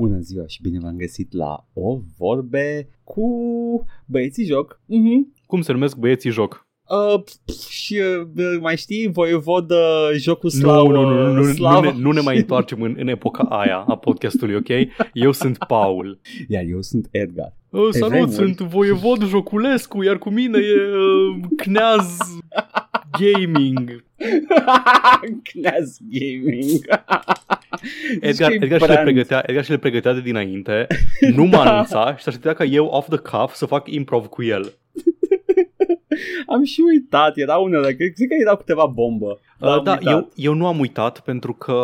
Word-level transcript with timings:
Bună 0.00 0.18
ziua 0.18 0.46
și 0.46 0.62
bine 0.62 0.78
v-am 0.78 0.96
găsit 0.96 1.32
la 1.32 1.66
O 1.72 1.98
Vorbe 2.18 2.88
cu 3.04 3.24
băieții 4.06 4.44
joc. 4.44 4.80
Mm-hmm. 4.84 5.44
Cum 5.46 5.60
se 5.60 5.72
numesc 5.72 5.96
băieții 5.96 6.30
joc? 6.30 6.68
Uh, 6.88 7.22
pf, 7.22 7.68
și 7.68 8.00
uh, 8.34 8.58
mai 8.60 8.76
știi, 8.76 9.10
voievod 9.12 9.70
uh, 9.70 10.10
jocul 10.16 10.50
slavă. 10.50 10.92
Nu, 10.92 11.00
nu, 11.00 11.08
nu, 11.08 11.32
nu, 11.32 11.32
nu, 11.32 11.52
slavă. 11.52 11.84
nu, 11.86 11.92
ne, 11.92 12.02
nu 12.02 12.10
ne 12.10 12.20
mai 12.20 12.36
întoarcem 12.36 12.82
în, 12.82 12.94
în 12.98 13.08
epoca 13.08 13.42
aia 13.42 13.78
a 13.78 13.96
podcastului, 13.96 14.54
ok? 14.54 14.68
Eu 15.12 15.32
sunt 15.32 15.58
Paul. 15.68 16.20
Iar 16.48 16.64
eu 16.68 16.80
sunt 16.80 17.08
Edgar. 17.10 17.56
Uh, 17.70 17.88
salut, 17.90 18.08
vremuri. 18.08 18.32
sunt 18.32 18.60
voievod 18.60 19.24
Joculescu, 19.26 20.02
iar 20.02 20.18
cu 20.18 20.30
mine 20.30 20.58
e 20.58 20.96
uh, 20.96 21.40
Kneaz 21.56 22.18
Gaming. 23.18 24.04
Kneaz 25.52 25.98
Gaming. 26.10 26.80
Edgar, 28.20 28.50
Zici 28.50 28.58
că 28.58 28.64
e 28.64 28.64
Edgar, 28.64 28.80
și 28.80 28.86
le 28.86 28.92
brand. 28.92 29.02
pregătea, 29.02 29.42
Edgar 29.46 29.64
și 29.64 29.70
le 29.70 29.76
pregătea 29.78 30.12
de 30.12 30.20
dinainte, 30.20 30.86
nu 31.34 31.44
mă 31.44 31.56
anunța 31.64 32.16
și 32.16 32.24
aștepta 32.26 32.52
ca 32.54 32.64
eu 32.64 32.84
off 32.86 33.08
the 33.08 33.18
cuff 33.18 33.54
să 33.54 33.66
fac 33.66 33.90
improv 33.90 34.26
cu 34.26 34.42
el. 34.42 34.72
Am 36.54 36.64
și 36.64 36.80
uitat, 36.92 37.36
era 37.36 37.56
unele, 37.56 37.94
cred, 37.94 38.12
cred 38.12 38.28
că 38.28 38.34
erau 38.40 38.56
câteva 38.56 38.86
bombă. 38.86 39.38
dar 39.58 39.70
Uh, 39.70 39.76
am 39.78 39.84
da, 39.84 39.90
uitat. 39.92 40.12
eu, 40.12 40.30
eu 40.34 40.54
nu 40.54 40.66
am 40.66 40.78
uitat 40.78 41.20
pentru 41.20 41.52
că 41.52 41.74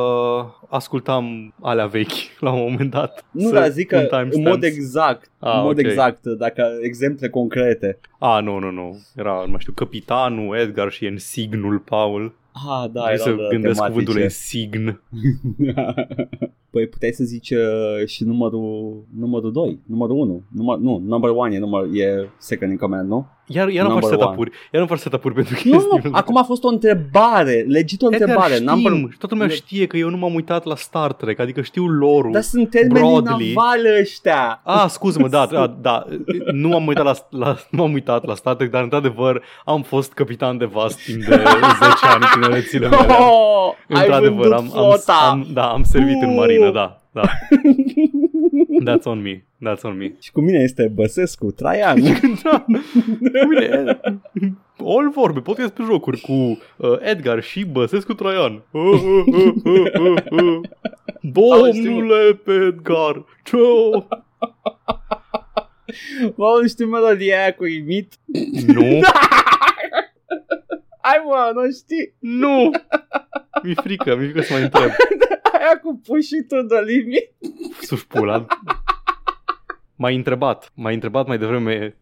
ascultam 0.68 1.54
alea 1.60 1.86
vechi 1.86 2.12
la 2.40 2.52
un 2.52 2.60
moment 2.70 2.90
dat. 2.90 3.24
Nu, 3.30 3.48
Să- 3.48 3.54
dar 3.54 3.68
zic 3.70 3.88
că 3.88 3.96
un 3.96 4.02
în 4.02 4.08
timestamps. 4.08 4.48
mod 4.50 4.62
exact, 4.62 5.30
Ah, 5.38 5.54
în 5.56 5.62
mod 5.62 5.78
ok. 5.78 5.84
exact, 5.84 6.24
dacă 6.26 6.62
exemple 6.82 7.28
concrete. 7.28 7.98
A, 8.18 8.40
nu, 8.40 8.58
nu, 8.58 8.70
nu. 8.70 8.98
Era, 9.16 9.42
nu 9.44 9.50
mai 9.50 9.60
știu, 9.60 9.72
Capitanul, 9.72 10.56
Edgar 10.56 10.90
și 10.90 11.04
Ensignul 11.06 11.78
Paul. 11.78 12.34
Ah, 12.52 12.90
da, 12.92 13.02
Vrei 13.02 13.14
erau 13.14 13.26
să 13.26 13.30
de 13.30 13.46
gândesc 13.50 13.74
tematice. 13.74 13.98
cuvântul 13.98 14.22
Ensign. 14.22 15.00
păi 16.70 16.86
puteai 16.86 17.12
să 17.12 17.24
zici 17.24 17.50
uh, 17.50 18.06
și 18.06 18.24
numărul 18.24 19.04
numărul 19.18 19.52
2, 19.52 19.78
numărul 19.86 20.16
1. 20.16 20.42
Număr, 20.52 20.78
nu, 20.78 21.02
number 21.06 21.30
1 21.30 21.52
e, 21.54 21.58
număr, 21.58 21.88
e 21.92 22.28
second 22.38 22.70
in 22.70 22.76
command, 22.76 23.08
nu? 23.08 23.26
Iar, 23.48 23.68
iar 23.68 23.86
nu 23.86 23.92
faci 23.92 24.00
Number 24.02 24.18
setup-uri. 24.18 24.50
Iar 24.72 24.82
nu 24.82 24.88
faci 24.88 24.98
setup-uri 24.98 25.34
pentru 25.34 25.54
Nu, 25.64 25.70
chestii. 25.70 26.00
nu, 26.02 26.10
acum 26.12 26.36
a 26.36 26.42
fost 26.42 26.64
o 26.64 26.68
întrebare, 26.68 27.64
legit 27.68 28.02
o 28.02 28.06
întrebare. 28.06 28.54
Edgar, 28.54 28.74
number... 28.74 28.92
știm, 28.92 29.10
și 29.10 29.18
toată 29.18 29.34
lumea 29.34 29.48
știe 29.50 29.86
că 29.86 29.96
eu 29.96 30.10
nu 30.10 30.16
m-am 30.16 30.34
uitat 30.34 30.64
la 30.64 30.76
Star 30.76 31.12
Trek, 31.12 31.38
adică 31.38 31.60
știu 31.62 31.86
lore 31.86 32.28
Dar 32.32 32.42
sunt 32.42 32.70
termenii 32.70 33.00
broadly. 33.20 33.52
navale 33.54 33.98
ăștia. 34.00 34.60
Ah, 34.64 34.84
scuză-mă, 34.88 35.28
da, 35.28 35.46
da, 35.50 35.76
da, 35.80 36.04
nu 36.52 36.68
m-am 36.68 36.86
uitat 36.86 37.04
la, 37.04 37.14
la, 37.30 37.56
nu 37.70 37.82
m-am 37.82 37.92
uitat 37.92 38.24
la 38.24 38.34
Star 38.34 38.54
Trek, 38.54 38.70
dar 38.70 38.82
într-adevăr 38.82 39.42
am 39.64 39.82
fost 39.82 40.12
capitan 40.12 40.58
de 40.58 40.64
vas 40.64 40.94
timp 40.94 41.18
de 41.24 41.34
10 41.34 41.42
ani 42.14 42.24
în 42.34 42.40
tinerețile 42.40 42.88
mele. 42.88 43.02
Oh, 43.18 43.72
ai 43.88 44.00
Într-adevăr, 44.04 44.48
vândut 44.48 44.52
am, 44.52 44.64
am, 44.64 44.68
flota. 44.90 45.12
am, 45.30 45.46
da, 45.52 45.64
am 45.70 45.82
servit 45.82 46.22
în 46.22 46.28
Uh. 46.28 46.36
marină, 46.36 46.70
da, 46.70 47.00
da. 47.12 47.22
That's 48.84 49.04
on 49.04 49.22
me, 49.22 49.44
that's 49.66 49.82
on 49.82 49.96
me. 49.96 50.12
Și 50.20 50.32
cu 50.32 50.40
mine 50.40 50.58
este 50.58 50.90
Băsescu, 50.94 51.50
Traian. 51.50 52.00
da, 52.42 52.64
cu 52.64 53.46
mine, 53.48 54.00
all 54.78 55.10
vorbe, 55.10 55.40
podcast 55.40 55.72
pe 55.72 55.82
jocuri 55.82 56.20
cu 56.20 56.32
uh, 56.32 56.58
Edgar 57.00 57.42
și 57.42 57.64
Băsescu 57.64 58.14
Traian. 58.14 58.62
Uh, 58.70 58.82
uh, 58.82 59.24
uh, 59.26 59.54
uh, 59.64 59.92
uh, 60.00 60.22
uh. 60.30 60.60
Domnule 61.20 62.40
pe 62.44 62.52
Edgar, 62.52 63.24
ce 63.44 63.56
Mă, 66.34 66.58
nu 66.60 66.68
știu 66.68 66.86
melodia 66.86 67.40
aia 67.40 67.54
cu 67.54 67.66
imit. 67.66 68.14
Nu, 68.66 68.82
Hai 71.06 71.22
mă, 71.24 71.50
nu 71.54 71.70
știi. 71.70 72.14
nu. 72.18 72.70
Mi-e 73.62 73.74
frică, 73.74 74.16
mi-e 74.16 74.24
frică 74.28 74.42
să 74.42 74.52
mai 74.52 74.62
întreb. 74.62 74.90
Aia 75.58 75.78
cu 75.82 76.00
pușitul 76.04 76.66
de 76.68 76.82
limit. 76.86 77.30
Sus 77.86 78.04
pula. 78.04 78.46
M-ai 79.96 80.14
întrebat, 80.14 80.70
m-ai 80.74 80.94
întrebat 80.94 81.26
mai 81.26 81.38
devreme 81.38 81.96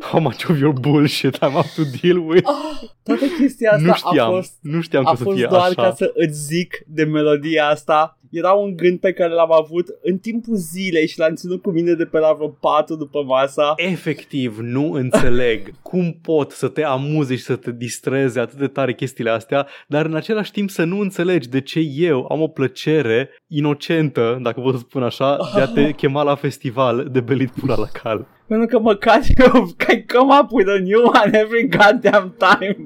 how 0.00 0.20
much 0.20 0.48
of 0.48 0.58
your 0.58 0.72
bullshit 0.72 1.36
I'm 1.36 1.54
up 1.54 1.66
to 1.74 1.82
deal 2.02 2.18
with. 2.18 2.48
Ah, 2.48 2.88
toată 3.02 3.24
chestia 3.38 3.70
asta 3.70 3.86
nu 3.86 3.94
știam, 3.94 4.28
a 4.28 4.30
fost, 4.30 4.52
nu 4.60 4.80
știam 4.80 5.06
a 5.06 5.08
că 5.08 5.12
o 5.12 5.16
să 5.16 5.22
fost 5.24 5.36
fie 5.36 5.46
doar 5.46 5.62
așa. 5.62 5.82
ca 5.82 5.94
să 5.94 6.10
îți 6.14 6.44
zic 6.44 6.82
de 6.86 7.04
melodia 7.04 7.66
asta. 7.66 8.18
Era 8.30 8.52
un 8.52 8.76
gând 8.76 8.98
pe 8.98 9.12
care 9.12 9.32
l-am 9.32 9.52
avut 9.52 9.86
în 10.02 10.18
timpul 10.18 10.54
zilei 10.56 11.06
și 11.08 11.18
l-am 11.18 11.34
ținut 11.34 11.62
cu 11.62 11.70
mine 11.70 11.92
de 11.92 12.04
pe 12.04 12.18
la 12.18 12.32
vreo 12.32 12.48
4 12.48 12.94
după 12.94 13.22
masa. 13.22 13.72
Efectiv, 13.76 14.58
nu 14.60 14.92
înțeleg 14.92 15.72
cum 15.90 16.18
pot 16.22 16.50
să 16.50 16.68
te 16.68 16.84
amuze 16.84 17.36
și 17.36 17.42
să 17.42 17.56
te 17.56 17.72
distreze 17.72 18.40
atât 18.40 18.58
de 18.58 18.66
tare 18.66 18.94
chestiile 18.94 19.30
astea, 19.30 19.66
dar 19.86 20.06
în 20.06 20.14
același 20.14 20.52
timp 20.52 20.70
să 20.70 20.84
nu 20.84 20.98
înțelegi 20.98 21.48
de 21.48 21.60
ce 21.60 21.80
eu 21.94 22.26
am 22.30 22.40
o 22.40 22.48
plăcere 22.48 23.30
inocentă, 23.46 24.38
dacă 24.42 24.60
pot 24.60 24.74
să 24.74 24.80
spun 24.80 25.02
așa, 25.02 25.38
de 25.54 25.60
a 25.60 25.66
te 25.66 25.90
chema 26.00 26.22
la 26.22 26.34
festival 26.34 27.08
de 27.12 27.20
belit 27.20 27.50
pula 27.50 27.76
la 27.76 27.86
cal. 28.02 28.26
Pentru 28.46 28.66
că 28.66 28.78
măcar 28.78 29.20
eu 29.36 29.66
I 29.92 30.04
come 30.06 30.38
up 30.42 30.50
with 30.50 30.68
a 30.68 30.78
new 30.78 31.02
one 31.04 31.38
every 31.38 31.68
goddamn 31.68 32.34
time. 32.38 32.76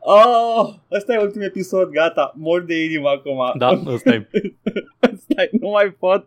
Oh, 0.00 0.74
ăsta 0.92 1.12
e 1.12 1.18
ultimul 1.18 1.46
episod, 1.46 1.88
gata, 1.90 2.34
mor 2.36 2.62
de 2.64 2.84
inimă 2.84 3.08
acum. 3.08 3.38
Da, 3.58 3.82
ăsta 3.86 4.10
e. 4.14 4.28
Stai, 5.30 5.48
nu 5.60 5.68
mai 5.68 5.96
pot. 5.98 6.24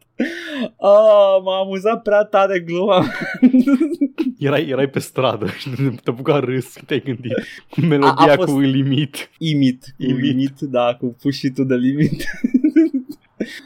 Oh, 0.76 1.38
m-a 1.44 1.60
amuzat 1.60 2.02
prea 2.02 2.24
tare 2.24 2.60
gluma. 2.60 3.06
Erai, 4.40 4.68
erai 4.70 4.88
pe 4.90 5.00
stradă 5.00 5.46
și 5.48 5.70
te 6.04 6.10
apuca 6.10 6.40
râs 6.40 6.76
și 6.76 6.86
te-ai 6.86 7.02
gândit 7.06 7.32
cu 7.70 7.80
melodia 7.82 8.26
A- 8.28 8.32
a 8.32 8.36
fost- 8.36 8.52
cu 8.54 8.60
limit, 8.60 9.30
Imit, 9.38 9.84
cu 9.98 10.04
Imit. 10.04 10.22
limit, 10.24 10.60
da, 10.60 10.96
cu 11.00 11.16
pușitul 11.22 11.68
de 11.68 11.76
limit. 11.76 12.24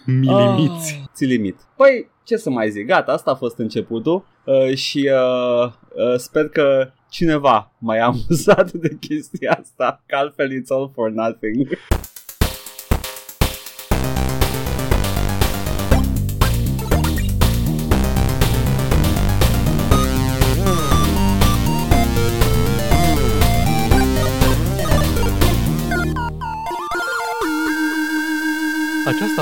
milimiți. 0.05 0.99
Ah, 1.01 1.07
ți 1.13 1.25
limit. 1.25 1.55
Păi, 1.77 2.09
ce 2.23 2.35
să 2.37 2.49
mai 2.49 2.69
zic, 2.69 2.85
gata, 2.85 3.11
asta 3.11 3.31
a 3.31 3.35
fost 3.35 3.57
începutul 3.57 4.25
uh, 4.45 4.75
și 4.75 5.09
uh, 5.13 5.65
uh, 5.67 6.15
sper 6.17 6.49
că 6.49 6.91
cineva 7.09 7.71
mai 7.77 7.99
a 7.99 8.05
amuzat 8.05 8.71
de 8.71 8.97
chestia 8.99 9.57
asta, 9.61 10.03
că 10.05 10.15
altfel 10.15 10.49
it's 10.61 10.67
all 10.67 10.91
for 10.93 11.11
nothing. 11.11 11.67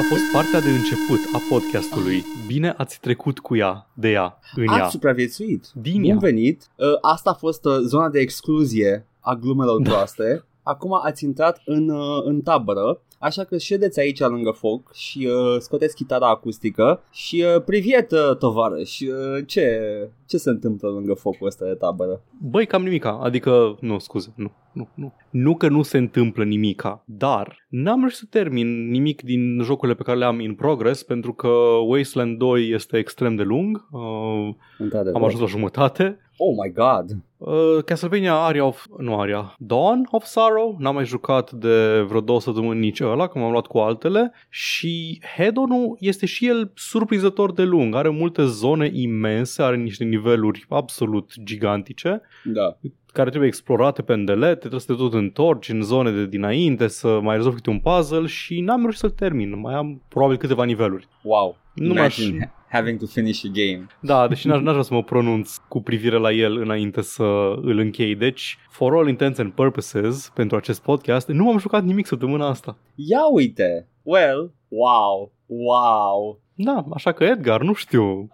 Fost 0.09 0.31
partea 0.31 0.59
de 0.59 0.69
început 0.69 1.19
a 1.33 1.41
podcastului. 1.49 2.25
Bine 2.45 2.73
ați 2.77 2.99
trecut 2.99 3.39
cu 3.39 3.55
ea, 3.55 3.87
de 3.93 4.09
ea, 4.09 4.39
în 4.55 4.63
ea. 4.63 4.83
Ați 4.83 4.91
supraviețuit. 4.91 5.65
Din 5.73 6.01
Bun 6.01 6.09
ea. 6.09 6.17
venit. 6.17 6.67
Uh, 6.75 6.85
asta 7.01 7.29
a 7.29 7.33
fost 7.33 7.65
uh, 7.65 7.77
zona 7.85 8.09
de 8.09 8.19
excluzie 8.19 9.05
a 9.19 9.33
glumelor 9.33 9.81
proaste. 9.89 10.43
Acum 10.63 10.99
ați 11.03 11.23
intrat 11.23 11.61
în, 11.65 11.89
uh, 11.89 12.23
în 12.23 12.41
tabără, 12.41 13.01
așa 13.19 13.43
că 13.43 13.57
ședeți 13.57 13.99
aici 13.99 14.19
lângă 14.19 14.51
foc 14.51 14.93
și 14.93 15.29
uh, 15.31 15.59
scoteți 15.59 15.95
chitara 15.95 16.29
acustică 16.29 17.03
și 17.11 17.43
uh, 17.55 17.63
priviet, 17.63 18.11
uh, 18.11 18.37
tovarăș, 18.39 18.99
uh, 18.99 19.43
ce, 19.45 19.79
ce 20.25 20.37
se 20.37 20.49
întâmplă 20.49 20.89
lângă 20.89 21.13
focul 21.13 21.47
ăsta 21.47 21.65
de 21.65 21.73
tabără? 21.73 22.21
Băi, 22.41 22.65
cam 22.65 22.83
nimica. 22.83 23.19
Adică, 23.23 23.77
nu, 23.81 23.99
scuze, 23.99 24.33
nu, 24.35 24.51
nu, 24.73 24.89
nu. 24.95 25.13
Nu 25.29 25.55
că 25.55 25.67
nu 25.69 25.81
se 25.81 25.97
întâmplă 25.97 26.43
nimica, 26.43 27.03
dar 27.05 27.65
n-am 27.69 27.99
reușit 27.99 28.17
să 28.17 28.25
termin 28.29 28.89
nimic 28.89 29.21
din 29.21 29.61
jocurile 29.63 29.97
pe 29.97 30.03
care 30.03 30.17
le-am 30.17 30.39
in 30.39 30.55
progress, 30.55 31.03
pentru 31.03 31.33
că 31.33 31.47
Wasteland 31.87 32.37
2 32.37 32.69
este 32.69 32.97
extrem 32.97 33.35
de 33.35 33.43
lung. 33.43 33.87
Uh, 33.91 34.55
Într-adevăr. 34.77 35.15
am 35.15 35.23
ajuns 35.23 35.41
la 35.41 35.47
jumătate. 35.47 36.19
Oh 36.37 36.55
my 36.63 36.71
god! 36.71 37.17
Uh, 37.37 37.83
Castlevania 37.85 38.33
Aria 38.33 38.65
of... 38.65 38.85
Nu 38.97 39.19
Aria. 39.19 39.55
Dawn 39.57 40.07
of 40.11 40.25
Sorrow. 40.25 40.75
N-am 40.79 40.93
mai 40.93 41.05
jucat 41.05 41.51
de 41.51 42.01
vreo 42.01 42.21
două 42.21 42.41
săptămâni 42.41 42.79
nici 42.79 42.99
ăla, 42.99 43.27
că 43.27 43.39
m-am 43.39 43.51
luat 43.51 43.65
cu 43.65 43.77
altele. 43.77 44.31
Și 44.49 45.21
Hedonul 45.37 45.97
este 45.99 46.25
și 46.25 46.47
el 46.47 46.71
surprinzător 46.75 47.53
de 47.53 47.63
lung. 47.63 47.95
Are 47.95 48.09
multe 48.09 48.45
zone 48.45 48.89
imense, 48.93 49.61
are 49.61 49.75
niște 49.75 50.03
niveluri 50.03 50.65
absolut 50.69 51.31
gigantice 51.43 52.21
Da. 52.43 52.77
Care 53.17 53.29
trebuie 53.29 53.49
explorate 53.49 54.01
pe 54.01 54.13
îndelete, 54.13 54.59
trebuie 54.59 54.79
să 54.79 54.91
te 54.91 54.93
tot 54.93 55.13
întorci 55.13 55.69
în 55.69 55.81
zone 55.81 56.11
de 56.11 56.25
dinainte, 56.25 56.87
să 56.87 57.19
mai 57.21 57.35
rezolvi 57.35 57.55
câte 57.55 57.69
un 57.69 57.79
puzzle 57.79 58.25
și 58.25 58.59
n-am 58.59 58.81
reușit 58.81 58.99
să-l 58.99 59.09
termin. 59.09 59.59
Mai 59.59 59.73
am 59.73 60.01
probabil 60.07 60.37
câteva 60.37 60.63
niveluri. 60.63 61.07
Wow. 61.23 61.57
Nu 61.73 61.93
m-aș... 61.93 62.17
Imagine 62.17 62.51
having 62.69 62.99
to 62.99 63.05
finish 63.05 63.45
a 63.45 63.49
game. 63.53 63.87
Da, 63.99 64.27
deși 64.27 64.47
n-aș, 64.47 64.61
n-aș 64.61 64.71
vrea 64.71 64.83
să 64.83 64.93
mă 64.93 65.03
pronunț 65.03 65.55
cu 65.55 65.81
privire 65.81 66.17
la 66.17 66.31
el 66.31 66.57
înainte 66.57 67.01
să 67.01 67.23
îl 67.61 67.77
închei. 67.77 68.15
Deci, 68.15 68.57
for 68.69 68.93
all 68.93 69.07
intents 69.07 69.39
and 69.39 69.51
purposes, 69.51 70.31
pentru 70.35 70.57
acest 70.57 70.81
podcast, 70.81 71.27
nu 71.27 71.49
am 71.49 71.57
jucat 71.57 71.83
nimic 71.83 72.05
săptămâna 72.05 72.47
asta. 72.47 72.77
Ia 72.95 73.27
uite! 73.33 73.87
Well, 74.01 74.53
wow! 74.67 75.31
Wow! 75.45 76.41
Da, 76.59 76.85
așa 76.93 77.11
că 77.11 77.23
Edgar, 77.23 77.61
nu 77.61 77.73
știu, 77.73 78.27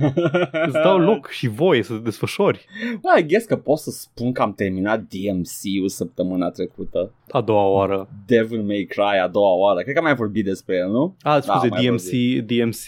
îți 0.66 0.82
dau 0.82 0.98
loc 0.98 1.28
și 1.28 1.48
voie 1.48 1.82
să 1.82 1.92
te 1.92 1.98
desfășori. 1.98 2.66
Well, 3.02 3.18
I 3.18 3.26
guess 3.26 3.46
că 3.46 3.56
pot 3.56 3.78
să 3.78 3.90
spun 3.90 4.32
că 4.32 4.42
am 4.42 4.52
terminat 4.52 5.00
DMC-ul 5.00 5.88
săptămâna 5.88 6.50
trecută. 6.50 7.12
A 7.30 7.40
doua 7.40 7.66
oară. 7.66 8.08
Devil 8.26 8.62
May 8.62 8.86
Cry 8.88 9.18
a 9.22 9.28
doua 9.28 9.54
oară. 9.54 9.80
Cred 9.80 9.92
că 9.92 9.98
am 9.98 10.04
mai 10.04 10.14
vorbit 10.14 10.44
despre 10.44 10.76
el, 10.76 10.90
nu? 10.90 11.16
A, 11.22 11.40
scuze, 11.40 11.68
Da, 11.68 11.76
mai 11.76 11.86
DMC, 11.86 12.10
DMC 12.46 12.86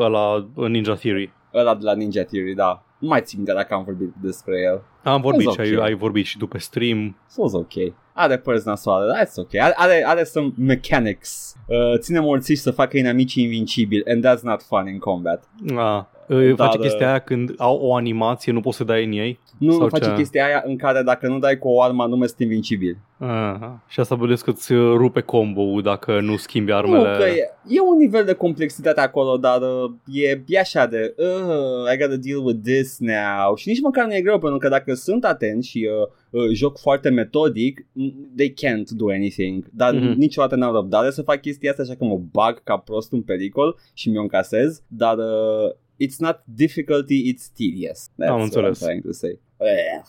ăla 0.00 0.48
Ninja 0.68 0.94
Theory. 0.94 1.32
Ăla 1.54 1.74
de 1.74 1.84
la 1.84 1.94
Ninja 1.94 2.22
Theory, 2.22 2.54
da. 2.54 2.82
Nu 2.98 3.08
mai 3.08 3.20
țin 3.22 3.38
minte 3.38 3.52
dacă 3.52 3.74
am 3.74 3.84
vorbit 3.84 4.12
despre 4.22 4.54
el. 4.66 4.82
Am 5.08 5.20
vorbit 5.20 5.48
That's 5.48 5.54
și 5.54 5.60
ai, 5.60 5.74
okay. 5.74 5.86
ai 5.88 5.94
vorbit 5.94 6.24
și 6.24 6.38
după 6.38 6.58
stream. 6.58 7.16
So 7.28 7.42
was 7.42 7.52
ok. 7.52 7.72
Are 8.12 8.38
părți 8.38 8.66
nasoale, 8.66 9.24
that's 9.24 9.34
ok. 9.36 9.54
Are, 9.54 9.72
are, 9.76 10.04
are 10.06 10.24
some 10.24 10.52
mechanics. 10.56 11.54
Uh, 11.66 11.98
ține 11.98 12.20
morțiși 12.20 12.60
să 12.60 12.70
facă 12.70 12.96
inamicii 12.96 13.42
invincibili 13.42 14.04
and 14.06 14.26
that's 14.26 14.42
not 14.42 14.62
fun 14.62 14.86
in 14.86 14.98
combat. 14.98 15.44
A, 15.76 16.08
Dar, 16.28 16.66
face 16.66 16.78
uh, 16.78 16.82
chestia 16.84 17.08
aia 17.08 17.18
când 17.18 17.54
au 17.56 17.76
o 17.76 17.94
animație, 17.94 18.52
nu 18.52 18.60
poți 18.60 18.76
să 18.76 18.84
dai 18.84 19.04
în 19.04 19.12
ei. 19.12 19.38
Nu 19.58 19.72
Sau 19.72 19.88
face 19.88 20.04
ce? 20.04 20.14
chestia 20.14 20.44
aia 20.44 20.62
în 20.66 20.76
care 20.76 21.02
dacă 21.02 21.28
nu 21.28 21.38
dai 21.38 21.58
cu 21.58 21.68
o 21.68 21.82
armă 21.82 22.02
anume 22.02 22.26
sunt 22.26 22.38
invincibili. 22.40 22.96
Aha. 23.18 23.82
Și 23.88 24.00
asta 24.00 24.14
bădesc 24.14 24.44
că 24.44 24.50
îți 24.50 24.72
rupe 24.74 25.20
combo 25.20 25.80
dacă 25.80 26.20
nu 26.20 26.36
schimbi 26.36 26.72
armele. 26.72 27.10
Nu, 27.10 27.16
că 27.18 27.24
e, 27.24 27.50
e 27.68 27.80
un 27.80 27.96
nivel 27.96 28.24
de 28.24 28.32
complexitate 28.32 29.00
acolo, 29.00 29.36
dar 29.36 29.60
uh, 29.60 29.90
e, 30.06 30.42
e 30.46 30.58
așa 30.58 30.86
de 30.86 31.14
uh, 31.18 31.92
I 31.94 31.98
gotta 31.98 32.16
deal 32.16 32.44
with 32.44 32.58
this 32.64 32.98
now. 32.98 33.54
Și 33.56 33.68
nici 33.68 33.80
măcar 33.80 34.06
nu 34.06 34.14
e 34.14 34.20
greu, 34.20 34.38
pentru 34.38 34.58
că 34.58 34.68
dacă 34.68 34.94
sunt 34.94 35.24
atent 35.24 35.64
și 35.64 35.88
uh, 36.32 36.42
uh, 36.42 36.50
joc 36.52 36.78
foarte 36.78 37.08
metodic, 37.08 37.86
mm, 37.92 38.32
they 38.36 38.54
can't 38.64 38.88
do 38.96 39.06
anything. 39.10 39.64
Dar 39.72 39.92
Mhm. 39.94 40.02
mm-hmm. 40.12 40.16
niciodată 40.16 40.56
n-am 40.56 40.74
răbdare 40.74 41.10
să 41.10 41.22
fac 41.22 41.40
chestia 41.40 41.70
asta, 41.70 41.82
așa 41.82 41.94
că 41.94 42.04
mă 42.04 42.20
bag 42.32 42.62
ca 42.62 42.76
prost 42.76 43.12
în 43.12 43.22
pericol 43.22 43.76
și 43.94 44.08
mi-o 44.10 44.20
încasez. 44.20 44.82
Dar 44.86 45.16
uh, 45.16 45.74
it's 46.04 46.18
not 46.18 46.42
difficulty, 46.44 47.32
it's 47.34 47.46
tedious. 47.56 48.08
That's 48.08 48.28
Am 48.28 48.34
what 48.34 48.42
înțeles. 48.42 48.78
I'm 48.78 48.84
trying 48.86 49.02
to 49.04 49.12
say. 49.12 49.38
Eh. 49.56 50.02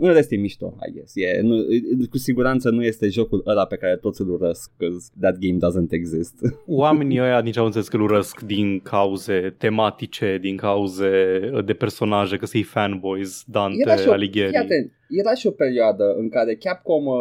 În 0.00 0.12
rest 0.12 0.32
e 0.32 0.36
mișto, 0.36 0.74
I 0.88 0.92
guess. 0.92 1.12
E, 1.16 1.40
nu, 1.40 1.56
cu 2.10 2.18
siguranță 2.18 2.70
nu 2.70 2.84
este 2.84 3.08
jocul 3.08 3.42
ăla 3.46 3.66
pe 3.66 3.76
care 3.76 3.96
toți 3.96 4.20
îl 4.20 4.30
urăsc, 4.30 4.70
because 4.76 5.08
that 5.20 5.38
game 5.38 5.56
doesn't 5.58 5.90
exist. 5.90 6.34
Oamenii 6.66 7.20
ăia 7.20 7.40
nici 7.40 7.56
au 7.56 7.64
înțeles 7.64 7.88
că 7.88 7.96
îl 7.96 8.02
urăsc 8.02 8.40
din 8.40 8.80
cauze 8.80 9.54
tematice, 9.58 10.38
din 10.40 10.56
cauze 10.56 11.10
de 11.64 11.72
personaje, 11.74 12.36
că 12.36 12.46
să-i 12.46 12.62
fanboys, 12.62 13.42
Dante, 13.46 13.76
Era 13.80 13.96
și 13.96 14.08
o- 14.08 14.12
Alighieri. 14.12 14.48
Fii 14.50 14.58
atent, 14.58 14.92
era 15.08 15.34
și 15.34 15.46
o 15.46 15.50
perioadă 15.50 16.14
în 16.18 16.28
care 16.28 16.54
Capcom 16.54 17.06
uh, 17.06 17.16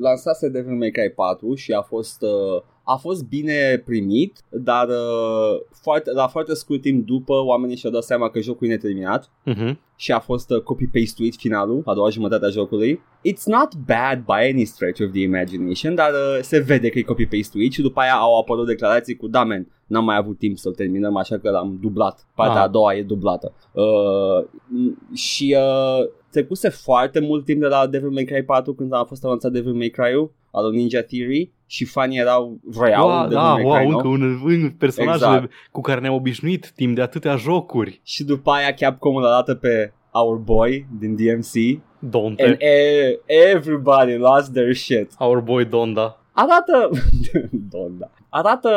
lansase 0.00 0.48
Devil 0.48 0.74
May 0.74 0.90
Cry 0.90 1.10
4 1.10 1.54
și 1.54 1.72
a 1.72 1.82
fost 1.82 2.22
uh, 2.22 2.62
a 2.84 2.96
fost 2.96 3.24
bine 3.24 3.82
primit, 3.84 4.40
dar 4.50 4.88
uh, 4.88 5.60
foarte, 5.82 6.10
la 6.12 6.26
foarte 6.26 6.54
scurt 6.54 6.80
timp 6.80 7.06
după 7.06 7.34
oamenii 7.44 7.76
și-au 7.76 7.92
dat 7.92 8.02
seama 8.02 8.28
că 8.30 8.40
jocul 8.40 8.66
e 8.66 8.70
neterminat 8.70 9.30
Mhm. 9.44 9.78
și 9.96 10.12
a 10.12 10.18
fost 10.18 10.50
uh, 10.50 10.60
copy-paste-uit 10.60 11.34
finalul, 11.36 11.82
a 11.84 11.94
doua 11.94 12.08
jumătate 12.08 12.44
a 12.46 12.48
jocului. 12.48 13.00
It's 13.28 13.44
not 13.44 13.68
bad 13.86 14.18
by 14.24 14.50
any 14.52 14.64
stretch 14.64 15.00
of 15.02 15.10
the 15.10 15.20
imagination, 15.20 15.94
dar 15.94 16.10
uh, 16.10 16.38
se 16.42 16.58
vede 16.58 16.88
că 16.88 16.98
e 16.98 17.02
copy-paste-uit 17.02 17.72
și 17.72 17.82
după 17.82 18.00
aia 18.00 18.14
au 18.14 18.38
apărut 18.38 18.66
declarații 18.66 19.16
cu 19.16 19.28
da, 19.28 19.44
man, 19.44 19.66
n-am 19.86 20.04
mai 20.04 20.16
avut 20.16 20.38
timp 20.38 20.58
să-l 20.58 20.74
terminăm, 20.74 21.16
așa 21.16 21.38
că 21.38 21.50
l-am 21.50 21.78
dublat. 21.80 22.26
Partea 22.34 22.60
Ah. 22.60 22.66
a 22.66 22.68
doua 22.68 22.94
e 22.94 23.02
dublată. 23.02 23.52
Uh, 23.72 24.44
m- 24.44 25.14
și 25.14 25.56
uh, 25.58 26.08
trecuse 26.32 26.68
foarte 26.68 27.20
mult 27.20 27.44
timp 27.44 27.60
de 27.60 27.66
la 27.66 27.86
Devil 27.86 28.08
May 28.10 28.24
Cry 28.24 28.42
4 28.44 28.72
când 28.74 28.92
a 28.92 29.04
fost 29.04 29.24
avansat 29.24 29.52
Devil 29.52 29.72
May 29.72 29.88
Cry-ul 29.88 30.32
al 30.50 30.64
lui 30.68 30.76
Ninja 30.76 31.00
Theory 31.02 31.50
și 31.66 31.84
fanii 31.84 32.18
erau, 32.18 32.58
vreau 32.64 33.08
Wow, 33.08 33.20
Devil 33.20 33.36
da, 33.36 33.52
May 33.52 33.62
wow, 33.64 33.74
Cry, 33.74 33.86
încă 33.86 34.02
nu? 34.06 34.10
un, 34.12 34.40
un 34.44 34.70
personajele 34.70 35.34
Exact. 35.34 35.50
cu 35.70 35.80
care 35.80 36.00
ne-am 36.00 36.14
obișnuit 36.14 36.70
timp 36.76 36.94
de 36.94 37.02
atâtea 37.02 37.36
jocuri. 37.36 38.00
Și 38.04 38.24
după 38.24 38.50
aia 38.50 38.74
Capcom 38.74 39.16
îl 39.16 39.24
arată 39.24 39.54
pe 39.54 39.92
Our 40.10 40.36
Boy 40.36 40.86
din 40.98 41.16
DMC 41.16 41.80
Donte, 41.98 42.44
and 42.44 42.56
e- 42.60 43.20
everybody 43.50 44.16
lost 44.16 44.52
their 44.52 44.74
shit. 44.74 45.10
our 45.18 45.40
boy 45.40 45.64
Donda. 45.64 46.16
Arată 46.32 46.90
Donda. 47.70 48.10
Arată 48.28 48.68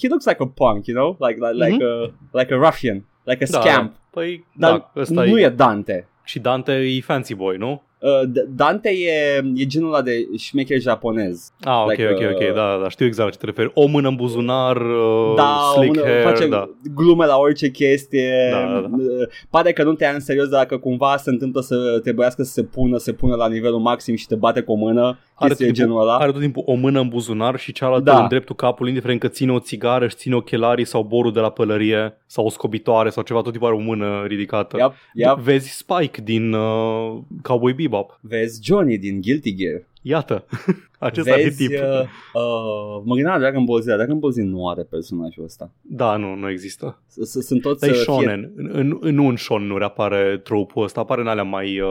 he 0.00 0.08
looks 0.08 0.24
like 0.26 0.42
a 0.42 0.46
punk, 0.46 0.86
you 0.86 0.96
know? 0.96 1.16
Like 1.28 1.38
like, 1.50 1.64
like 1.70 1.84
a 1.84 2.12
like 2.38 2.54
a 2.54 2.56
ruffian, 2.56 3.04
like 3.24 3.44
a 3.44 3.46
Da, 3.50 3.60
scamp. 3.60 3.92
Păi, 4.10 4.46
Dar 4.56 4.70
da, 4.70 4.90
ăsta 5.00 5.24
nu 5.24 5.38
e. 5.38 5.44
e 5.44 5.48
Dante. 5.48 6.08
Și 6.30 6.38
Dante 6.38 6.72
e 6.72 7.00
fancy 7.00 7.34
boy, 7.34 7.56
nu? 7.56 7.82
Uh, 8.02 8.28
D- 8.28 8.46
Dante 8.56 8.88
e, 8.88 9.42
e 9.54 9.64
genul 9.66 9.88
ăla 9.92 10.02
de 10.02 10.26
șmecher 10.38 10.80
japonez. 10.80 11.52
Ah, 11.64 11.82
ok, 11.84 11.90
Like, 11.90 12.08
ok, 12.12 12.30
ok, 12.30 12.40
uh, 12.48 12.54
da, 12.54 12.78
da, 12.82 12.88
știu 12.88 13.06
exact 13.06 13.26
la 13.28 13.32
ce 13.34 13.38
te 13.40 13.46
referi. 13.46 13.70
O 13.74 13.86
mână 13.86 14.08
în 14.08 14.14
buzunar, 14.14 14.76
uh, 14.76 15.32
da, 15.36 15.58
slick 15.74 15.92
unul 15.92 16.04
hair, 16.04 16.22
face 16.22 16.46
da. 16.48 16.70
glume 16.94 17.26
la 17.26 17.36
orice 17.36 17.70
chestie. 17.70 18.48
Da, 18.52 18.58
da, 18.58 18.80
da. 18.80 18.88
Uh, 18.96 19.28
Pare 19.50 19.72
că 19.72 19.82
nu 19.82 19.92
te 19.92 20.04
ia 20.04 20.10
în 20.10 20.20
serios 20.20 20.48
dacă 20.48 20.76
cumva 20.78 21.16
se 21.16 21.30
întâmplă 21.30 21.60
să 21.60 22.00
trebuiască 22.02 22.42
să 22.42 22.52
se 22.52 22.62
pună, 22.62 22.96
se 22.96 23.12
pună 23.12 23.34
la 23.36 23.48
nivelul 23.48 23.78
maxim 23.80 24.14
și 24.16 24.26
te 24.26 24.34
bate 24.34 24.60
cu 24.60 24.72
o 24.72 24.76
mână. 24.76 25.18
Are 25.34 25.48
Chestie 25.48 25.66
tot, 25.66 25.74
genul 25.74 25.90
timpul, 25.90 26.08
ăla. 26.08 26.18
are 26.18 26.32
tot 26.32 26.40
timpul 26.40 26.62
o 26.66 26.74
mână 26.74 27.00
în 27.00 27.08
buzunar 27.08 27.58
și 27.58 27.72
cealaltă 27.72 28.04
Da. 28.10 28.20
în 28.22 28.28
dreptul 28.28 28.54
capului, 28.54 28.88
indiferent 28.90 29.20
că 29.20 29.28
ține 29.28 29.52
o 29.52 29.58
țigară, 29.58 30.04
își 30.04 30.16
ține 30.16 30.34
ochelarii 30.34 30.84
sau 30.84 31.02
borul 31.02 31.32
de 31.32 31.40
la 31.40 31.50
pălărie 31.50 32.18
sau 32.26 32.44
o 32.44 32.48
scobitoare 32.50 33.10
sau 33.10 33.22
ceva, 33.22 33.40
tot 33.40 33.50
timpul 33.50 33.68
are 33.68 33.76
o 33.76 33.80
mână 33.80 34.24
ridicată. 34.26 34.76
Yep, 34.78 34.92
yep. 35.14 35.38
Vezi 35.38 35.70
Spike 35.76 36.20
din 36.20 36.52
uh, 36.52 37.18
Cowboy 37.42 37.72
Bebop. 37.72 37.88
Vezi 38.20 38.60
Johnny 38.62 38.98
din 38.98 39.20
Guilty 39.20 39.54
Gear. 39.54 39.82
Iată, 40.02 40.44
acesta 41.00 41.34
Vezi, 41.34 41.62
e 41.64 41.66
tip. 41.66 41.78
uh, 41.78 42.00
uh, 42.34 43.02
mă 43.04 43.14
gândeam 43.14 43.32
la 43.34 43.38
Dragon 43.38 43.64
Ball 43.64 43.80
Z, 43.80 43.84
dar 43.84 43.96
Dragon 43.96 44.18
Ball 44.18 44.32
Z 44.32 44.36
nu 44.36 44.68
are 44.68 44.82
personajul 44.82 45.44
ăsta. 45.44 45.70
Da, 45.82 46.16
nu, 46.16 46.34
nu 46.34 46.50
există. 46.50 47.02
S- 47.06 47.28
s- 47.30 47.44
Sunt 47.46 47.60
toți 47.62 47.80
Dar 47.80 47.88
e 47.88 47.92
uh, 47.92 47.98
fie- 47.98 48.04
shonen. 48.12 48.52
În, 48.56 48.70
în, 48.72 48.96
în 49.00 49.18
un 49.18 49.36
shonen 49.36 49.66
nu 49.66 49.74
apare 49.74 50.40
trope-ul 50.44 50.84
ăsta, 50.84 51.00
apare 51.00 51.20
în 51.20 51.26
alea 51.26 51.42
mai, 51.42 51.80
uh, 51.80 51.88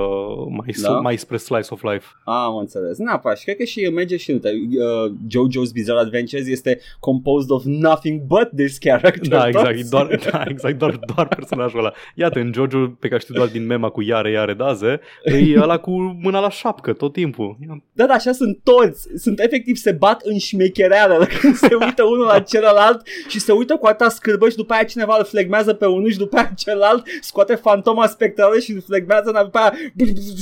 mai, 0.49 0.73
Da? 0.81 0.89
da? 0.89 0.99
mai 0.99 1.17
spre 1.17 1.37
slice 1.37 1.67
of 1.69 1.81
life. 1.83 2.05
Ah, 2.25 2.33
am 2.45 2.55
înțeles. 2.57 2.97
Neapărat. 2.97 3.37
Și 3.37 3.43
cred 3.43 3.57
că 3.57 3.63
și 3.63 3.89
merge 3.93 4.17
și 4.17 4.31
în 4.31 4.39
uh, 4.43 5.11
JoJo's 5.27 5.71
Bizarre 5.73 5.99
Adventures 5.99 6.47
este 6.47 6.79
composed 6.99 7.49
of 7.49 7.63
nothing 7.65 8.21
but 8.21 8.49
this 8.55 8.77
character. 8.77 9.27
Da, 9.27 9.47
exact, 9.47 9.67
Toți- 9.67 9.79
e 9.79 9.87
doar, 9.89 10.19
da, 10.31 10.43
exact 10.47 10.77
doar, 10.77 10.99
doar 11.15 11.27
personajul 11.27 11.79
ăla. 11.79 11.91
Iată, 12.15 12.39
în 12.39 12.51
Jojo, 12.53 12.87
pe 12.99 13.07
care 13.07 13.21
știu 13.21 13.33
doar 13.33 13.47
din 13.47 13.65
mema 13.65 13.89
cu 13.89 14.01
iare, 14.01 14.31
iare, 14.31 14.53
daze, 14.53 14.99
e 15.23 15.59
ăla 15.61 15.77
cu 15.77 15.91
mâna 16.21 16.39
la 16.39 16.49
șapcă 16.49 16.93
tot 16.93 17.13
timpul. 17.13 17.57
Da, 17.93 18.05
da, 18.05 18.13
așa 18.13 18.31
sunt 18.31 18.59
toți. 18.63 18.98
Sunt 19.17 19.39
efectiv 19.39 19.75
se 19.75 19.91
bat 19.91 20.21
în 20.21 20.37
șmechereală 20.37 21.27
când 21.39 21.55
se 21.55 21.75
uită 21.85 22.03
unul 22.03 22.25
la 22.25 22.39
celălalt 22.39 23.07
și 23.27 23.39
se 23.39 23.51
uită 23.51 23.77
cu 23.77 23.85
atâta 23.85 24.09
scârbă 24.09 24.49
și 24.49 24.55
după 24.55 24.73
aia 24.73 24.83
cineva 24.83 25.15
îl 25.17 25.25
flegmează 25.25 25.73
pe 25.73 25.85
unul 25.85 26.11
și 26.11 26.17
după 26.17 26.37
aia 26.37 26.51
celălalt 26.55 27.07
scoate 27.21 27.55
fantoma 27.55 28.07
spectrală 28.07 28.59
și 28.59 28.71
îl 28.71 28.81
flegmează 28.81 29.31
și 29.35 29.43
după 29.43 29.57
aia 29.57 29.73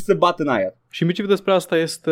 se 0.06 0.13
bat 0.13 0.39
în 0.39 0.48
aer. 0.48 0.74
Și 0.89 1.04
micii 1.04 1.27
despre 1.27 1.54
asta 1.54 1.77
este 1.77 2.12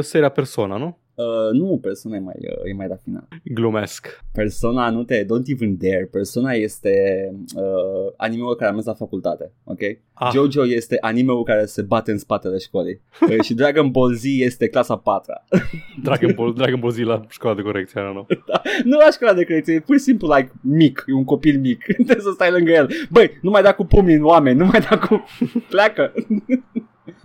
seria 0.00 0.28
Persona, 0.28 0.76
nu? 0.76 1.01
Uh, 1.14 1.50
nu, 1.52 1.78
Persona 1.82 2.16
e 2.16 2.20
mai, 2.20 2.34
uh, 2.38 2.70
e 2.70 2.72
mai 2.74 2.86
rafinat. 2.86 3.28
Glumesc. 3.44 4.24
Persona 4.32 4.90
nu 4.90 5.04
te, 5.04 5.24
don't 5.24 5.46
even 5.46 5.76
dare. 5.76 6.08
Persona 6.10 6.52
este 6.52 6.94
uh, 7.54 8.12
anime-ul 8.16 8.54
care 8.54 8.68
am 8.68 8.74
mers 8.74 8.86
la 8.86 8.94
facultate, 8.94 9.52
ok? 9.64 9.80
Ah. 10.12 10.30
Jojo 10.32 10.66
este 10.66 10.96
anime-ul 11.00 11.42
care 11.42 11.64
se 11.64 11.82
bate 11.82 12.10
în 12.10 12.18
spatele 12.18 12.58
școlii. 12.58 13.00
Uh, 13.20 13.40
și 13.40 13.54
Dragon 13.54 13.90
Ball 13.90 14.14
Z 14.14 14.24
este 14.24 14.68
clasa 14.68 14.96
4 14.96 15.32
Dragon 16.02 16.32
Ball, 16.34 16.54
Dragon 16.54 16.80
Ball 16.80 16.92
Z 16.92 16.98
la 16.98 17.24
școala 17.28 17.56
de 17.56 17.62
corecție, 17.62 18.00
nu, 18.00 18.12
nu. 18.12 18.26
Nu 18.84 18.96
la 18.96 19.10
școala 19.10 19.34
de 19.34 19.44
credință, 19.44 19.72
e 19.72 19.80
pur 19.80 19.96
și 19.96 20.02
simplu 20.02 20.34
like 20.34 20.52
mic, 20.60 21.04
e 21.06 21.12
un 21.12 21.24
copil 21.24 21.60
mic. 21.60 21.84
Trebuie 22.04 22.20
să 22.20 22.30
stai 22.32 22.50
lângă 22.50 22.70
el. 22.70 22.90
Băi, 23.10 23.38
nu 23.42 23.50
mai 23.50 23.62
da 23.62 23.74
cu 23.74 23.84
pumnii 23.84 24.14
în 24.14 24.24
oameni, 24.24 24.58
nu 24.58 24.64
mai 24.64 24.80
da 24.90 24.98
cu... 24.98 25.24
Pleacă. 25.68 26.12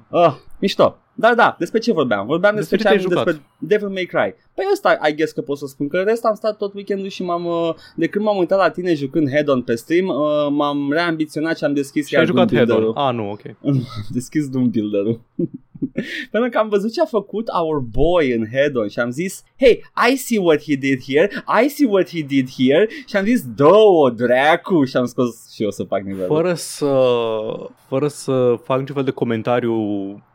ah, 0.10 0.34
mișto. 0.60 0.98
Dar 1.20 1.34
da, 1.34 1.56
despre 1.60 1.80
ce 1.80 1.92
vorbeam? 1.92 2.26
Vorbeam 2.26 2.56
despre, 2.56 2.76
Despre 2.76 2.98
ce 2.98 2.98
ce 2.98 3.06
am 3.06 3.14
te-ai 3.14 3.24
despre 3.26 3.46
Devil 3.58 3.88
May 3.88 4.06
Cry. 4.06 4.36
Păi 4.58 4.66
ăsta, 4.72 5.00
I 5.10 5.16
guess 5.16 5.32
că 5.32 5.42
pot 5.42 5.58
să 5.58 5.66
spun 5.66 5.88
că 5.88 5.98
în 5.98 6.04
rest 6.06 6.26
am 6.26 6.36
stat 6.36 6.58
tot 6.58 6.74
weekendul 6.74 7.08
și 7.10 7.24
m-am, 7.24 7.46
uh, 7.46 7.74
de 7.96 8.08
când 8.08 8.26
m-am 8.26 8.38
uitat 8.38 8.58
la 8.58 8.70
tine 8.70 8.94
jucând 8.94 9.30
Head-On 9.30 9.62
pe 9.62 9.76
stream, 9.76 10.08
uh, 10.08 10.48
m-am 10.52 10.92
reambiționat 10.92 11.58
și 11.58 11.64
am 11.64 11.74
deschis 11.74 12.08
Și 12.08 12.16
ai 12.16 12.26
chiar 12.26 12.30
jucat 12.36 12.48
Doom 12.52 12.58
Head-On. 12.66 12.82
Builder-ul. 12.84 13.08
Ah, 13.08 13.14
nu, 13.16 13.32
ok. 13.32 13.42
Am 13.66 13.88
deschis 14.20 14.50
Doom 14.50 14.70
Builder-ul. 14.70 15.22
Pentru 16.32 16.50
că 16.50 16.58
am 16.58 16.70
văzut 16.70 16.92
ce 16.94 17.02
a 17.02 17.06
făcut 17.06 17.48
Our 17.62 17.80
Boy 17.80 18.32
în 18.32 18.46
Head-On 18.52 18.88
și 18.88 19.00
am 19.00 19.10
zis 19.10 19.44
Hey, 19.60 19.84
I 20.12 20.16
see 20.16 20.40
what 20.40 20.62
he 20.64 20.76
did 20.76 21.00
here, 21.08 21.30
I 21.64 21.68
see 21.68 21.88
what 21.88 22.10
he 22.10 22.22
did 22.22 22.50
here 22.58 22.88
Și 23.08 23.16
am 23.16 23.24
zis, 23.26 23.44
dă-o, 23.56 24.10
dracu 24.10 24.84
Și 24.84 24.98
am 24.98 25.06
scos 25.06 25.54
și 25.54 25.64
eu 25.64 25.70
să 25.70 25.84
fac 25.84 26.02
nivelul 26.02 26.28
Fără 26.36 26.54
să, 26.54 26.96
fără 27.88 28.08
să 28.08 28.56
fac 28.64 28.80
niciun 28.80 28.96
fel 28.96 29.04
de 29.04 29.12
comentariu 29.12 29.76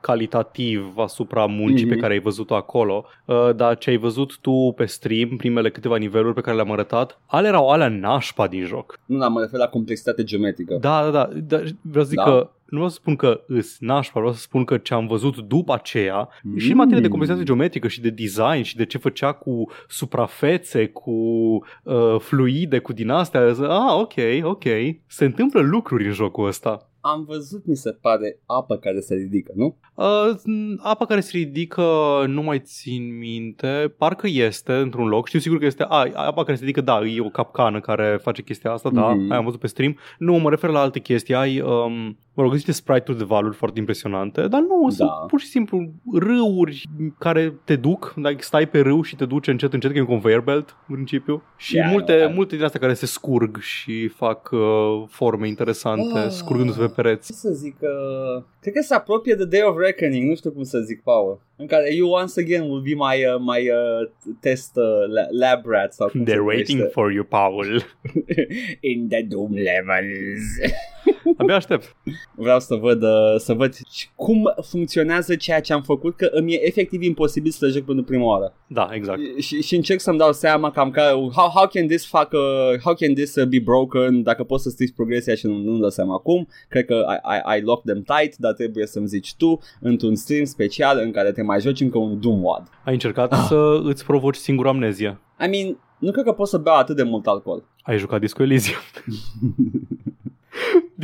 calitativ 0.00 0.92
asupra 0.96 1.46
muncii 1.46 1.84
Mhm. 1.86 1.94
pe 1.94 2.00
care 2.00 2.12
ai 2.12 2.18
văzut-o 2.20 2.54
acolo, 2.54 3.04
uh, 3.24 3.50
dar 3.56 3.78
ce 3.78 3.90
ai 3.90 3.96
văzut 3.96 4.11
tu 4.40 4.72
pe 4.76 4.84
stream, 4.84 5.36
primele 5.36 5.70
câteva 5.70 5.96
niveluri 5.96 6.34
pe 6.34 6.40
care 6.40 6.56
le-am 6.56 6.72
arătat, 6.72 7.20
ale 7.26 7.48
erau 7.48 7.68
alea 7.68 7.88
nașpa 7.88 8.46
din 8.46 8.64
joc. 8.64 9.00
Nu, 9.06 9.18
dar 9.18 9.28
mă 9.28 9.40
refer 9.40 9.58
la 9.58 9.68
complexitate 9.68 10.24
geometrică 10.24 10.76
Da, 10.80 11.02
da, 11.02 11.10
da, 11.10 11.28
da 11.34 11.62
vreau 11.80 12.04
să 12.04 12.10
zic 12.10 12.18
Da? 12.18 12.24
că 12.24 12.50
nu 12.72 12.78
vreau 12.78 12.88
să 12.88 12.98
spun 13.00 13.16
că 13.16 13.40
îs 13.46 13.76
nașpa, 13.78 14.20
vreau 14.20 14.34
să 14.34 14.40
spun 14.40 14.64
că 14.64 14.76
ce 14.76 14.94
am 14.94 15.06
văzut 15.06 15.36
după 15.36 15.74
aceea 15.74 16.28
mm. 16.42 16.56
și 16.56 16.70
în 16.70 16.76
materie 16.76 17.02
de 17.02 17.08
compensație 17.08 17.44
geometrică 17.44 17.88
și 17.88 18.00
de 18.00 18.10
design 18.10 18.62
și 18.62 18.76
de 18.76 18.84
ce 18.84 18.98
făcea 18.98 19.32
cu 19.32 19.70
suprafețe, 19.88 20.86
cu 20.86 21.10
uh, 21.10 22.16
fluide, 22.18 22.78
cu 22.78 22.92
din 22.92 23.10
astea, 23.10 23.40
ah, 23.40 24.00
ok, 24.00 24.14
ok, 24.42 24.64
se 25.06 25.24
întâmplă 25.24 25.60
lucruri 25.60 26.06
în 26.06 26.12
jocul 26.12 26.46
ăsta 26.46 26.91
am 27.04 27.24
văzut, 27.24 27.66
mi 27.66 27.76
se 27.76 27.90
pare, 27.90 28.38
apă 28.46 28.76
care 28.76 29.00
se 29.00 29.14
ridică, 29.14 29.52
nu? 29.54 29.76
Uh, 29.94 30.36
apa 30.78 31.06
care 31.06 31.20
se 31.20 31.36
ridică, 31.36 31.82
nu 32.26 32.42
mai 32.42 32.60
țin 32.60 33.18
minte, 33.18 33.94
parcă 33.98 34.26
este 34.30 34.72
într-un 34.72 35.08
loc, 35.08 35.26
știu 35.26 35.38
sigur 35.38 35.58
că 35.58 35.64
este, 35.64 35.84
a, 35.88 36.08
apa 36.14 36.44
care 36.44 36.56
se 36.56 36.64
ridică, 36.64 36.80
da, 36.80 37.00
e 37.00 37.20
o 37.20 37.28
capcană 37.28 37.80
care 37.80 38.18
face 38.22 38.42
chestia 38.42 38.72
asta, 38.72 38.90
da, 38.90 39.14
mm-hmm. 39.14 39.36
am 39.36 39.44
văzut 39.44 39.60
pe 39.60 39.66
stream. 39.66 39.96
Nu, 40.18 40.34
mă 40.34 40.50
refer 40.50 40.70
la 40.70 40.80
alte 40.80 41.00
chestii, 41.00 41.34
ai, 41.34 41.60
um, 41.60 42.18
mă 42.34 42.42
rog, 42.42 42.52
niște 42.52 42.72
sprite-uri 42.72 43.18
de 43.18 43.24
valuri 43.24 43.56
foarte 43.56 43.78
impresionante, 43.78 44.48
dar 44.48 44.60
nu, 44.60 44.86
da. 44.88 44.94
sunt 44.94 45.10
pur 45.26 45.40
și 45.40 45.46
simplu 45.46 45.92
râuri 46.12 46.84
care 47.18 47.60
te 47.64 47.76
duc, 47.76 48.14
dacă 48.16 48.36
stai 48.38 48.68
pe 48.68 48.80
râu 48.80 49.02
și 49.02 49.16
te 49.16 49.24
duce 49.24 49.50
încet, 49.50 49.72
încet, 49.72 49.90
că 49.90 49.96
e 49.96 50.00
un 50.00 50.06
conveyor 50.06 50.40
belt, 50.40 50.76
în 50.88 50.94
principiu, 50.94 51.42
și 51.56 51.76
yeah, 51.76 51.88
multe, 51.90 52.12
yeah. 52.12 52.32
multe 52.34 52.56
din 52.56 52.64
astea 52.64 52.80
care 52.80 52.94
se 52.94 53.06
scurg 53.06 53.58
și 53.58 54.08
fac 54.08 54.50
uh, 54.52 54.60
forme 55.08 55.48
interesante, 55.48 56.18
oh. 56.18 56.28
scurgându-se 56.28 56.80
pe 56.86 56.91
pereți. 56.94 57.26
Ce 57.26 57.32
să 57.32 57.50
zic, 57.50 57.76
uh, 57.80 58.42
cred 58.60 58.74
că 58.74 58.80
se 58.80 58.94
apropie 58.94 59.34
de 59.34 59.44
Day 59.44 59.62
of 59.62 59.76
Reckoning, 59.78 60.28
nu 60.28 60.34
știu 60.34 60.50
cum 60.50 60.62
să 60.62 60.78
zic, 60.78 61.02
Paul, 61.02 61.40
în 61.56 61.66
care 61.66 61.94
you 61.94 62.10
once 62.10 62.40
again 62.40 62.62
will 62.62 62.82
be 62.82 62.94
my, 62.94 63.24
uh, 63.24 63.40
my 63.40 63.68
uh, 63.68 64.34
test 64.40 64.76
uh, 64.76 65.26
lab 65.40 65.66
rat 65.66 65.94
sau 65.94 66.08
cum 66.08 66.24
They're 66.24 66.46
waiting 66.46 66.88
for 66.90 67.12
you, 67.12 67.24
Paul. 67.24 67.84
In 68.92 69.08
the 69.08 69.22
Doom 69.22 69.52
levels. 69.52 70.42
Abia 71.36 71.54
aștept. 71.54 71.96
Vreau 72.34 72.60
să 72.60 72.74
văd, 72.74 73.02
uh, 73.02 73.34
să 73.36 73.52
văd 73.52 73.74
cum 74.14 74.54
funcționează 74.62 75.36
ceea 75.36 75.60
ce 75.60 75.72
am 75.72 75.82
făcut, 75.82 76.16
că 76.16 76.28
îmi 76.30 76.52
e 76.52 76.66
efectiv 76.66 77.02
imposibil 77.02 77.50
să 77.50 77.68
joc 77.68 77.84
pentru 77.84 78.04
prima 78.04 78.24
oară. 78.24 78.54
Da, 78.66 78.88
exact. 78.92 79.20
Și, 79.38 79.62
și 79.62 79.76
încerc 79.76 80.00
să-mi 80.00 80.18
dau 80.18 80.32
seama 80.32 80.70
cam 80.70 80.90
că 80.90 81.00
how, 81.34 81.48
how 81.54 81.66
can 81.72 81.86
this 81.86 82.06
fac, 82.06 82.32
uh, 82.32 82.80
how 82.84 82.94
can 82.94 83.14
this 83.14 83.34
uh, 83.34 83.46
be 83.46 83.58
broken, 83.58 84.22
dacă 84.22 84.44
poți 84.44 84.62
să 84.62 84.70
strici 84.70 84.94
progresia 84.94 85.34
și 85.34 85.46
nu, 85.46 85.56
nu 85.56 85.78
dau 85.78 85.90
seama 85.90 86.14
acum. 86.14 86.48
Cred 86.68 86.84
că 86.84 87.04
I, 87.08 87.56
I, 87.56 87.58
I 87.58 87.62
lock 87.62 87.84
them 87.84 88.02
tight, 88.02 88.36
dar 88.36 88.52
trebuie 88.52 88.86
să-mi 88.86 89.06
zici 89.06 89.34
tu 89.34 89.60
într-un 89.80 90.14
stream 90.14 90.44
special 90.44 90.98
în 90.98 91.10
care 91.10 91.32
te 91.32 91.42
mai 91.42 91.60
joci 91.60 91.80
încă 91.80 91.98
un 91.98 92.20
Doom 92.20 92.44
WAD. 92.44 92.68
Ai 92.84 92.92
încercat 92.92 93.32
ah. 93.32 93.44
să 93.48 93.80
îți 93.84 94.04
provoci 94.04 94.36
singur 94.36 94.66
amnezia. 94.66 95.20
I 95.44 95.48
mean, 95.48 95.78
nu 95.98 96.10
cred 96.10 96.24
că 96.24 96.32
poți 96.32 96.50
să 96.50 96.58
beau 96.58 96.76
atât 96.76 96.96
de 96.96 97.02
mult 97.02 97.26
alcool. 97.26 97.64
Ai 97.82 97.98
jucat 97.98 98.20
Disco 98.20 98.42
Elysium. 98.42 98.80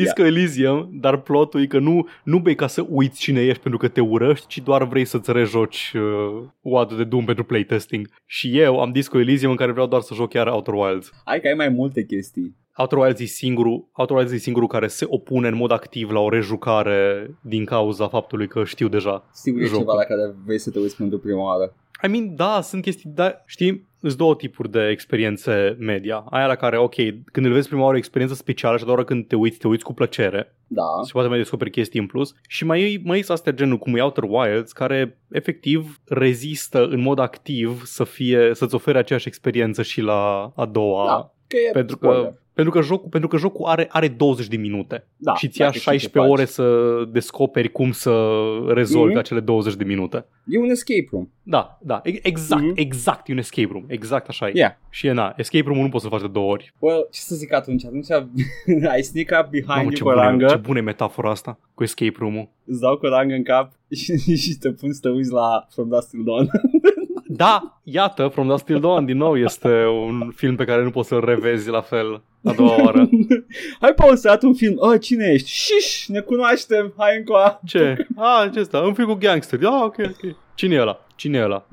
Disco 0.02 0.22
yeah. 0.22 0.34
Elysium, 0.36 0.88
dar 0.92 1.16
plotul 1.16 1.62
e 1.62 1.66
că 1.66 1.78
nu, 1.78 2.08
nu 2.24 2.38
bei 2.38 2.54
ca 2.54 2.66
să 2.66 2.86
uiți 2.88 3.20
cine 3.20 3.40
ești 3.40 3.62
pentru 3.62 3.78
că 3.78 3.88
te 3.88 4.00
urăști, 4.00 4.46
ci 4.46 4.58
doar 4.58 4.84
vrei 4.84 5.04
să-ți 5.04 5.32
rejoci 5.32 5.92
uh, 5.94 6.46
WAD 6.60 6.92
de 6.92 7.04
Doom 7.04 7.24
pentru 7.24 7.44
playtesting. 7.44 8.08
Și 8.26 8.58
eu 8.58 8.80
am 8.80 8.92
Disco 8.92 9.18
Elysium 9.18 9.50
în 9.50 9.56
care 9.56 9.72
vreau 9.72 9.86
doar 9.86 10.00
să 10.00 10.14
joc 10.14 10.28
chiar 10.28 10.46
Outer 10.46 10.74
Wilds. 10.74 11.10
Hai 11.24 11.40
că 11.40 11.48
ai 11.48 11.54
mai 11.54 11.68
multe 11.68 12.04
chestii. 12.04 12.56
Outer 12.76 12.98
Wilds 12.98 13.20
e 13.20 13.24
singurul, 13.24 13.88
Outer 13.92 14.16
Wilds 14.16 14.32
e 14.32 14.36
singurul 14.36 14.68
care 14.68 14.86
se 14.86 15.04
opune 15.08 15.48
în 15.48 15.54
mod 15.54 15.70
activ 15.70 16.10
la 16.10 16.20
o 16.20 16.28
rejucare 16.28 17.30
din 17.42 17.64
cauza 17.64 18.08
faptului 18.08 18.48
că 18.48 18.64
știu 18.64 18.88
deja 18.88 19.28
Sigur 19.32 19.62
e 19.62 19.66
ceva 19.66 19.94
la 19.94 20.04
care 20.04 20.34
vrei 20.44 20.58
să 20.58 20.70
te 20.70 20.78
uiți 20.78 20.96
pentru 20.96 21.18
prima 21.18 21.42
oară. 21.42 21.74
I 22.04 22.08
mean, 22.08 22.34
da, 22.36 22.60
sunt 22.60 22.82
chestii, 22.82 23.10
dar 23.14 23.42
știi, 23.46 23.87
sunt 24.00 24.16
două 24.16 24.34
tipuri 24.34 24.70
de 24.70 24.88
experiențe 24.88 25.76
media. 25.78 26.24
Aia 26.30 26.46
la 26.46 26.54
care, 26.54 26.78
ok, 26.78 26.94
când 27.32 27.46
îl 27.46 27.52
vezi 27.52 27.68
prima 27.68 27.82
oară 27.82 27.94
o 27.94 27.98
experiență 27.98 28.34
specială 28.34 28.76
și 28.76 28.84
doar 28.84 29.04
când 29.04 29.26
te 29.26 29.36
uiți, 29.36 29.58
te 29.58 29.68
uiți 29.68 29.84
cu 29.84 29.94
plăcere. 29.94 30.54
Da. 30.66 30.82
Și 31.06 31.12
poate 31.12 31.28
mai 31.28 31.38
descoperi 31.38 31.70
chestii 31.70 32.00
în 32.00 32.06
plus. 32.06 32.34
Și 32.48 32.64
mai, 32.64 33.00
mai 33.04 33.20
sunt 33.20 33.36
astea 33.36 33.52
genul 33.52 33.78
cum 33.78 33.96
e 33.96 34.02
Outer 34.02 34.24
Wilds, 34.28 34.72
care 34.72 35.18
efectiv 35.30 36.00
rezistă 36.04 36.86
în 36.86 37.00
mod 37.00 37.18
activ 37.18 37.82
să 37.84 38.04
fie, 38.04 38.50
să-ți 38.54 38.74
ofere 38.74 38.98
aceeași 38.98 39.28
experiență 39.28 39.82
și 39.82 40.00
la 40.00 40.52
a 40.56 40.66
doua. 40.66 41.06
Da, 41.06 41.32
că 41.46 41.56
e 41.68 41.70
pentru 41.72 41.96
că 41.96 42.34
pentru 42.58 42.78
că 42.78 42.86
jocul, 42.86 43.08
pentru 43.08 43.28
că 43.28 43.36
jocul 43.36 43.66
are, 43.66 43.88
are 43.90 44.08
20 44.08 44.46
de 44.46 44.56
minute 44.56 45.06
da, 45.16 45.34
și 45.34 45.48
ți 45.48 45.60
ia 45.60 45.70
16 45.70 46.32
ore 46.32 46.44
să 46.44 46.64
descoperi 47.12 47.72
cum 47.72 47.92
să 47.92 48.30
rezolvi 48.68 49.14
mm-hmm. 49.14 49.18
acele 49.18 49.40
20 49.40 49.74
de 49.74 49.84
minute. 49.84 50.24
E 50.46 50.58
un 50.58 50.70
escape 50.70 51.06
room. 51.10 51.28
Da, 51.42 51.78
da, 51.82 52.00
exact, 52.04 52.62
mm-hmm. 52.62 52.74
exact, 52.74 53.28
e 53.28 53.32
un 53.32 53.38
escape 53.38 53.68
room, 53.70 53.84
exact 53.86 54.28
așa 54.28 54.48
e. 54.48 54.52
Yeah. 54.54 54.72
Și 54.90 55.06
e, 55.06 55.12
na, 55.12 55.34
escape 55.36 55.64
room 55.66 55.78
nu 55.78 55.88
poți 55.88 56.02
să 56.02 56.10
faci 56.10 56.20
de 56.20 56.28
două 56.28 56.50
ori. 56.50 56.74
Well, 56.78 57.08
ce 57.10 57.20
să 57.20 57.34
zic 57.34 57.52
atunci? 57.52 57.84
Atunci 57.84 58.10
ai 58.92 59.02
sneak 59.02 59.44
up 59.44 59.50
behind 59.50 59.68
Mamă, 59.68 59.90
ce 59.90 60.02
cu 60.02 60.08
rangă. 60.08 60.46
Ce 60.46 60.56
bună 60.56 60.80
metafora 60.80 61.30
asta 61.30 61.58
cu 61.74 61.82
escape 61.82 62.14
room-ul. 62.18 62.48
Îți 62.64 62.80
dau 62.80 62.96
cu 62.96 63.06
rangă 63.06 63.34
în 63.34 63.42
cap 63.42 63.72
și, 63.90 64.36
și 64.44 64.56
te 64.60 64.70
pun 64.70 64.92
să 64.92 65.00
te 65.02 65.08
uiți 65.08 65.32
la 65.32 65.66
From 65.70 65.88
Dust 65.88 66.08
Till 66.08 66.24
Dawn. 66.24 66.50
da, 67.30 67.80
iată, 67.82 68.28
From 68.28 68.46
Dust 68.46 68.64
Till 68.64 68.80
Dawn 68.80 69.04
din 69.04 69.16
nou 69.16 69.36
este 69.36 69.84
un 69.84 70.30
film 70.36 70.56
pe 70.56 70.64
care 70.64 70.82
nu 70.82 70.90
poți 70.90 71.08
să-l 71.08 71.24
revezi 71.24 71.68
la 71.68 71.80
fel 71.80 72.22
a 72.44 72.52
doua 72.52 72.82
oară. 72.82 73.08
hai 73.80 73.92
pauzat 73.94 74.42
un 74.42 74.54
film. 74.54 74.74
Oh, 74.76 75.00
cine 75.00 75.26
ești? 75.32 75.50
Șiș, 75.50 76.06
ne 76.06 76.20
cunoaștem, 76.20 76.94
hai 76.96 77.16
încoa. 77.16 77.60
Ce? 77.66 78.06
Ah, 78.16 78.50
ce 78.52 78.60
ăsta? 78.60 78.78
Un 78.78 78.94
film 78.94 79.08
cu 79.08 79.14
gangster. 79.14 79.58
Ah, 79.62 79.82
ok, 79.82 79.96
ok. 79.98 80.36
Cine 80.54 80.74
e 80.74 80.80
ăla? 80.80 81.06
Cine 81.16 81.38
e 81.38 81.42
ăla? 81.42 81.66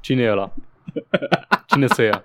Cine 0.00 0.22
e 0.22 0.30
ăla? 0.30 0.54
Cine 1.66 1.86
se 1.86 2.02
ia? 2.02 2.24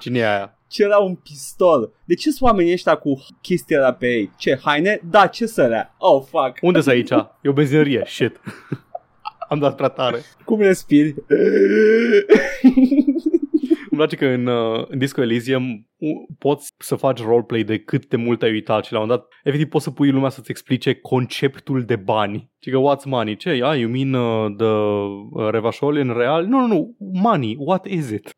Cine 0.00 0.18
e 0.18 0.28
aia? 0.28 0.58
Ce 0.68 0.82
era 0.82 0.96
un 0.98 1.14
pistol. 1.14 1.92
De 2.04 2.14
ce 2.14 2.30
sunt 2.30 2.50
oamenii 2.50 2.72
ăștia 2.72 2.94
cu 2.94 3.24
chestia 3.40 3.92
pe 3.92 4.06
ei? 4.06 4.30
Ce, 4.36 4.58
haine? 4.64 5.00
Da, 5.10 5.26
ce 5.26 5.46
sărea? 5.46 5.94
Oh, 5.98 6.22
fuck. 6.30 6.58
Unde 6.60 6.80
sunt 6.80 6.94
aici? 6.94 7.10
E 7.40 7.48
o 7.48 7.52
benzinărie. 7.52 8.02
Shit. 8.06 8.40
Am 9.48 9.58
dat 9.58 9.76
prea 9.76 9.88
tare. 9.88 10.18
Cum 10.44 10.60
respiri? 10.60 11.14
Îmi 13.90 14.06
place 14.06 14.16
că 14.16 14.26
în, 14.26 14.46
uh, 14.46 14.84
în 14.88 14.98
Disco 14.98 15.22
Elysium 15.22 15.88
poți 16.38 16.74
să 16.78 16.94
faci 16.94 17.22
roleplay 17.22 17.62
de 17.62 17.78
cât 17.78 18.06
de 18.06 18.16
mult 18.16 18.42
ai 18.42 18.50
uitat 18.50 18.84
și 18.84 18.92
la 18.92 18.98
un 18.98 19.04
moment 19.06 19.26
dat 19.28 19.38
efectiv 19.44 19.68
poți 19.68 19.84
să 19.84 19.90
pui 19.90 20.10
lumea 20.10 20.28
să-ți 20.28 20.50
explice 20.50 20.94
conceptul 20.94 21.82
de 21.82 21.96
bani. 21.96 22.50
Și 22.58 22.70
că 22.70 22.78
what's 22.78 23.04
money? 23.04 23.36
Ce? 23.36 23.60
Ah, 23.62 23.78
you 23.78 23.90
mean 23.90 24.12
uh, 24.12 24.54
the 24.56 24.66
uh, 24.66 25.50
revașol 25.50 25.96
în 25.96 26.12
real? 26.16 26.46
Nu, 26.46 26.58
nu, 26.58 26.66
nu. 26.66 26.96
Money. 26.98 27.56
What 27.58 27.86
is 27.86 28.10
it? 28.10 28.34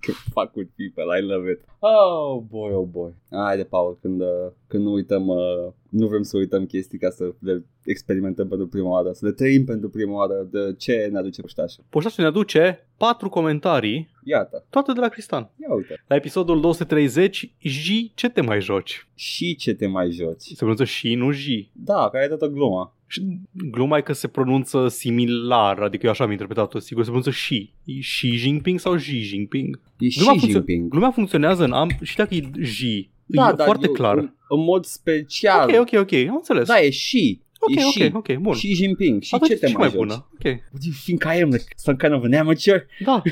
fuck 0.34 0.56
with 0.56 0.70
people, 0.76 1.18
I 1.18 1.20
love 1.20 1.50
it. 1.50 1.60
Oh 1.78 2.42
boy, 2.48 2.72
oh 2.72 2.88
boy. 2.90 3.12
de 3.56 3.64
Paul, 3.64 3.98
când, 4.00 4.20
uh, 4.20 4.52
când 4.66 4.84
nu 4.84 4.92
uităm, 4.92 5.26
uh, 5.26 5.72
nu 5.88 6.06
vrem 6.06 6.22
să 6.22 6.36
uităm 6.36 6.66
chestii 6.66 6.98
ca 6.98 7.10
să 7.10 7.34
le 7.38 7.64
experimentăm 7.84 8.48
pentru 8.48 8.66
prima 8.66 8.90
oară, 8.90 9.12
să 9.12 9.26
le 9.26 9.32
trăim 9.32 9.64
pentru 9.64 9.88
prima 9.88 10.12
oară 10.12 10.48
de 10.50 10.74
ce 10.78 11.08
ne 11.12 11.18
aduce 11.18 11.40
poștașul. 11.40 11.84
Poștașul 11.88 12.22
ne 12.22 12.28
aduce 12.28 12.88
patru 12.96 13.28
comentarii 13.28 14.10
Iată. 14.24 14.66
Toate 14.70 14.92
de 14.92 15.00
la 15.00 15.08
Cristan. 15.08 15.50
Ia 15.56 15.74
uite. 15.74 16.04
La 16.06 16.14
episodul 16.14 16.60
230, 16.60 17.54
J, 17.58 17.88
ce 18.14 18.28
te 18.28 18.40
mai 18.40 18.60
joci? 18.60 19.08
Și 19.14 19.56
ce 19.56 19.74
te 19.74 19.86
mai 19.86 20.10
joci? 20.10 20.42
Se 20.42 20.54
pronunță 20.56 20.84
și, 20.84 21.14
nu 21.14 21.30
J. 21.30 21.46
Da, 21.72 22.08
care 22.10 22.22
ai 22.22 22.28
dat 22.28 22.42
o 22.42 22.48
glumă. 22.48 22.96
Și 23.12 23.40
gluma 23.52 23.96
e 23.96 24.00
că 24.00 24.12
se 24.12 24.28
pronunță 24.28 24.88
similar, 24.88 25.78
adică 25.78 26.06
eu 26.06 26.12
așa 26.12 26.24
am 26.24 26.30
interpretat-o, 26.30 26.78
sigur, 26.78 27.02
se 27.02 27.08
pronunță 27.08 27.30
și. 27.30 27.72
E 27.84 27.98
Xi 27.98 28.26
Jinping 28.26 28.78
sau 28.78 28.94
Xi 28.94 29.20
Jinping? 29.20 29.80
E 29.98 30.06
gluma 30.16 30.34
Xi 30.34 30.50
Jinping. 30.50 30.88
Gluma 30.88 31.10
funcționează 31.10 31.64
în 31.64 31.72
am 31.72 31.90
și 32.02 32.16
dacă 32.16 32.34
e 32.34 32.50
J. 32.60 32.80
Da, 33.26 33.48
e 33.48 33.52
da, 33.52 33.64
foarte 33.64 33.86
eu, 33.86 33.92
clar. 33.92 34.16
În, 34.16 34.32
în 34.48 34.64
mod 34.64 34.84
special. 34.84 35.68
Ok, 35.68 35.80
ok, 35.80 36.00
ok, 36.00 36.12
am 36.12 36.34
înțeles. 36.34 36.68
Da, 36.68 36.80
e 36.80 36.90
și. 36.90 37.40
Ok, 37.58 37.76
e 37.76 37.84
ok, 37.84 37.92
și, 37.92 38.10
ok, 38.12 38.36
bun. 38.36 38.52
Xi 38.52 38.74
Jinping. 38.74 39.22
Și 39.22 39.38
ce 39.38 39.54
te 39.54 39.66
mai, 39.66 39.74
mai 39.76 39.88
joci? 39.88 39.98
bună. 39.98 40.28
Ok. 40.34 40.56
Fiindcă 41.02 41.28
I 41.36 41.42
am 41.42 41.48
like 41.48 41.64
some 41.76 41.96
kind 41.96 42.12
of 42.12 42.24
an 42.24 42.32
amateur. 42.32 42.86
Da. 43.04 43.22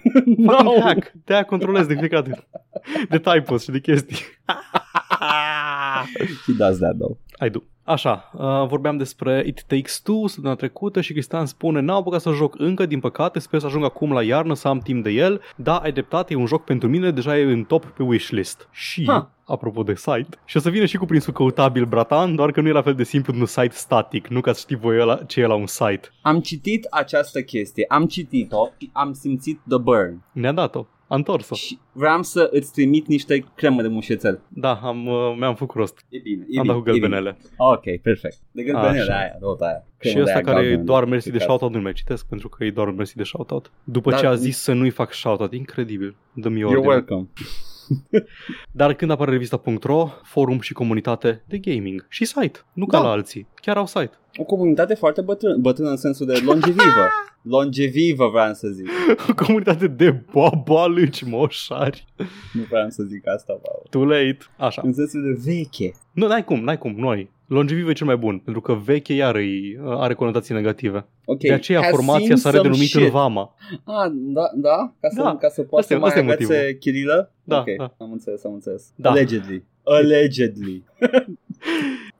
no. 0.36 0.80
hack. 0.80 1.12
De-aia 1.24 1.44
controlez 1.44 1.86
de 1.86 1.94
fiecare 1.94 2.28
dată. 2.28 2.48
De 3.08 3.18
typos 3.18 3.62
și 3.62 3.70
de 3.70 3.80
chestii. 3.80 4.16
He 6.46 6.52
does 6.58 6.78
that 6.78 6.96
though. 6.96 7.16
I 7.46 7.50
do. 7.50 7.58
Așa, 7.88 8.30
uh, 8.34 8.66
vorbeam 8.66 8.96
despre 8.96 9.42
It 9.46 9.64
Takes 9.66 10.00
Two 10.00 10.26
săptămâna 10.26 10.54
trecută 10.54 11.00
și 11.00 11.12
Cristian 11.12 11.46
spune 11.46 11.80
N-am 11.80 11.96
apucat 11.96 12.20
să 12.20 12.30
joc 12.30 12.54
încă, 12.58 12.86
din 12.86 13.00
păcate, 13.00 13.38
sper 13.38 13.60
să 13.60 13.66
ajung 13.66 13.84
acum 13.84 14.12
la 14.12 14.22
iarnă 14.22 14.54
să 14.54 14.68
am 14.68 14.78
timp 14.78 15.04
de 15.04 15.10
el. 15.10 15.40
Da, 15.56 15.76
ai 15.76 15.92
dreptate, 15.92 16.32
e 16.32 16.36
un 16.36 16.46
joc 16.46 16.64
pentru 16.64 16.88
mine, 16.88 17.10
deja 17.10 17.38
e 17.38 17.42
în 17.42 17.64
top 17.64 17.84
pe 17.84 18.02
wishlist. 18.02 18.68
Și, 18.70 19.04
ha. 19.06 19.30
apropo 19.46 19.82
de 19.82 19.94
site, 19.94 20.38
și 20.44 20.56
o 20.56 20.60
să 20.60 20.70
vină 20.70 20.84
și 20.84 20.96
cu 20.96 21.06
prinsul 21.06 21.32
căutabil, 21.32 21.84
bratan, 21.84 22.34
doar 22.34 22.50
că 22.50 22.60
nu 22.60 22.68
e 22.68 22.72
la 22.72 22.82
fel 22.82 22.94
de 22.94 23.04
simplu 23.04 23.34
un 23.38 23.46
site 23.46 23.74
static, 23.74 24.26
nu 24.26 24.40
ca 24.40 24.52
să 24.52 24.60
știi 24.60 24.76
voi 24.76 25.00
ăla, 25.00 25.16
ce 25.16 25.40
e 25.40 25.46
la 25.46 25.54
un 25.54 25.66
site. 25.66 26.08
Am 26.22 26.40
citit 26.40 26.86
această 26.90 27.42
chestie, 27.42 27.84
am 27.88 28.06
citit-o 28.06 28.68
și 28.78 28.90
am 28.92 29.12
simțit 29.12 29.60
the 29.68 29.78
burn. 29.78 30.22
Ne-a 30.32 30.52
dat-o. 30.52 30.86
A 31.08 31.14
întors-o. 31.14 31.54
Și 31.54 31.78
vreau 31.92 32.22
să 32.22 32.48
îți 32.52 32.72
trimit 32.72 33.06
niște 33.06 33.44
cremă 33.54 33.82
de 33.82 33.88
mușețel. 33.88 34.40
Da, 34.48 34.74
am, 34.74 35.06
uh, 35.06 35.34
mi-am 35.38 35.54
făcut 35.54 35.76
rost. 35.76 36.04
E 36.08 36.18
bine, 36.18 36.46
e 36.48 36.58
am 36.58 36.62
bine, 36.62 36.74
dat 36.74 36.76
cu 36.76 36.80
gălbenele. 36.82 37.36
Ok, 37.56 37.82
perfect. 38.02 38.36
De 38.50 38.62
gălbenele 38.62 39.12
aia, 39.12 39.36
tot 39.40 39.60
aia. 39.60 39.84
Și 40.00 40.20
ăsta 40.20 40.40
care 40.40 40.66
e 40.66 40.76
doar 40.76 41.04
mersi 41.04 41.30
de 41.30 41.38
shoutout 41.38 41.72
nu 41.72 41.80
mai 41.80 41.92
citesc 41.92 42.26
pentru 42.26 42.48
că 42.48 42.64
e 42.64 42.70
doar 42.70 42.90
mersi 42.90 43.16
de 43.16 43.22
shoutout. 43.22 43.72
După 43.84 44.10
Dar, 44.10 44.20
ce 44.20 44.26
a 44.26 44.34
zis 44.34 44.58
să 44.58 44.72
nu-i 44.72 44.90
fac 44.90 45.12
shoutout, 45.12 45.52
incredibil. 45.52 46.16
Dă-mi 46.32 46.60
You're 46.60 46.86
welcome. 46.86 47.28
Dar 48.72 48.94
când 48.94 49.10
apare 49.10 49.30
revista.ro, 49.30 50.08
forum 50.22 50.60
și 50.60 50.72
comunitate 50.72 51.44
de 51.48 51.58
gaming 51.58 52.06
și 52.08 52.24
site, 52.24 52.58
nu 52.72 52.86
ca 52.86 52.96
Da. 52.98 53.02
la 53.04 53.10
alții, 53.10 53.46
chiar 53.54 53.76
au 53.76 53.86
site. 53.86 54.10
O 54.36 54.44
comunitate 54.44 54.94
foarte 54.94 55.20
bătrână, 55.20 55.56
bătrână 55.56 55.90
în 55.90 55.96
sensul 55.96 56.26
de 56.26 56.40
longevivă. 56.44 57.08
longevivă 57.42 58.28
vreau 58.28 58.52
să 58.52 58.68
zic. 58.68 58.86
O 59.28 59.34
comunitate 59.44 59.86
de 59.86 60.22
babalâci 60.32 61.22
moșari. 61.24 62.04
Nu 62.52 62.62
vreau 62.70 62.88
să 62.88 63.02
zic 63.02 63.28
asta, 63.28 63.52
Paul. 63.52 63.86
Too 63.90 64.04
late. 64.04 64.38
Așa. 64.56 64.82
În 64.84 64.92
sensul 64.92 65.22
de 65.22 65.50
veche. 65.52 65.92
Nu, 66.12 66.26
n-ai 66.26 66.44
cum, 66.44 66.60
n-ai 66.64 66.78
cum, 66.78 66.94
noi. 66.96 67.30
Longevivă 67.46 67.90
e 67.90 67.92
cel 67.92 68.06
mai 68.06 68.16
bun, 68.16 68.38
pentru 68.38 68.62
că 68.62 68.74
veche 68.74 69.12
iar 69.12 69.34
îi, 69.34 69.78
are 69.84 70.14
conotații 70.14 70.54
negative. 70.54 71.06
Ok. 71.30 71.38
De 71.38 71.52
aceea 71.52 71.80
has 71.80 71.90
formația 71.90 72.26
seen 72.26 72.36
s-a 72.36 72.50
some 72.50 72.56
redenumit 72.62 72.94
în 72.94 73.00
shit. 73.00 73.10
Vama. 73.12 73.54
Ah, 73.84 74.10
da, 74.12 74.50
da? 74.54 74.92
Ca 75.00 75.08
să, 75.08 75.22
Da. 75.22 75.36
ca 75.36 75.48
să 75.48 75.62
poată 75.62 75.76
Asta 75.94 75.94
e- 75.94 75.96
să 75.96 76.00
mai 76.00 76.08
asta 76.08 76.18
e 76.20 76.22
agațe 76.22 76.44
motivul. 76.44 76.78
Chirilă? 76.80 77.32
Da, 77.44 77.58
ok, 77.58 77.76
da. 77.76 77.94
am 77.98 78.12
înțeles, 78.12 78.44
am 78.44 78.52
înțeles. 78.52 78.92
Da. 78.94 79.10
Allegedly. 79.10 79.64
Allegedly. 79.84 80.82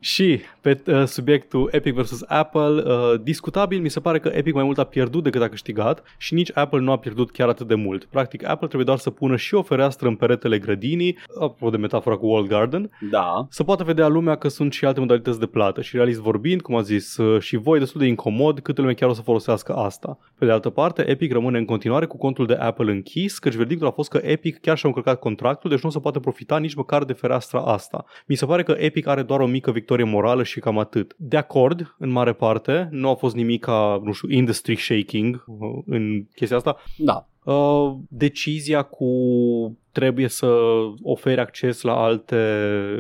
Și 0.00 0.41
pe 0.61 0.81
uh, 0.87 1.05
subiectul 1.05 1.69
Epic 1.73 1.95
vs. 1.95 2.23
Apple, 2.27 2.83
uh, 2.85 3.21
discutabil, 3.23 3.81
mi 3.81 3.88
se 3.88 4.00
pare 4.00 4.19
că 4.19 4.31
Epic 4.35 4.55
mai 4.55 4.65
mult 4.65 4.79
a 4.79 4.85
pierdut 4.85 5.23
decât 5.23 5.43
a 5.43 5.49
câștigat 5.49 6.03
și 6.19 6.35
nici 6.35 6.50
Apple 6.55 6.81
nu 6.81 6.93
a 6.93 6.99
pierdut 6.99 7.31
chiar 7.31 7.49
atât 7.49 7.67
de 7.69 7.75
mult. 7.75 8.05
Practic, 8.05 8.43
Apple 8.49 8.67
trebuie 8.67 8.85
doar 8.85 8.99
să 8.99 9.11
pună 9.11 9.37
și 9.37 9.55
o 9.55 9.62
fereastră 9.62 10.09
în 10.09 10.15
peretele 10.15 10.59
grădinii, 10.59 11.19
apropo 11.41 11.71
de 11.71 11.77
metafora 11.77 12.17
cu 12.17 12.27
Walled 12.27 12.50
Garden, 12.50 12.91
Da. 13.11 13.47
să 13.50 13.65
poată 13.65 13.85
vedea 13.85 14.09
lumea 14.09 14.35
că 14.35 14.49
sunt 14.49 14.73
și 14.73 14.85
alte 14.85 15.00
modalități 15.00 15.38
de 15.38 15.47
plată 15.47 15.81
și 15.83 15.97
realist 15.97 16.21
vorbind, 16.21 16.61
cum 16.61 16.75
a 16.75 16.81
zis 16.83 17.17
uh, 17.17 17.41
și 17.41 17.57
voi, 17.57 17.79
destul 17.79 18.00
de 18.00 18.07
incomod 18.07 18.61
câtă 18.61 18.81
lume 18.81 18.95
chiar 18.99 19.09
o 19.09 19.12
să 19.12 19.23
folosească 19.23 19.73
asta. 19.75 20.19
Pe 20.38 20.45
de 20.45 20.50
altă 20.50 20.71
parte, 20.71 21.09
Epic 21.09 21.33
rămâne 21.33 21.59
în 21.59 21.64
continuare 21.64 22.07
cu 22.07 22.17
contul 22.17 22.47
de 22.47 22.55
Apple 22.55 22.93
închis, 22.93 23.38
căci 23.38 23.55
verdictul 23.55 23.87
a 23.87 23.90
fost 23.90 24.11
că 24.11 24.21
Epic 24.23 24.61
chiar 24.61 24.76
și-a 24.76 24.88
încălcat 24.88 25.19
contractul, 25.19 25.71
deci 25.71 25.81
nu 25.81 25.88
o 25.88 25.93
să 25.93 26.00
poate 26.00 26.21
profita 26.21 26.59
nici 26.59 26.75
măcar 26.75 27.05
de 27.05 27.12
fereastra 27.12 27.61
asta. 27.61 28.05
Mi 28.26 28.37
se 28.37 28.47
pare 28.47 28.62
că 28.62 28.75
Epic 28.78 29.07
are 29.07 29.23
doar 29.23 29.40
o 29.40 29.47
mică 29.47 29.71
victorie 29.71 30.05
morală 30.05 30.43
și 30.43 30.61
cam 30.61 30.78
atât. 30.78 31.14
De 31.17 31.37
acord, 31.37 31.95
în 31.99 32.11
mare 32.11 32.33
parte, 32.33 32.88
nu 32.90 33.09
a 33.09 33.14
fost 33.14 33.35
nimic 33.35 33.64
ca, 33.64 34.00
nu 34.05 34.12
știu, 34.12 34.31
industry 34.31 34.76
shaking 34.76 35.45
uh, 35.47 35.83
în 35.87 36.25
chestia 36.35 36.57
asta, 36.57 36.76
Da. 36.97 37.26
Uh, 37.45 37.97
decizia 38.09 38.83
cu 38.83 39.07
trebuie 39.99 40.28
să 40.28 40.47
oferi 41.02 41.40
acces 41.40 41.83
la 41.83 42.02
alte 42.02 42.37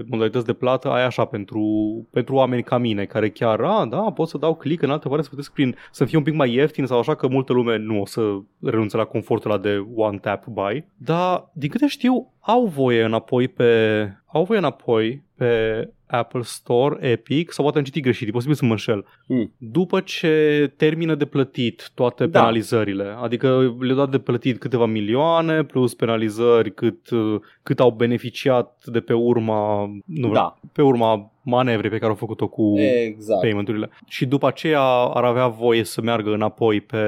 modalități 0.06 0.46
de 0.46 0.52
plată, 0.52 0.88
ai 0.88 1.04
așa 1.04 1.24
pentru, 1.24 1.62
pentru 2.10 2.34
oameni 2.34 2.62
ca 2.62 2.78
mine, 2.78 3.04
care 3.04 3.30
chiar, 3.30 3.60
a, 3.60 3.86
da, 3.90 4.00
pot 4.00 4.28
să 4.28 4.38
dau 4.38 4.54
click 4.54 4.82
în 4.82 4.90
altă 4.90 5.08
parte 5.08 5.22
să 5.22 5.28
plătesc 5.28 5.52
prin, 5.52 5.76
să 5.90 6.04
fie 6.04 6.18
un 6.18 6.24
pic 6.24 6.34
mai 6.34 6.52
ieftin 6.54 6.86
sau 6.86 6.98
așa, 6.98 7.14
că 7.14 7.28
multă 7.28 7.52
lume 7.52 7.76
nu 7.76 8.00
o 8.00 8.06
să 8.06 8.20
renunțe 8.62 8.96
la 8.96 9.04
confortul 9.04 9.50
ăla 9.50 9.60
de 9.60 9.86
one 9.94 10.18
tap 10.18 10.46
buy. 10.46 10.84
Dar, 10.96 11.50
din 11.52 11.68
câte 11.68 11.86
știu, 11.86 12.32
au 12.40 12.66
voie 12.66 13.04
înapoi 13.04 13.48
pe, 13.48 13.72
au 14.26 14.44
voie 14.44 14.58
înapoi 14.58 15.22
pe 15.36 15.88
Apple 16.06 16.40
Store, 16.42 16.96
Epic, 17.00 17.52
sau 17.52 17.64
poate 17.64 17.78
am 17.78 17.84
citit 17.84 18.02
greșit, 18.02 18.28
e 18.28 18.30
posibil 18.30 18.56
să 18.56 18.64
mă 18.64 18.70
înșel. 18.70 19.04
Hmm. 19.26 19.52
După 19.56 20.00
ce 20.00 20.72
termină 20.76 21.14
de 21.14 21.24
plătit 21.24 21.90
toate 21.94 22.26
Da. 22.26 22.38
penalizările, 22.38 23.14
adică 23.22 23.76
le-au 23.78 23.96
dat 23.96 24.10
de 24.10 24.18
plătit 24.18 24.58
câteva 24.58 24.86
milioane 24.86 25.64
plus 25.64 25.94
penalizări 25.94 26.74
cât, 26.74 26.87
uh, 27.10 27.40
cât 27.62 27.80
au 27.80 27.90
beneficiat 27.90 28.84
de 28.86 29.00
pe 29.00 29.12
urma, 29.12 29.86
nu, 30.04 30.32
Da. 30.32 30.58
pe 30.72 30.82
urma 30.82 31.32
manevrei 31.42 31.90
pe 31.90 31.96
care 31.98 32.10
au 32.10 32.16
făcut-o 32.16 32.48
cu 32.48 32.72
Exact. 32.78 33.40
payment-urile. 33.40 33.90
Și 34.06 34.26
după 34.26 34.46
aceea 34.46 34.82
ar 34.90 35.24
avea 35.24 35.48
voie 35.48 35.84
să 35.84 36.00
meargă 36.02 36.30
înapoi 36.30 36.80
pe, 36.80 36.98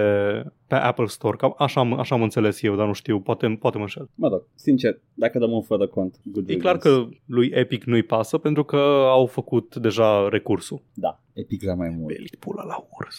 pe 0.67 0.75
Apple 0.75 1.07
Store. 1.07 1.37
Cam 1.37 1.55
așa, 1.59 1.81
am- 1.81 1.99
așa 1.99 2.15
am 2.15 2.23
înțeles 2.23 2.63
eu, 2.63 2.77
dar 2.77 2.87
nu 2.87 2.93
știu, 2.93 3.21
poate, 3.21 3.57
poate 3.61 3.77
mă 3.77 3.83
înșel. 3.83 4.09
Mă 4.15 4.29
rog, 4.29 4.43
sincer, 4.55 5.01
dacă 5.15 5.39
dăm 5.39 5.53
un 5.53 5.63
fără 5.63 5.87
cont. 5.87 6.21
Good 6.25 6.49
E 6.49 6.57
clar 6.57 6.75
riddance. 6.75 7.09
că 7.09 7.17
lui 7.27 7.51
Epic 7.55 7.85
nu-i 7.85 8.03
pasă 8.03 8.39
pentru 8.39 8.65
că 8.65 8.77
au 9.09 9.27
făcut 9.27 9.77
deja 9.77 10.29
recursul. 10.29 10.83
Da, 10.95 11.21
Epic 11.33 11.61
vrea 11.61 11.75
mai 11.75 11.89
mult. 11.99 12.15
Belit 12.15 12.35
pula 12.35 12.63
la 12.63 12.87
urs. 12.99 13.19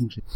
Incredibil. 0.00 0.32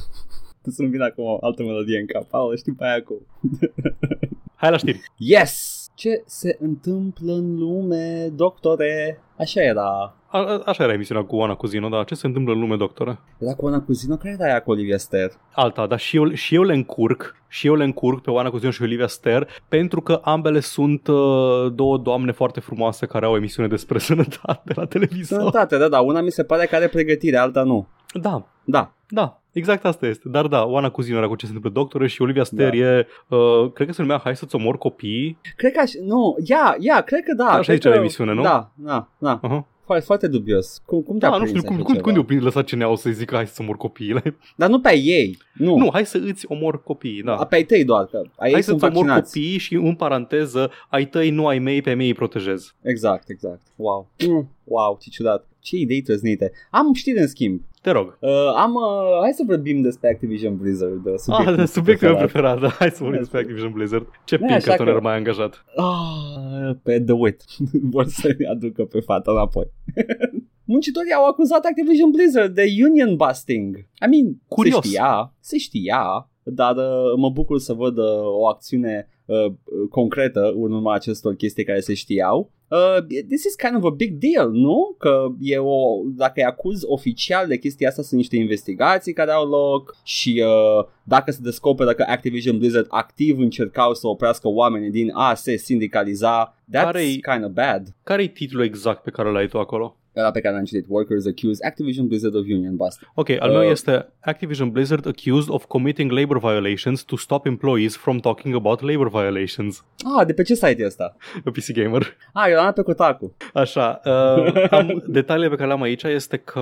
Să-mi 0.67 0.89
vină 0.89 1.05
acum 1.05 1.25
o 1.25 1.37
altă 1.41 1.63
melodie 1.63 1.99
în 1.99 2.07
cap. 2.07 2.23
Paul, 2.25 2.57
știi 2.57 2.73
pe 2.75 2.85
aia 2.85 3.03
cu... 3.03 3.15
Hai 4.57 4.71
la 4.71 4.77
știri. 4.77 5.03
Yes! 5.17 5.73
Ce 5.95 6.23
se 6.27 6.57
întâmplă 6.61 7.33
în 7.33 7.59
lume, 7.59 8.29
doctore? 8.33 9.21
Așa 9.39 9.63
era. 9.63 10.17
A, 10.27 10.39
a, 10.39 10.63
așa 10.67 10.85
era 10.85 10.93
emisiunea 10.93 11.25
cu 11.25 11.37
Ana 11.37 11.55
Cuzino, 11.55 11.89
da. 11.89 12.05
Ce 12.05 12.15
se 12.15 12.27
întâmplă 12.27 12.53
în 12.53 12.61
lume, 12.61 12.77
doctore? 12.77 13.19
Era 13.39 13.55
cu 13.55 13.67
Ana 13.67 13.81
Cuzino, 13.81 14.17
care 14.17 14.37
era 14.39 14.45
aia 14.51 14.63
cu 14.63 14.71
Olivia 14.71 14.99
Ster? 14.99 15.31
Alta, 15.53 15.87
dar 15.87 15.99
și 15.99 16.17
eu, 16.17 16.33
și 16.33 16.55
eu 16.55 16.63
le 16.63 16.75
încurc 16.75 17.37
și 17.49 17.67
eu 17.67 17.75
le 17.75 17.85
încurc 17.85 18.23
pe 18.23 18.31
Oana 18.31 18.51
Cuzino 18.51 18.71
și 18.71 18.83
Olivia 18.83 19.07
Ster 19.07 19.49
pentru 19.69 20.01
că 20.01 20.21
ambele 20.23 20.61
sunt 20.61 21.07
uh, 21.07 21.73
două 21.75 21.99
doamne 21.99 22.33
foarte 22.33 22.61
frumoase 22.61 23.07
care 23.07 23.25
au 23.25 23.33
o 23.33 23.37
emisiune 23.37 23.69
despre 23.69 23.99
sănătate 24.09 24.73
la 24.75 24.87
televizor. 24.87 25.39
Sănătate, 25.39 25.79
da, 25.79 25.89
da, 25.89 26.01
una 26.01 26.21
mi 26.21 26.31
se 26.31 26.45
pare 26.45 26.67
că 26.67 26.75
are 26.75 26.89
pregătire, 26.89 27.37
alta 27.37 27.63
nu. 27.63 27.87
Da, 28.21 28.47
Da, 28.65 28.95
da, 29.09 29.43
exact 29.55 29.85
asta 29.85 30.07
este. 30.07 30.29
Dar 30.29 30.47
da, 30.47 30.65
Oana 30.65 30.91
Cuzino 30.91 31.17
era 31.19 31.27
cu 31.29 31.35
ce 31.37 31.47
se 31.47 31.53
întâmplă 31.53 31.81
doctore 31.81 32.07
și 32.07 32.23
Olivia 32.23 32.45
Ster 32.45 32.71
Da. 32.71 32.77
e, 32.77 33.07
uh, 33.29 33.73
cred 33.73 33.87
că 33.87 33.93
se 33.93 34.03
numea 34.03 34.21
Hai 34.25 34.37
să-ți 34.37 34.55
omor 34.55 34.79
copiii. 34.79 35.39
cred 35.57 35.73
că 35.73 35.81
aș, 35.81 35.91
nu, 36.05 36.37
ia, 36.45 36.77
ia, 36.79 37.01
cred 37.01 37.23
că 37.25 37.35
da. 37.35 37.45
Așa 37.49 37.61
cred 37.61 37.77
zicea 37.77 37.89
că, 37.89 37.95
la 37.95 38.01
emisiune, 38.01 38.33
nu? 38.35 38.43
Da, 38.43 38.71
da, 38.75 39.09
da. 39.19 39.41
Uh-huh. 39.41 39.73
Foarte, 39.85 40.05
foarte 40.05 40.29
dubios. 40.29 40.83
Cum, 40.87 41.03
cum 41.03 41.19
te-a 41.19 41.29
Da, 41.31 41.37
nu 41.37 41.43
prins 41.43 41.57
știu 41.59 41.69
cum, 41.69 41.75
așa 41.77 41.85
cum, 41.85 41.93
ceva? 41.95 42.05
când 42.05 42.17
eu 42.17 42.23
prind 42.23 42.43
lăsat 42.43 42.69
CNA-ul 42.71 42.97
să-i 42.97 43.13
zic 43.13 43.33
hai 43.33 43.47
să 43.47 43.63
omor 43.63 43.77
copiile. 43.77 44.37
Dar 44.57 44.69
nu 44.69 44.81
pe 44.81 44.89
ai 44.89 45.01
ei. 45.05 45.39
Nu. 45.53 45.77
Nu, 45.77 45.89
hai 45.93 46.07
să 46.07 46.19
îți 46.25 46.45
omor 46.49 46.83
copiii, 46.83 47.23
da. 47.23 47.37
A, 47.37 47.45
pe 47.47 47.55
ai 47.55 47.65
tăi 47.65 47.85
doar, 47.85 48.05
că 48.05 48.17
ai 48.37 48.47
ei 48.49 48.53
Hai 48.53 48.63
sunt 48.63 48.81
să-ți 48.81 48.93
omor 48.93 49.05
vaccinați. 49.07 49.33
copiii 49.33 49.59
și 49.59 49.75
în 49.75 49.95
paranteză 49.95 50.71
ai 50.89 51.07
tăi, 51.07 51.31
nu 51.31 51.47
ai 51.47 51.59
mei, 51.59 51.83
pe 51.83 51.95
mei 51.95 52.07
îi 52.07 52.15
protejez. 52.15 52.75
Exact, 52.83 53.29
exact. 53.29 53.63
Wow. 53.77 54.09
Mm, 54.29 54.51
wow, 54.65 54.99
ce 55.01 55.09
ciudat. 55.11 55.47
Ce 55.61 55.77
idei 55.77 56.03
trăznite. 56.03 56.53
Am 56.71 56.93
știri 56.93 57.19
în 57.19 57.27
schimb. 57.29 57.61
Te 57.85 57.91
rog. 57.91 58.17
Uh, 58.21 58.31
am, 58.57 58.75
uh, 58.75 59.21
hai 59.23 59.33
să 59.33 59.43
vorbim 59.47 59.83
despre 59.83 60.09
Activision 60.09 60.57
Blizzard. 60.57 61.07
Uh, 61.07 61.15
Ah, 61.27 61.55
da, 61.57 61.65
subiectul 61.65 62.09
meu 62.09 62.17
preferat. 62.17 62.57
preferat, 62.57 62.61
da. 62.61 62.69
Hai 62.79 62.91
să 62.91 62.99
vorbim 63.03 63.19
despre 63.19 63.39
Activision 63.39 63.73
Blizzard. 63.73 64.07
Ce 64.25 64.37
Nu 64.41 64.47
e 64.47 64.49
așa 64.49 64.57
Pinkerton 64.59 64.85
că- 64.87 64.91
era 64.93 65.01
mai 65.01 65.17
angajat? 65.17 65.65
Ah, 65.77 66.77
pe 66.83 67.01
The 67.01 67.13
Wit. 67.15 67.45
Vor 67.95 68.05
să 68.07 68.37
aducă 68.51 68.85
pe 68.85 69.01
fata 69.01 69.31
înapoi. 69.31 69.67
Muncitorii 70.75 71.13
au 71.13 71.27
acuzat 71.27 71.65
Activision 71.65 72.11
Blizzard 72.11 72.55
de 72.55 72.65
union 72.85 73.17
busting. 73.17 73.77
I 73.77 74.07
mean, 74.11 74.37
Curios. 74.49 74.83
se 74.83 74.89
știa, 74.89 75.35
se 75.41 75.59
știa, 75.59 76.31
dar 76.43 76.77
uh, 76.77 77.13
mă 77.17 77.31
bucur 77.31 77.59
să 77.59 77.73
văd 77.73 77.99
uh, 77.99 78.05
o 78.41 78.49
acțiune 78.49 79.09
uh, 79.25 79.53
concretă 79.91 80.53
în 80.57 80.73
urma 80.73 80.95
acestor 80.95 81.35
chestii 81.35 81.65
care 81.65 81.81
se 81.81 81.95
știau. 81.95 82.51
Uh, 82.75 83.23
this 83.29 83.45
is 83.45 83.55
kind 83.57 83.77
of 83.77 83.85
a 83.85 83.91
big 83.91 84.13
deal, 84.19 84.51
nu? 84.51 84.95
Că 84.99 85.27
e 85.41 85.59
o, 85.59 86.03
dacă 86.17 86.33
îi 86.37 86.45
acuz 86.45 86.83
oficial 86.87 87.47
de 87.47 87.59
chestia 87.59 87.89
asta 87.89 88.03
sunt 88.03 88.21
niște 88.21 88.37
investigații 88.37 89.13
care 89.13 89.31
au 89.31 89.49
loc 89.49 89.97
și 90.03 90.43
uh, 90.45 90.85
dacă 91.03 91.31
se 91.31 91.39
descoperă 91.43 91.93
că 91.93 92.05
Activision 92.09 92.59
Blizzard 92.59 92.87
activ 92.89 93.39
încercau 93.39 93.95
să 93.95 94.07
oprească 94.07 94.49
oamenii 94.49 94.91
din 94.91 95.11
a 95.15 95.35
se 95.35 95.57
sindicaliza, 95.57 96.55
that's 96.55 96.83
Care-i- 96.83 97.21
kind 97.21 97.45
of 97.45 97.51
bad. 97.51 97.95
Care 98.03 98.23
e 98.23 98.27
titlul 98.29 98.65
exact 98.65 99.03
pe 99.03 99.11
care 99.11 99.31
l-ai 99.31 99.49
tu 99.49 99.59
acolo? 99.59 99.97
Ăla 100.17 100.31
pe 100.31 100.41
care 100.41 100.55
l-am 100.55 100.65
citit, 100.65 100.85
Workers 100.89 101.27
accuse 101.27 101.67
Activision 101.67 102.07
Blizzard 102.07 102.35
of 102.35 102.43
union 102.43 102.77
busting. 102.77 103.11
Ok, 103.15 103.29
al 103.39 103.51
Uh, 103.51 103.57
meu 103.57 103.69
este 103.69 104.13
Activision 104.21 104.71
Blizzard 104.71 105.07
accused 105.07 105.49
of 105.49 105.65
committing 105.65 106.11
labor 106.11 106.39
violations 106.39 107.03
to 107.03 107.17
stop 107.17 107.47
employees 107.47 107.97
from 107.97 108.19
talking 108.19 108.55
about 108.55 108.81
labor 108.81 109.09
violations. 109.11 109.85
Ah, 110.17 110.27
de 110.27 110.33
pe 110.33 110.43
ce 110.43 110.55
site 110.55 110.83
e 110.83 110.87
ăsta? 110.87 111.17
Pe 111.45 111.51
PC 111.51 111.73
Gamer. 111.73 112.17
Ah, 112.33 112.47
eu 112.49 112.55
l-am 112.55 112.73
pe 112.73 112.83
Kotaku. 112.83 113.37
Așa, 113.55 114.01
uh, 114.05 114.67
am, 114.71 115.03
detaliile 115.07 115.49
pe 115.49 115.55
care 115.55 115.67
le-am 115.69 115.83
aici 115.83 116.03
este 116.03 116.37
că 116.37 116.61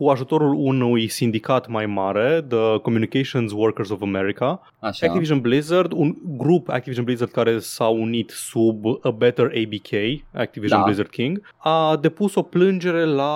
cu 0.00 0.08
ajutorul 0.08 0.54
unui 0.58 1.08
sindicat 1.08 1.68
mai 1.68 1.86
mare, 1.86 2.44
The 2.48 2.78
Communications 2.78 3.52
Workers 3.52 3.90
of 3.90 4.02
America, 4.02 4.60
Așa. 4.78 5.06
Activision 5.06 5.40
Blizzard, 5.40 5.92
un 5.92 6.14
grup 6.36 6.68
Activision 6.68 7.04
Blizzard 7.04 7.30
care 7.30 7.58
s-a 7.58 7.86
unit 7.86 8.30
sub 8.30 8.84
A 9.02 9.10
Better 9.10 9.44
ABK, 9.44 10.22
Activision 10.32 10.78
Da. 10.78 10.84
Blizzard 10.84 11.08
King, 11.08 11.42
a 11.56 11.96
depus 12.00 12.34
o 12.34 12.42
plângere 12.42 13.04
la 13.04 13.34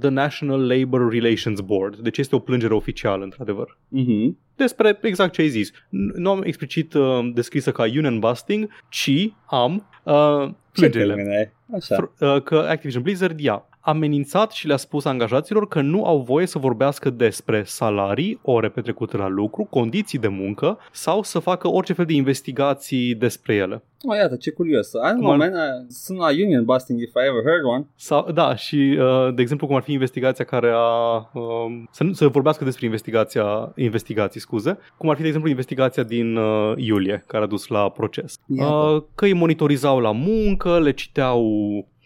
The 0.00 0.08
National 0.08 0.66
Labor 0.66 1.10
Relations 1.12 1.60
Board. 1.60 1.96
Deci 1.96 2.18
este 2.18 2.34
o 2.34 2.38
plângere 2.38 2.74
oficială, 2.74 3.24
într-adevăr. 3.24 3.78
Mhm. 3.88 4.38
Despre 4.56 4.98
exact 5.02 5.32
ce 5.32 5.40
ai 5.40 5.48
zis. 5.48 5.70
N- 5.72 6.14
Nu 6.16 6.30
am 6.30 6.42
explicit 6.42 6.94
uh, 6.94 7.18
descrisă 7.34 7.72
ca 7.72 7.82
union 7.82 8.18
busting, 8.18 8.68
ci 8.88 9.32
am 9.46 9.86
uh, 10.04 10.12
Ce 10.46 10.54
plângerile. 10.72 11.14
termene? 11.14 11.52
Așa. 11.74 11.96
Fr- 11.96 12.18
uh, 12.20 12.42
că 12.42 12.56
Activision 12.68 13.02
Blizzard 13.02 13.40
ia 13.40 13.67
amenințat 13.80 14.50
și 14.52 14.66
le-a 14.66 14.76
spus 14.76 15.04
angajaților 15.04 15.68
că 15.68 15.80
nu 15.80 16.04
au 16.04 16.20
voie 16.20 16.46
să 16.46 16.58
vorbească 16.58 17.10
despre 17.10 17.62
salarii, 17.66 18.38
ore 18.42 18.68
petrecute 18.68 19.16
la 19.16 19.28
lucru, 19.28 19.64
condiții 19.70 20.18
de 20.18 20.28
muncă 20.28 20.78
sau 20.92 21.22
să 21.22 21.38
facă 21.38 21.68
orice 21.68 21.92
fel 21.92 22.04
de 22.04 22.12
investigații 22.12 23.14
despre 23.14 23.54
ele. 23.54 23.82
Oh, 24.02 24.16
iată, 24.16 24.36
ce 24.36 24.50
curios. 24.50 24.88
I 24.88 24.92
Cum 24.92 25.02
don't 25.02 25.10
ar- 25.10 25.18
know, 25.18 25.36
man, 25.36 25.52
uh, 25.52 25.86
sunt 25.88 26.18
la 26.18 26.26
union 26.28 26.64
busting 26.64 27.00
if 27.00 27.08
I 27.14 27.26
ever 27.28 27.42
heard 27.44 27.64
one. 27.64 27.86
Sau, 27.94 28.30
da, 28.32 28.54
și 28.54 28.98
uh, 29.00 29.34
de 29.34 29.42
exemplu 29.42 29.66
cum 29.66 29.76
ar 29.76 29.82
fi 29.82 29.92
investigația 29.92 30.44
care 30.44 30.70
a... 30.74 31.16
Uh, 31.16 31.82
să, 31.90 32.04
nu- 32.04 32.12
să 32.12 32.28
vorbească 32.28 32.64
despre 32.64 32.86
investigația, 32.86 33.72
investigații, 33.76 34.40
scuze, 34.40 34.78
cum 34.96 35.08
ar 35.08 35.14
fi 35.14 35.20
de 35.20 35.26
exemplu 35.26 35.50
investigația 35.50 36.02
din 36.02 36.36
uh, 36.36 36.72
iulie 36.76 37.24
care 37.26 37.44
a 37.44 37.46
dus 37.46 37.66
la 37.66 37.90
proces. 37.90 38.34
Iată. 38.46 38.72
Uh, 38.72 39.02
că 39.14 39.24
îi 39.24 39.32
monitorizau 39.32 39.98
la 40.00 40.12
muncă, 40.12 40.80
le 40.80 40.92
citeau 40.92 41.42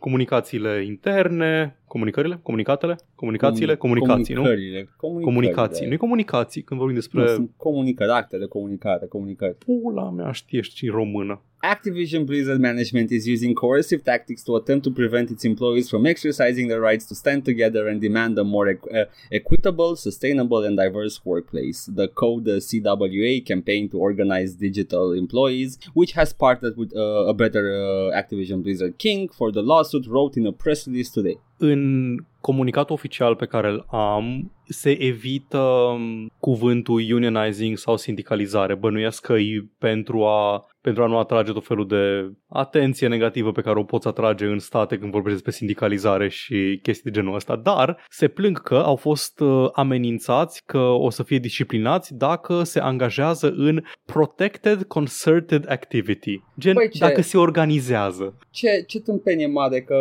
comunicațiile 0.02 0.84
interne, 0.84 1.76
comunicările, 1.94 2.40
comunicatele, 2.42 2.96
comunicațiile, 3.14 3.74
comunicații, 3.74 4.35
nu? 4.35 4.42
Comunicările. 4.42 4.88
Comunicații. 5.24 5.87
Nu 5.87 5.96
comunicații 5.96 6.62
când 6.62 6.81
vorbim 6.81 6.98
despre... 6.98 7.20
Nu, 7.20 7.26
sunt 7.26 7.50
comunicări, 7.57 8.11
acte 8.11 8.38
de 8.38 8.46
comunicare, 8.46 9.07
comunicări. 9.07 9.55
Pula 9.55 10.11
mea, 10.11 10.33
știe 10.33 10.61
și 10.61 10.87
română. 10.87 11.42
Activision 11.64 12.24
Blizzard 12.24 12.61
management 12.61 13.11
is 13.11 13.24
using 13.26 13.55
coercive 13.55 14.02
tactics 14.02 14.42
to 14.42 14.55
attempt 14.55 14.83
to 14.83 14.90
prevent 14.90 15.31
its 15.31 15.44
employees 15.44 15.88
from 15.88 16.05
exercising 16.05 16.66
their 16.68 16.81
rights 16.81 17.07
to 17.07 17.14
stand 17.14 17.44
together 17.44 17.87
and 17.87 18.00
demand 18.00 18.38
a 18.38 18.42
more 18.42 18.68
equ- 18.74 18.90
uh, 18.90 19.07
equitable, 19.31 19.94
sustainable, 19.94 20.66
and 20.66 20.76
diverse 20.76 21.20
workplace. 21.24 21.78
The 21.94 22.09
Code 22.09 22.50
CWA 22.68 23.44
campaign 23.44 23.88
to 23.90 23.96
organize 23.98 24.57
digital 24.68 25.12
employees, 25.12 25.78
which 25.94 26.12
has 26.14 26.33
partnered 26.33 26.76
with 26.76 26.90
uh, 26.96 27.33
a 27.33 27.35
better 27.42 27.64
uh, 27.70 28.20
Activision 28.20 28.61
Blizzard 28.64 28.94
King 28.98 29.28
for 29.28 29.52
the 29.52 29.62
lawsuit, 29.62 30.07
wrote 30.09 30.37
in 30.37 30.46
a 30.46 30.52
press 30.52 30.88
release 30.88 31.11
today. 31.11 31.37
În 31.64 32.14
comunicatul 32.40 32.94
oficial 32.94 33.37
pe 33.37 33.46
care 33.46 33.68
îl 33.68 33.87
am 33.90 34.53
se 34.72 35.02
evită 35.02 35.58
um, 35.58 36.30
cuvântul 36.38 37.02
unionizing 37.14 37.76
sau 37.78 37.96
sindicalizare. 37.96 38.74
Bănuiesc 38.74 39.22
că 39.22 39.32
e 39.32 39.66
pentru 39.78 40.24
a, 40.24 40.66
pentru 40.80 41.02
a 41.02 41.06
nu 41.06 41.18
atrage 41.18 41.52
tot 41.52 41.66
felul 41.66 41.87
de 41.87 42.32
atenție 42.48 43.08
negativă 43.08 43.52
pe 43.52 43.61
care 43.61 43.78
o 43.78 43.82
poți 43.85 44.08
atrage 44.08 44.46
în 44.46 44.58
state 44.58 44.98
când 44.98 45.11
vorbești 45.11 45.37
despre 45.37 45.58
sindicalizare 45.58 46.28
și 46.28 46.78
chestii 46.82 47.11
de 47.11 47.18
genul 47.18 47.35
ăsta. 47.35 47.56
Dar 47.56 48.04
se 48.08 48.28
plâng 48.28 48.62
că 48.62 48.74
au 48.74 48.96
fost 48.96 49.40
uh, 49.40 49.68
amenințați 49.72 50.62
că 50.66 50.78
o 50.78 51.11
să 51.11 51.22
fie 51.22 51.38
disciplinați 51.38 52.14
dacă 52.14 52.62
se 52.62 52.80
angajează 52.80 53.52
în 53.56 53.82
protected 54.04 54.82
concerted 54.82 55.70
activity. 55.70 56.42
Gen, 56.58 56.74
Păi 56.74 56.88
ce- 56.88 56.98
dacă 56.98 57.20
se 57.22 57.38
organizează. 57.38 58.38
Ce, 58.50 58.85
ce 58.87 59.00
tâmpenie 59.00 59.46
mare 59.46 59.80
că 59.82 59.96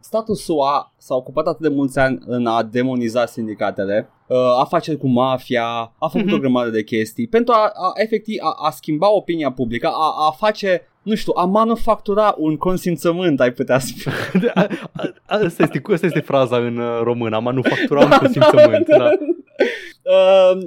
statul 0.00 0.34
SUA 0.34 0.94
s-a 0.96 1.14
ocupat 1.14 1.46
atât 1.46 1.60
de 1.60 1.74
mulți 1.74 1.98
ani 1.98 2.18
în 2.26 2.46
a 2.46 2.62
demoniza 2.62 3.26
sindicatele, 3.26 4.10
uh, 4.26 4.36
afaceri 4.60 4.96
cu 4.98 5.08
mafia, 5.08 5.64
a 5.98 6.08
făcut 6.08 6.26
Mhm. 6.26 6.34
o 6.34 6.38
grămadă 6.38 6.70
de 6.70 6.82
chestii 6.82 7.26
pentru 7.28 7.54
a, 7.54 7.58
a 7.64 7.92
efectiv 7.94 8.36
a, 8.42 8.54
a 8.66 8.70
schimba 8.70 9.10
opinia 9.12 9.52
publică, 9.52 9.86
a, 9.86 10.26
a 10.28 10.30
face 10.30 10.88
nu 11.02 11.14
știu, 11.14 11.32
a 11.36 11.44
manufactura 11.44 12.34
un 12.38 12.56
consimțământ, 12.56 13.40
ai 13.40 13.50
putea 13.52 13.78
spune. 13.78 14.14
De- 14.42 14.50
a- 14.54 14.66
a- 14.92 15.12
Asta 15.26 15.62
este, 15.62 15.82
asta 15.92 16.06
este 16.06 16.20
fraza 16.20 16.56
în 16.56 16.76
uh, 16.78 17.00
română, 17.02 17.36
a 17.36 17.38
manufactura 17.38 18.04
un 18.04 18.10
consimțământ. 18.18 18.86
Da. 18.86 19.04
Uh, 19.04 19.35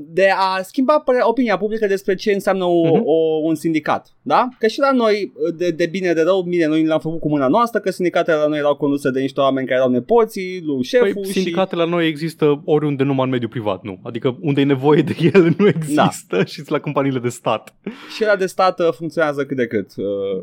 de 0.08 0.28
a 0.38 0.62
schimba 0.62 1.00
păre- 1.00 1.20
opinia 1.24 1.58
publică 1.58 1.88
despre 1.88 2.16
ce 2.16 2.32
înseamnă 2.32 2.64
o, 2.66 2.84
Mhm. 2.84 3.02
o, 3.06 3.14
un 3.44 3.56
sindicat. 3.56 4.08
Da? 4.22 4.48
Că 4.60 4.68
și 4.68 4.80
la 4.80 4.92
noi, 4.92 5.34
de, 5.58 5.72
de 5.72 5.86
bine 5.86 6.14
de 6.14 6.22
rău, 6.22 6.42
bine, 6.42 6.66
noi 6.66 6.84
le-am 6.84 7.00
făcut 7.00 7.20
cu 7.20 7.30
mâna 7.30 7.48
noastră, 7.48 7.80
că 7.80 7.92
sindicatele 7.92 8.38
la 8.38 8.48
noi 8.48 8.58
erau 8.58 8.76
conduse 8.76 9.12
de 9.12 9.20
niște 9.20 9.40
oameni 9.40 9.68
care 9.68 9.80
erau 9.80 9.92
nepoții, 9.92 10.62
lui 10.66 10.84
șeful 10.84 11.14
Păi, 11.14 11.24
și... 11.24 11.32
sindicatele 11.32 11.82
la 11.84 11.90
noi 11.90 12.08
există 12.08 12.62
oriunde 12.66 13.04
numai 13.04 13.26
în 13.26 13.32
mediul 13.32 13.50
privat, 13.50 13.84
nu. 13.84 14.00
Adică 14.04 14.38
unde 14.42 14.62
e 14.62 14.66
nevoie 14.66 15.02
de 15.02 15.16
el 15.34 15.54
nu 15.58 15.68
există 15.68 16.36
da. 16.36 16.46
și 16.46 16.62
la 16.68 16.80
companiile 16.80 17.20
de 17.20 17.30
stat. 17.30 17.76
Și 18.16 18.24
la 18.24 18.36
de 18.36 18.46
stat 18.46 18.80
uh, 18.80 18.88
funcționează 18.92 19.46
cât 19.46 19.58
de 19.58 19.68
cât. 19.68 19.92
Uh, 19.98 20.42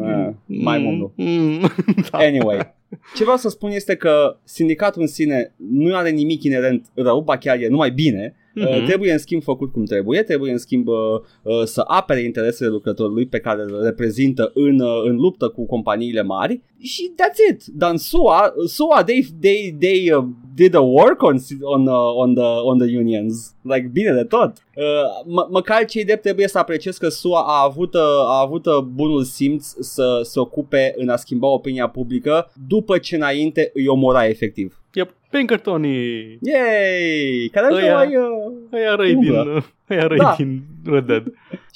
uh, 0.00 0.28
mai 0.46 0.78
mult 0.78 0.98
nu. 0.98 1.12
Mm, 1.24 1.60
da. 2.10 2.18
Anyway, 2.18 2.74
ce 3.14 3.22
vreau 3.22 3.36
să 3.36 3.48
spun 3.48 3.70
este 3.70 3.94
că 3.94 4.38
sindicatul 4.44 5.00
în 5.00 5.06
sine 5.06 5.54
nu 5.56 5.94
are 5.94 6.10
nimic 6.10 6.42
inerent 6.42 6.86
rău, 6.94 7.20
ba 7.20 7.38
chiar 7.38 7.60
e 7.60 7.68
numai 7.68 7.90
bine. 7.90 8.34
Mhm. 8.54 8.66
Uh, 8.66 8.84
trebuie 8.84 9.12
în 9.12 9.18
schimb 9.18 9.42
făcut 9.42 9.72
cum 9.72 9.84
trebuie, 9.84 10.22
trebuie 10.22 10.52
în 10.52 10.58
schimb 10.58 10.88
uh, 10.88 10.94
uh, 11.42 11.64
să 11.64 11.82
apere 11.86 12.20
interesele 12.22 12.70
lucrătorului 12.70 13.26
pe 13.26 13.38
care 13.38 13.62
îl 13.62 13.80
reprezintă 13.82 14.50
în, 14.54 14.80
uh, 14.80 15.02
în 15.04 15.16
luptă 15.16 15.48
cu 15.48 15.66
companiile 15.66 16.22
mari 16.22 16.62
și 16.78 17.10
that's 17.10 17.52
it. 17.52 17.64
Dar 17.66 17.90
în 17.90 17.96
SUA, 17.96 18.54
SUA 18.66 19.04
they, 19.04 19.26
they, 19.40 19.76
they 19.78 20.12
uh, 20.12 20.24
did 20.56 20.74
a 20.74 20.80
work 20.80 21.22
on, 21.22 21.36
on, 21.62 21.86
uh, 21.86 21.94
on, 22.22 22.34
the, 22.34 22.42
on 22.44 22.78
the 22.78 22.96
unions. 22.98 23.54
Like 23.62 23.90
bine 23.92 24.12
de 24.12 24.24
tot. 24.24 24.52
Uh, 24.76 24.84
mă, 25.26 25.46
măcar 25.50 25.84
cei 25.84 26.04
drept 26.04 26.22
trebuie 26.22 26.48
să 26.48 26.58
apreciez 26.58 26.96
că 26.96 27.08
SUA 27.08 27.40
a 27.46 27.62
avut, 27.64 27.94
uh, 27.94 28.00
a 28.26 28.40
avut 28.40 28.66
uh, 28.66 28.78
bunul 28.78 29.22
simț 29.22 29.66
să 29.80 30.20
se 30.22 30.40
ocupe 30.40 30.94
în 30.96 31.08
a 31.08 31.16
schimba 31.16 31.46
opinia 31.46 31.88
publică 31.88 32.52
după 32.68 32.98
ce 32.98 33.16
înainte 33.16 33.70
îi 33.74 33.86
omora 33.86 34.26
efectiv. 34.26 34.80
Yep. 34.94 35.10
Pinkertonii, 35.30 36.38
Yay! 36.42 37.48
Care 37.52 37.66
nu 37.70 37.76
Ăia- 37.76 37.94
mai... 37.94 38.16
Uh, 38.16 38.52
ăia 38.72 38.94
răi 38.94 39.14
Umbră. 39.14 39.42
din, 39.42 39.64
ăia 39.90 40.06
răi 40.06 40.18
Da. 40.18 40.34
din 40.36 40.62
Red 40.84 41.04
Dead. 41.06 41.24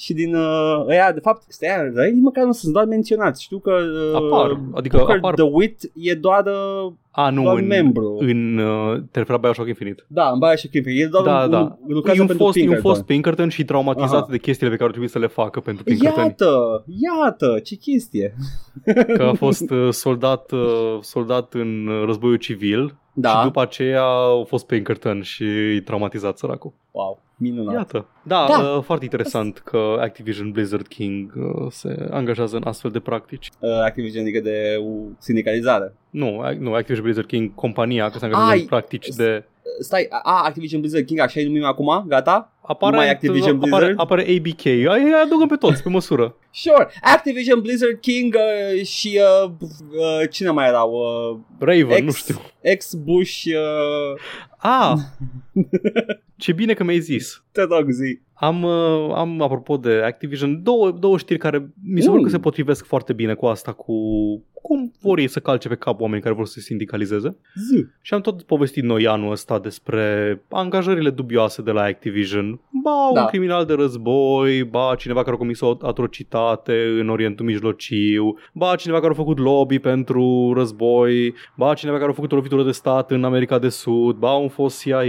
Și 0.01 0.13
din 0.13 0.35
uh, 0.35 0.85
ăia, 0.87 1.11
de 1.11 1.19
fapt, 1.19 1.43
ăia 1.63 1.91
răi 1.95 2.11
nici 2.11 2.21
măcar 2.23 2.43
nu 2.43 2.51
sunt 2.51 2.73
doar 2.73 2.85
menționați. 2.85 3.43
Știu 3.43 3.57
că 3.59 3.71
uh, 3.71 4.15
Apar, 4.15 4.59
adică 4.73 4.97
Booker 4.97 5.15
apar- 5.17 5.33
The 5.33 5.43
Wit 5.43 5.91
e 5.95 6.13
doar, 6.13 6.45
uh, 6.45 6.91
A, 7.11 7.29
nu, 7.29 7.43
doar 7.43 7.57
în, 7.57 7.67
membru. 7.67 8.15
în 8.19 8.57
uh, 8.57 8.93
te 9.11 9.17
referi 9.19 9.29
la 9.29 9.37
Bioshock 9.37 9.67
Infinite. 9.67 10.03
Da, 10.07 10.29
în 10.29 10.39
Baia 10.39 10.55
și 10.55 10.67
Clifford. 10.67 10.95
E 10.97 11.05
doar 11.05 11.23
Da, 11.23 11.43
un, 11.43 11.49
da. 11.49 11.59
un, 11.59 11.75
lucrează 11.93 12.17
E 12.19 12.21
un, 12.21 12.27
pentru 12.27 12.45
fost, 12.45 12.57
e 12.57 12.59
un 12.61 12.65
Pinkerton. 12.65 12.91
fost 12.93 13.05
Pinkerton 13.05 13.49
și 13.49 13.63
traumatizat 13.65 14.21
Aha. 14.21 14.27
de 14.31 14.37
chestiile 14.37 14.69
pe 14.71 14.75
care 14.77 14.85
ar 14.89 14.91
trebui 14.95 15.09
să 15.11 15.19
le 15.19 15.27
facă 15.27 15.59
pentru 15.59 15.83
Pinkerton. 15.83 16.23
Iată, 16.23 16.83
iată, 17.17 17.59
ce 17.63 17.75
chestie. 17.75 18.33
Că 19.17 19.23
a 19.23 19.33
fost 19.33 19.69
uh, 19.69 19.87
soldat, 20.03 20.51
uh, 20.51 20.97
soldat 21.01 21.53
în 21.53 21.87
uh, 21.87 22.03
războiul 22.05 22.37
civil 22.37 22.95
Da, 23.13 23.29
și 23.29 23.43
după 23.43 23.61
aceea 23.61 24.03
a 24.03 24.43
fost 24.47 24.65
Pinkerton 24.65 25.21
și 25.21 25.43
e 25.75 25.81
traumatizat 25.85 26.37
săracul. 26.37 26.73
wow, 26.91 27.19
minunat. 27.41 27.73
Iată. 27.73 28.05
Da, 28.23 28.45
Da. 28.47 28.59
Uh, 28.75 28.83
foarte 28.83 29.03
interesant 29.03 29.57
că 29.57 29.97
Activision 29.99 30.51
Blizzard 30.51 30.87
King 30.87 31.33
uh, 31.35 31.67
se 31.71 32.07
angajează 32.11 32.55
în 32.55 32.63
astfel 32.65 32.91
de 32.91 32.99
practici. 32.99 33.49
Uh, 33.59 33.69
Activision 33.83 34.21
adică 34.21 34.39
de 34.39 34.77
uh, 34.81 35.07
sindicalizare. 35.17 35.93
Nu, 36.09 36.43
ac- 36.45 36.57
nu 36.57 36.73
Activision 36.73 37.03
Blizzard 37.03 37.27
King, 37.27 37.55
compania, 37.55 38.09
că 38.09 38.17
se 38.17 38.25
angajează 38.25 38.51
Ai, 38.51 38.59
în 38.59 38.65
practici 38.65 39.07
de... 39.07 39.45
Uh, 39.79 39.83
Stai, 39.83 40.07
a, 40.09 40.41
Activision 40.45 40.79
Blizzard 40.79 41.05
King, 41.05 41.19
așa 41.19 41.39
îi 41.39 41.45
numim 41.45 41.63
acum? 41.63 42.03
Gata? 42.07 42.51
Apare, 42.61 42.91
Numai 42.95 43.09
Activision 43.11 43.55
apare, 43.55 43.69
Blizzard? 43.69 43.99
apare 43.99 44.21
ABK. 44.21 44.65
Ai, 44.65 44.85
ai 44.85 45.21
adăugăm 45.25 45.47
pe 45.47 45.55
toți, 45.55 45.83
pe 45.83 45.89
măsură. 45.89 46.35
Sure, 46.53 46.89
Activision 47.01 47.61
Blizzard 47.61 47.99
King 47.99 48.35
uh, 48.77 48.83
și 48.85 49.19
uh, 49.45 49.49
uh, 49.51 50.29
cine 50.29 50.49
mai 50.49 50.67
erau? 50.67 50.91
Uh, 50.91 51.39
Raven, 51.59 51.89
ex, 51.97 52.01
nu 52.05 52.11
știu. 52.11 52.35
Ex-Bush, 52.61 53.43
uh, 53.45 54.19
Ah! 54.57 54.93
Ce 56.37 56.51
bine 56.51 56.73
că 56.73 56.83
mi-ai 56.83 56.99
zis. 56.99 57.43
te 57.51 57.61
rog 57.61 57.89
zi. 57.89 58.19
Am, 58.33 58.63
uh, 58.63 59.11
am, 59.15 59.41
apropo 59.41 59.77
de 59.77 60.01
Activision, 60.05 60.63
două, 60.63 60.91
două 60.91 61.17
știri 61.17 61.39
care 61.39 61.69
mi 61.83 62.01
se 62.01 62.07
pare 62.07 62.17
Mm. 62.19 62.23
că 62.23 62.29
se 62.29 62.39
potrivesc 62.39 62.85
foarte 62.85 63.13
bine 63.13 63.33
cu 63.33 63.45
asta, 63.45 63.71
cu 63.73 63.93
cum 64.61 64.91
vor 65.01 65.17
ei 65.19 65.27
să 65.27 65.39
calce 65.39 65.67
pe 65.67 65.75
cap 65.75 65.99
oameni 66.01 66.21
care 66.21 66.33
vor 66.33 66.45
să 66.45 66.51
se 66.53 66.59
sindicalizeze. 66.59 67.35
Zi. 67.69 67.85
Și 68.01 68.13
am 68.13 68.21
tot 68.21 68.41
povestit 68.41 68.83
noi 68.83 69.07
anul 69.07 69.31
ăsta 69.31 69.59
despre 69.59 70.41
angajările 70.49 71.09
dubioase 71.09 71.61
de 71.61 71.71
la 71.71 71.81
Activision. 71.81 72.59
Ba, 72.83 73.07
un 73.07 73.13
Da. 73.13 73.25
criminal 73.25 73.65
de 73.65 73.73
război, 73.73 74.63
ba, 74.63 74.95
cineva 74.97 75.21
care 75.21 75.35
a 75.35 75.37
comis 75.37 75.59
o 75.61 75.75
atrocitate 75.81 76.73
în 76.99 77.09
Orientul 77.09 77.45
Mijlociu, 77.45 78.37
ba, 78.53 78.75
cineva 78.75 78.99
care 78.99 79.11
a 79.11 79.15
făcut 79.15 79.37
lobby 79.39 79.79
pentru 79.79 80.53
război, 80.55 81.33
ba, 81.55 81.73
cineva 81.73 81.97
care 81.97 82.09
a 82.09 82.13
făcut 82.13 82.31
o 82.31 82.35
lovitură 82.35 82.63
de 82.63 82.71
stat 82.71 83.11
în 83.11 83.23
America 83.23 83.59
de 83.59 83.69
Sud, 83.69 84.15
ba, 84.15 84.31
un 84.33 84.49
fost 84.49 84.81
CIA, 84.81 84.99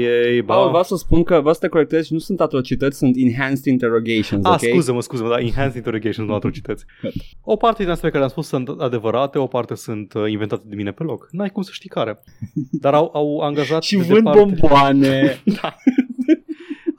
ba... 0.45 0.55
Paul, 0.55 0.69
vreau 0.69 0.83
să 0.83 0.97
spun 0.97 1.23
că 1.23 1.39
vreau 1.39 1.55
să 1.55 1.61
te 1.61 1.69
corectez, 1.69 2.09
nu 2.09 2.19
sunt 2.19 2.41
atrocități, 2.41 2.99
sunt 2.99 3.15
enhanced 3.19 3.65
interrogations, 3.65 4.45
Ah, 4.45 4.53
ok? 4.53 4.59
scuză-mă, 4.69 5.01
scuză-mă, 5.03 5.29
da, 5.29 5.41
enhanced 5.41 5.75
interrogations, 5.77 6.29
nu 6.29 6.35
atrocități. 6.41 6.85
O 7.45 7.57
parte 7.57 7.83
din 7.83 7.91
astea 7.93 8.09
pe 8.11 8.17
care 8.19 8.19
le-am 8.19 8.31
spus 8.31 8.47
sunt 8.47 8.81
adevărate, 8.81 9.39
o 9.43 9.47
parte 9.47 9.75
sunt 9.75 10.13
uh, 10.13 10.31
inventate 10.31 10.63
de 10.67 10.75
mine 10.75 10.93
pe 10.93 11.03
loc. 11.03 11.29
N-ai 11.31 11.51
cum 11.51 11.63
să 11.63 11.71
știi 11.73 11.89
care. 11.89 12.23
Dar 12.71 12.95
au, 12.95 13.11
au 13.15 13.39
angajat 13.39 13.83
Și 13.93 13.97
de 13.97 14.03
vând 14.03 14.17
departe, 14.17 14.39
bomboane. 14.39 15.43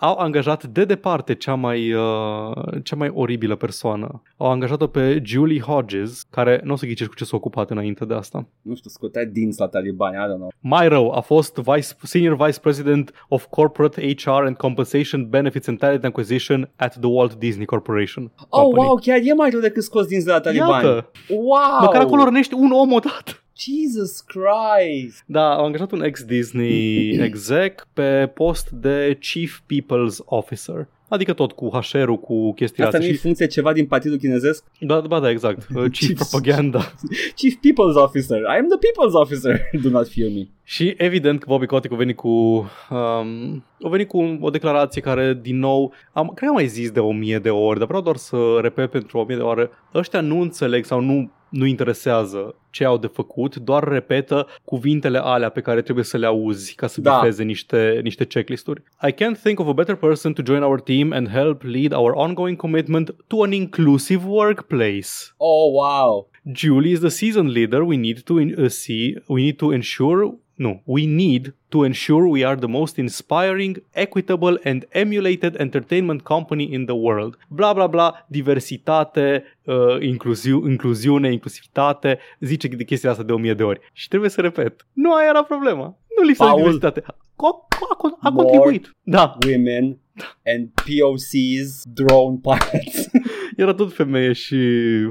au 0.04 0.18
angajat 0.18 0.64
de 0.64 0.86
departe 0.86 1.34
cea 1.36 1.54
mai, 1.56 1.94
uh, 1.94 2.52
cea 2.84 2.96
mai 2.96 3.12
oribilă 3.14 3.56
persoană. 3.56 4.22
Au 4.38 4.52
angajat-o 4.52 4.88
pe 4.88 5.22
Julie 5.26 5.60
Hodges, 5.62 6.22
care 6.30 6.62
nu 6.64 6.74
o 6.74 6.76
să 6.76 6.86
ghicești 6.86 7.08
cu 7.12 7.16
ce 7.18 7.26
s-a 7.26 7.36
ocupat 7.36 7.70
înainte 7.70 8.06
de 8.06 8.14
asta. 8.14 8.46
nu 8.62 8.76
știu, 8.76 8.90
scotea 8.90 9.26
dinți 9.26 9.60
la 9.60 9.68
talibani, 9.68 10.16
I 10.16 10.20
don't 10.34 10.36
know. 10.38 10.52
Mai 10.60 10.88
rău, 10.88 11.12
a 11.12 11.20
fost 11.20 11.56
vice, 11.56 11.88
Senior 12.02 12.46
Vice 12.46 12.60
President 12.60 13.12
of 13.28 13.46
Corporate 13.50 14.14
HR 14.18 14.30
and 14.30 14.56
Compensation 14.58 15.30
Benefits 15.30 15.68
and 15.68 15.78
Talent 15.78 16.04
Acquisition 16.04 16.70
at 16.76 16.92
the 17.00 17.10
Walt 17.10 17.36
Disney 17.36 17.66
Corporation. 17.66 18.32
Oh, 18.50 18.62
Company. 18.62 18.86
wow, 18.86 18.96
chiar 18.96 19.20
e 19.24 19.34
mai 19.34 19.50
rău 19.50 19.60
decât 19.60 19.84
scos 19.84 20.06
dinți 20.08 20.26
de 20.26 20.32
la 20.32 20.40
talibani. 20.40 20.86
Iată, 20.86 21.12
Wow! 21.30 21.80
măcar 21.82 22.02
acolo 22.02 22.24
rănești 22.24 22.54
un 22.54 22.72
om 22.72 22.92
odată. 22.92 23.32
Jesus 23.58 24.22
Christ! 24.22 25.24
Da, 25.26 25.54
au 25.54 25.66
angajat 25.66 25.92
un 25.92 26.04
ex-Disney 26.04 27.10
exec 27.28 27.88
pe 27.94 28.32
post 28.34 28.70
de 28.70 29.18
Chief 29.20 29.60
People's 29.60 30.18
Officer. 30.26 30.88
Adică 31.10 31.34
tot 31.34 31.52
cu 31.52 31.70
HR-ul, 31.70 32.20
cu 32.20 32.54
chestia 32.54 32.86
Asta 32.86 32.98
astea. 32.98 33.00
nu 33.10 33.14
e 33.14 33.18
Și, 33.18 33.24
funcție 33.24 33.48
ceva 33.48 33.74
din 33.74 33.86
partidul 33.86 34.18
chinezesc? 34.18 34.64
da, 34.80 35.02
da, 35.02 35.20
da, 35.20 35.30
exact. 35.30 35.68
Uh, 35.76 35.84
Chief 35.92 36.10
Chief- 36.10 36.16
Propaganda. 36.16 36.80
Chief 37.36 37.54
People's 37.54 37.96
Officer. 38.04 38.40
I 38.40 38.58
am 38.60 38.68
the 38.68 38.78
People's 38.78 39.14
Officer. 39.14 39.62
Do 39.84 39.90
not 39.90 40.08
fear 40.08 40.30
me. 40.30 40.48
Și 40.64 40.94
evident 40.98 41.40
că 41.40 41.46
Bobby 41.50 41.66
Kotick 41.66 41.94
a 41.94 41.98
venit 41.98 42.16
cu 42.16 42.28
um, 42.30 43.64
a 43.84 43.90
venit 43.90 44.08
cu 44.08 44.38
o 44.42 44.50
declarație 44.50 45.02
care 45.02 45.40
din 45.42 45.60
nou 45.60 45.94
am, 46.14 46.26
cred 46.26 46.38
că 46.38 46.46
am 46.46 46.54
mai 46.54 46.68
zis 46.68 46.92
de 46.92 47.00
o 47.00 47.12
mie 47.12 47.40
de 47.40 47.50
ori, 47.50 47.78
dar 47.78 47.88
vreau 47.88 48.02
doar 48.02 48.16
să 48.16 48.38
repet 48.62 48.90
pentru 48.92 49.18
o 49.18 49.24
mie 49.28 49.36
de 49.36 49.42
ore. 49.42 49.70
Ăștia 49.94 50.22
nu 50.22 50.40
înțeleg 50.42 50.86
sau 50.86 51.00
nu 51.00 51.32
nu 51.54 51.66
interesează 51.66 52.56
ce 52.70 52.84
au 52.86 52.98
de 52.98 53.08
făcut, 53.08 53.56
doar 53.56 53.84
repetă 53.84 54.48
cuvintele 54.66 55.18
alea 55.24 55.50
pe 55.50 55.62
care 55.62 55.82
trebuie 55.82 56.06
să 56.06 56.18
le 56.18 56.26
auzi 56.26 56.76
ca 56.76 56.88
să 56.88 57.02
Da. 57.02 57.18
bifeze 57.20 57.44
niște, 57.44 58.00
niște 58.04 58.26
checklist-uri. 58.26 58.84
I 59.08 59.12
can't 59.12 59.42
think 59.44 59.60
of 59.60 59.68
a 59.68 59.72
better 59.74 59.96
person 59.96 60.34
to 60.34 60.42
join 60.46 60.62
our 60.64 60.80
team 60.80 61.12
and 61.12 61.30
help 61.30 61.62
lead 61.64 61.94
our 61.94 62.12
ongoing 62.12 62.58
commitment 62.58 63.16
to 63.28 63.42
an 63.44 63.52
inclusive 63.52 64.24
workplace. 64.28 65.34
Oh, 65.38 65.72
wow. 65.74 66.30
Julie 66.52 66.92
is 66.92 67.00
the 67.00 67.10
season 67.10 67.48
leader. 67.52 67.82
We 67.82 67.96
need 67.96 68.20
to 68.24 68.40
in- 68.40 68.56
uh, 68.60 68.68
see. 68.70 69.16
We 69.28 69.42
need 69.42 69.56
to 69.58 69.72
ensure. 69.74 70.34
No, 70.56 70.82
we 70.86 71.06
need 71.06 71.56
to 71.70 71.84
ensure 71.86 72.28
we 72.30 72.46
are 72.46 72.56
the 72.56 72.68
most 72.68 72.98
inspiring, 72.98 73.84
equitable, 73.92 74.60
and 74.64 74.86
emulated 74.90 75.56
entertainment 75.60 76.22
company 76.22 76.64
in 76.74 76.86
the 76.86 76.94
world. 76.96 77.38
Bla 77.48 77.74
bla 77.74 77.88
bla, 77.88 78.26
diversitate, 78.28 79.44
uh, 79.66 79.98
incluziu- 80.02 80.68
incluziune, 80.70 81.32
inclusivitate. 81.32 82.20
Zice 82.40 82.68
de 82.68 82.84
chestia 82.84 83.10
asta 83.10 83.24
de 83.24 83.32
o 83.32 83.38
mie 83.38 83.54
de 83.54 83.64
ori. 83.64 83.80
Și 83.94 84.08
trebuie 84.08 84.30
să 84.30 84.42
repet. 84.42 84.86
Nu 84.94 85.14
aia 85.14 85.28
era 85.30 85.44
problema. 85.44 85.98
Nu 86.18 86.24
lipsa 86.26 86.44
de 86.44 86.50
Paul. 86.50 86.58
diversitate. 86.62 87.04
A, 87.06 87.16
a, 87.36 87.66
a, 88.04 88.18
a 88.22 88.30
More. 88.30 88.48
contribuit. 88.48 88.92
Da, 89.04 89.38
Women 89.48 89.98
and 90.46 90.70
POCs 90.74 91.84
drone 91.94 92.40
pilots. 92.42 93.10
era 93.58 93.74
tot 93.74 93.94
femeie 93.94 94.34
și 94.34 94.58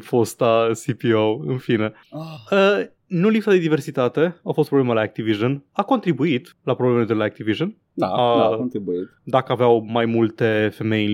fosta 0.00 0.70
CPO, 0.86 1.40
în 1.46 1.58
fine. 1.58 1.92
Ah, 2.10 2.20
Uh, 2.58 2.86
nu 3.12 3.28
lipsa 3.28 3.50
de 3.50 3.58
diversitate 3.58 4.36
a 4.44 4.50
fost 4.52 4.68
problema 4.68 4.94
la 4.94 5.00
Activision. 5.00 5.62
A 5.72 5.82
contribuit 5.82 6.56
la 6.62 6.74
problemele 6.74 7.06
de 7.06 7.12
la 7.14 7.24
Activision. 7.24 7.76
da, 7.92 8.06
Ah. 8.06 8.36
da, 8.38 8.44
a 8.44 8.56
contribuit. 8.56 9.08
Dacă 9.24 9.52
aveau 9.52 9.84
mai 9.88 10.04
multe 10.04 10.70
femei 10.74 11.06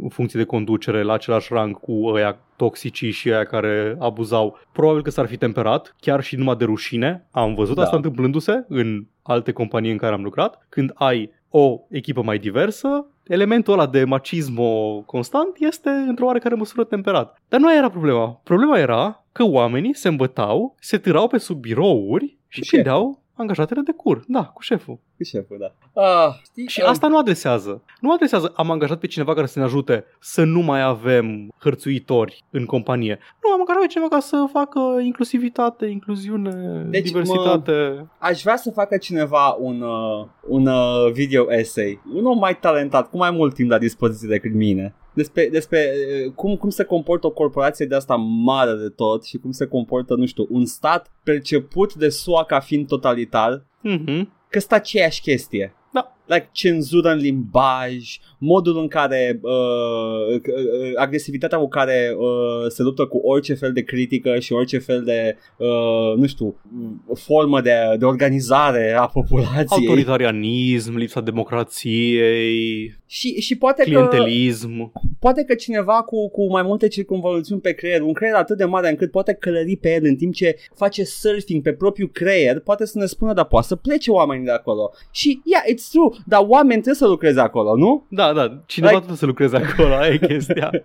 în 0.00 0.08
funcție 0.08 0.40
de 0.40 0.46
conducere 0.46 1.02
la 1.02 1.12
același 1.12 1.52
rang 1.52 1.80
cu 1.80 2.06
ăia 2.06 2.38
toxici 2.56 3.04
și 3.14 3.28
ăia 3.28 3.44
care 3.44 3.96
abuzau, 3.98 4.58
probabil 4.72 5.02
că 5.02 5.10
s-ar 5.10 5.26
fi 5.26 5.36
temperat, 5.36 5.94
chiar 6.00 6.22
și 6.22 6.36
numai 6.36 6.56
de 6.56 6.64
rușine. 6.64 7.26
Am 7.30 7.54
văzut 7.54 7.76
Da. 7.76 7.82
asta 7.82 7.96
întâmplându-se 7.96 8.64
în 8.68 9.06
alte 9.22 9.52
companii 9.52 9.90
în 9.90 9.96
care 9.96 10.14
am 10.14 10.22
lucrat. 10.22 10.66
Când 10.68 10.90
ai 10.94 11.30
o 11.48 11.78
echipă 11.90 12.22
mai 12.22 12.38
diversă, 12.38 13.06
elementul 13.26 13.72
ăla 13.72 13.86
de 13.86 14.04
macismo 14.04 15.02
constant 15.06 15.56
este 15.58 15.88
într-o 15.88 16.26
oarecare 16.26 16.54
măsură 16.54 16.84
temperat. 16.84 17.42
Dar 17.48 17.60
nu 17.60 17.66
aia 17.66 17.76
era 17.76 17.90
problema. 17.90 18.40
Problema 18.44 18.78
era 18.78 19.24
că 19.32 19.44
oamenii 19.44 19.94
se 19.94 20.08
îmbătau, 20.08 20.74
se 20.80 20.98
târau 20.98 21.28
pe 21.28 21.38
sub 21.38 21.58
birouri 21.60 22.38
și 22.48 22.58
Cu 22.58 22.64
șeful. 22.64 22.82
prindeau 22.82 23.22
angajatele 23.36 23.80
de 23.80 23.92
cur. 23.92 24.24
Da, 24.26 24.44
cu 24.44 24.62
șeful. 24.62 24.98
Cu 25.16 25.22
șeful, 25.24 25.56
da. 25.60 26.02
Ah, 26.02 26.34
știi, 26.42 26.68
Și 26.68 26.80
ah, 26.80 26.88
asta 26.88 27.08
nu 27.08 27.18
adresează. 27.18 27.82
Nu 28.00 28.12
adresează, 28.12 28.52
am 28.56 28.70
angajat 28.70 28.98
pe 28.98 29.06
cineva 29.06 29.34
care 29.34 29.46
să 29.46 29.58
ne 29.58 29.64
ajute 29.64 30.04
să 30.20 30.44
nu 30.44 30.60
mai 30.60 30.82
avem 30.82 31.54
hărțuitori 31.58 32.44
în 32.50 32.64
companie. 32.64 33.18
Nu, 33.42 33.52
am 33.52 33.60
angajat 33.60 33.82
pe 33.82 33.88
cineva 33.88 34.08
ca 34.08 34.20
să 34.20 34.46
facă 34.52 34.80
inclusivitate, 35.02 35.86
incluziune, 35.86 36.86
Deci, 36.90 37.04
diversitate. 37.04 38.06
Aș 38.18 38.42
vrea 38.42 38.56
să 38.56 38.70
facă 38.70 38.96
cineva 38.96 39.56
un, 39.58 39.80
uh, 39.80 40.26
un 40.48 40.66
uh, 40.66 41.12
video 41.12 41.52
essay. 41.52 42.00
Un 42.14 42.24
om 42.24 42.38
mai 42.38 42.58
talentat, 42.58 43.10
cu 43.10 43.16
mai 43.16 43.30
mult 43.30 43.54
timp 43.54 43.70
la 43.70 43.78
dispoziție 43.78 44.28
decât 44.28 44.52
mine. 44.52 44.94
Despre, 45.14 45.48
despre 45.52 45.92
uh, 46.26 46.32
cum, 46.34 46.56
cum 46.56 46.70
se 46.70 46.84
comportă 46.84 47.26
o 47.26 47.30
corporație 47.30 47.86
de 47.86 47.94
asta 47.94 48.14
mare 48.44 48.72
de 48.72 48.88
tot 48.88 49.24
și 49.24 49.36
cum 49.36 49.50
se 49.50 49.66
comportă, 49.66 50.14
nu 50.14 50.26
știu, 50.26 50.46
un 50.50 50.64
stat 50.66 51.10
perceput 51.22 51.94
de 51.94 52.08
SUA 52.08 52.44
ca 52.44 52.60
fiind 52.60 52.86
totalitar, 52.86 53.66
Mhm. 53.80 54.32
că 54.50 54.60
stă 54.60 54.74
aceeași 54.74 55.20
chestie. 55.20 55.74
Da. 55.92 56.16
Like 56.26 56.48
cenzură 56.52 57.08
în 57.10 57.18
limbaj, 57.18 58.18
modul 58.38 58.78
în 58.78 58.88
care 58.88 59.40
uh, 59.42 60.34
uh, 60.34 60.92
agresivitatea 60.96 61.58
cu 61.58 61.68
care 61.68 62.14
uh, 62.18 62.68
se 62.68 62.82
luptă 62.82 63.06
cu 63.06 63.16
orice 63.18 63.54
fel 63.54 63.72
de 63.72 63.82
critică 63.82 64.38
și 64.38 64.52
orice 64.52 64.78
fel 64.78 65.02
de, 65.02 65.36
uh, 65.56 66.16
nu 66.16 66.26
știu, 66.26 66.60
formă 67.14 67.60
de, 67.60 67.72
de 67.98 68.04
organizare 68.04 68.92
a 68.98 69.06
populației. 69.06 69.66
Autoritarianism, 69.88 70.96
lipsa 70.96 71.20
democrației, 71.20 72.94
Și, 73.14 73.40
și 73.40 73.56
poate 73.56 73.82
că 73.82 73.88
clientelism. 73.90 74.92
poate 75.18 75.44
că 75.44 75.54
cineva 75.54 76.02
cu, 76.02 76.30
cu 76.30 76.50
mai 76.50 76.62
multe 76.62 76.88
circunvoluțiuni 76.88 77.60
pe 77.60 77.72
creier, 77.72 78.00
un 78.00 78.12
creier 78.12 78.34
atât 78.34 78.56
de 78.56 78.64
mare 78.64 78.88
încât 78.88 79.10
poate 79.10 79.34
călări 79.34 79.76
pe 79.76 79.94
el 79.94 80.04
în 80.04 80.16
timp 80.16 80.34
ce 80.34 80.56
face 80.74 81.04
surfing 81.04 81.62
pe 81.62 81.72
propriul 81.72 82.10
creier, 82.10 82.60
poate 82.60 82.86
să 82.86 82.98
ne 82.98 83.06
spună, 83.06 83.32
dar 83.32 83.44
poate 83.44 83.66
să 83.66 83.76
plece 83.76 84.10
oamenii 84.10 84.44
de 84.44 84.50
acolo. 84.50 84.90
Și, 85.10 85.40
yeah, 85.44 85.62
it's 85.62 85.90
true, 85.90 86.08
dar 86.26 86.40
oameni 86.48 86.72
trebuie 86.82 86.94
să 86.94 87.06
lucreze 87.06 87.40
acolo, 87.40 87.76
nu? 87.76 88.06
Da, 88.10 88.32
da, 88.32 88.62
cineva 88.66 88.90
Like- 88.92 88.98
trebuie 88.98 89.16
să 89.16 89.26
lucreze 89.26 89.56
acolo, 89.56 89.94
aia 89.94 90.12
e 90.12 90.18
chestia. 90.18 90.70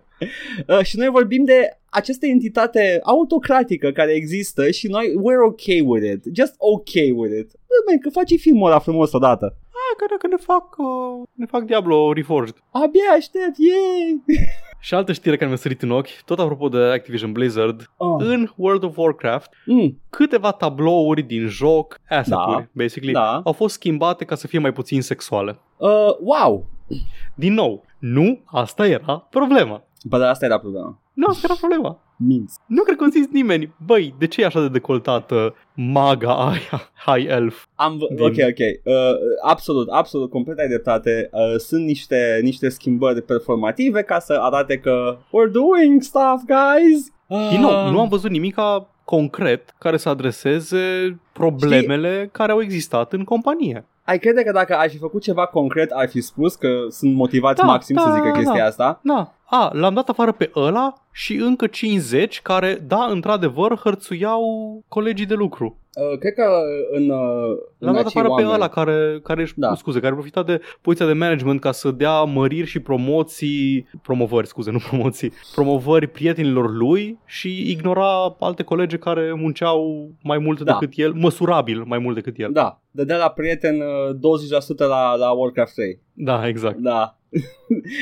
Uh, 0.67 0.83
și 0.83 0.97
noi 0.97 1.07
vorbim 1.07 1.45
de 1.45 1.78
această 1.89 2.25
entitate 2.25 2.99
autocratică 3.03 3.91
care 3.91 4.11
există 4.11 4.71
și 4.71 4.87
noi, 4.87 5.05
we're 5.07 5.47
okay 5.47 5.79
with 5.85 6.11
it, 6.13 6.35
just 6.35 6.53
okay 6.57 7.11
with 7.15 7.33
it. 7.39 7.51
Bă, 7.51 7.75
man, 7.87 7.99
că 7.99 8.09
face 8.09 8.35
filmul 8.35 8.67
ăla 8.69 8.79
frumos 8.79 9.11
odată. 9.13 9.45
Ah, 9.67 9.95
că 9.97 10.05
dacă 10.09 10.27
ne 10.27 10.35
fac, 10.35 10.75
uh, 10.77 11.27
ne 11.33 11.45
fac 11.45 11.63
Diablo 11.63 12.13
Reforged. 12.13 12.55
Abia 12.71 13.09
aștept, 13.17 13.55
yay! 13.57 14.23
Și 14.81 14.93
altă 14.93 15.13
știre 15.13 15.35
care 15.35 15.47
mi-a 15.47 15.57
sărit 15.57 15.81
în 15.81 15.91
ochi, 15.91 16.07
tot 16.25 16.39
apropo 16.39 16.69
de 16.69 16.77
Activision 16.77 17.31
Blizzard, 17.31 17.91
Oh. 17.97 18.15
în 18.25 18.49
World 18.55 18.83
of 18.83 18.97
Warcraft, 18.97 19.49
Mm, 19.65 20.01
câteva 20.09 20.51
tablouri 20.51 21.21
din 21.21 21.47
joc, 21.47 21.99
asset-uri, 22.09 22.57
Da. 22.57 22.67
basically, 22.71 23.13
Da. 23.13 23.41
au 23.43 23.51
fost 23.51 23.73
schimbate 23.73 24.25
ca 24.25 24.35
să 24.35 24.47
fie 24.47 24.59
mai 24.59 24.73
puțin 24.73 25.01
sexuale. 25.01 25.59
uh, 25.77 26.15
wow! 26.19 26.65
Din 27.35 27.53
nou, 27.53 27.85
nu 27.99 28.41
asta 28.45 28.87
era 28.87 29.27
problema. 29.29 29.83
Bă, 30.03 30.17
dar 30.17 30.29
asta 30.29 30.45
era 30.45 30.59
problema. 30.59 30.99
Nu 31.19 31.25
asta 31.29 31.41
era 31.43 31.55
problema. 31.59 31.99
Minți. 32.17 32.59
Nu 32.67 32.83
cred 32.83 32.97
că 32.97 33.03
a 33.03 33.07
zis 33.09 33.27
nimeni, 33.31 33.73
băi, 33.85 34.15
de 34.19 34.27
ce 34.27 34.41
e 34.41 34.45
așa 34.45 34.61
de 34.61 34.67
decoltată 34.67 35.55
maga 35.73 36.33
aia, 36.47 36.91
high 37.05 37.29
elf? 37.31 37.65
Am 37.75 37.97
v- 37.97 38.15
Din- 38.15 38.23
Ok, 38.25 38.33
ok. 38.49 38.59
Uh, 38.83 38.93
absolut, 39.43 39.87
absolut, 39.89 40.29
complet 40.29 40.59
ai 40.59 40.67
dreptate. 40.67 41.29
Uh, 41.31 41.57
sunt 41.57 41.85
niște, 41.85 42.39
niște 42.43 42.69
schimbări 42.69 43.21
performative 43.21 44.01
ca 44.01 44.19
să 44.19 44.39
arate 44.41 44.77
că 44.77 45.17
we're 45.17 45.51
doing 45.51 46.01
stuff, 46.01 46.41
guys. 46.45 47.11
Uh, 47.27 47.47
Din 47.51 47.61
nou, 47.61 47.91
nu 47.91 47.99
am 47.99 48.07
văzut 48.09 48.29
nimica 48.31 48.87
concret 49.03 49.75
care 49.79 49.97
să 49.97 50.09
adreseze 50.09 51.19
problemele 51.33 52.29
care 52.31 52.51
au 52.51 52.61
existat 52.61 53.13
în 53.13 53.23
companie. 53.23 53.85
Ai 54.03 54.19
crede 54.19 54.43
că 54.43 54.51
dacă 54.51 54.75
ai 54.75 54.89
fi 54.89 54.97
făcut 54.97 55.21
ceva 55.21 55.45
concret, 55.45 55.91
ai 55.91 56.07
fi 56.07 56.21
spus 56.21 56.55
că 56.55 56.67
sunt 56.89 57.15
motivați 57.15 57.59
Da, 57.61 57.65
maxim 57.65 57.95
da, 57.95 58.01
să 58.01 58.11
zică 58.13 58.27
da, 58.27 58.31
chestia 58.31 58.57
da. 58.61 58.65
asta? 58.65 58.99
Da, 59.03 59.33
a, 59.45 59.69
l-am 59.73 59.93
dat 59.93 60.09
afară 60.09 60.31
pe 60.31 60.51
ăla 60.55 60.93
și 61.11 61.35
încă 61.35 61.67
50 61.67 62.41
care, 62.41 62.83
da, 62.87 63.05
într-adevăr, 63.09 63.77
hărțuiau 63.77 64.43
colegii 64.87 65.25
de 65.25 65.33
lucru. 65.33 65.77
Uh, 66.11 66.17
cred 66.19 66.33
că 66.33 66.43
în, 66.91 67.09
uh, 67.09 67.57
în 67.77 67.87
L-am 67.87 67.93
dat 67.95 68.05
acei 68.05 68.21
afară 68.21 68.25
pe 68.27 68.29
oameni, 68.29 68.53
ăla 68.53 68.67
care, 68.67 69.19
care 69.23 69.41
își, 69.41 69.53
Da. 69.55 69.75
scuze, 69.75 69.99
care 69.99 70.13
profita 70.13 70.43
de 70.43 70.61
poziția 70.81 71.05
de 71.05 71.13
management 71.13 71.59
ca 71.59 71.71
să 71.71 71.91
dea 71.91 72.23
măriri 72.23 72.67
și 72.67 72.79
promoții, 72.79 73.87
promovări, 74.01 74.47
scuze, 74.47 74.71
nu 74.71 74.79
promoții, 74.89 75.31
promovări 75.55 76.07
prietenilor 76.07 76.71
lui 76.71 77.19
și 77.25 77.69
ignora 77.71 78.35
alte 78.39 78.63
colegi 78.63 78.97
care 78.97 79.33
munceau 79.33 80.09
mai 80.23 80.37
mult 80.37 80.61
Da. 80.61 80.77
decât 80.79 80.97
el, 80.97 81.13
măsurabil 81.13 81.83
mai 81.85 81.99
mult 81.99 82.15
decât 82.15 82.39
el. 82.39 82.51
Da, 82.51 82.81
dădea 82.91 83.17
la 83.17 83.29
prieten 83.29 83.75
uh, 83.75 84.15
20% 84.15 84.77
la, 84.77 85.15
la 85.15 85.31
Warcraft 85.31 85.73
3. 85.73 85.99
Da, 86.13 86.47
exact. 86.47 86.77
Da. 86.77 87.13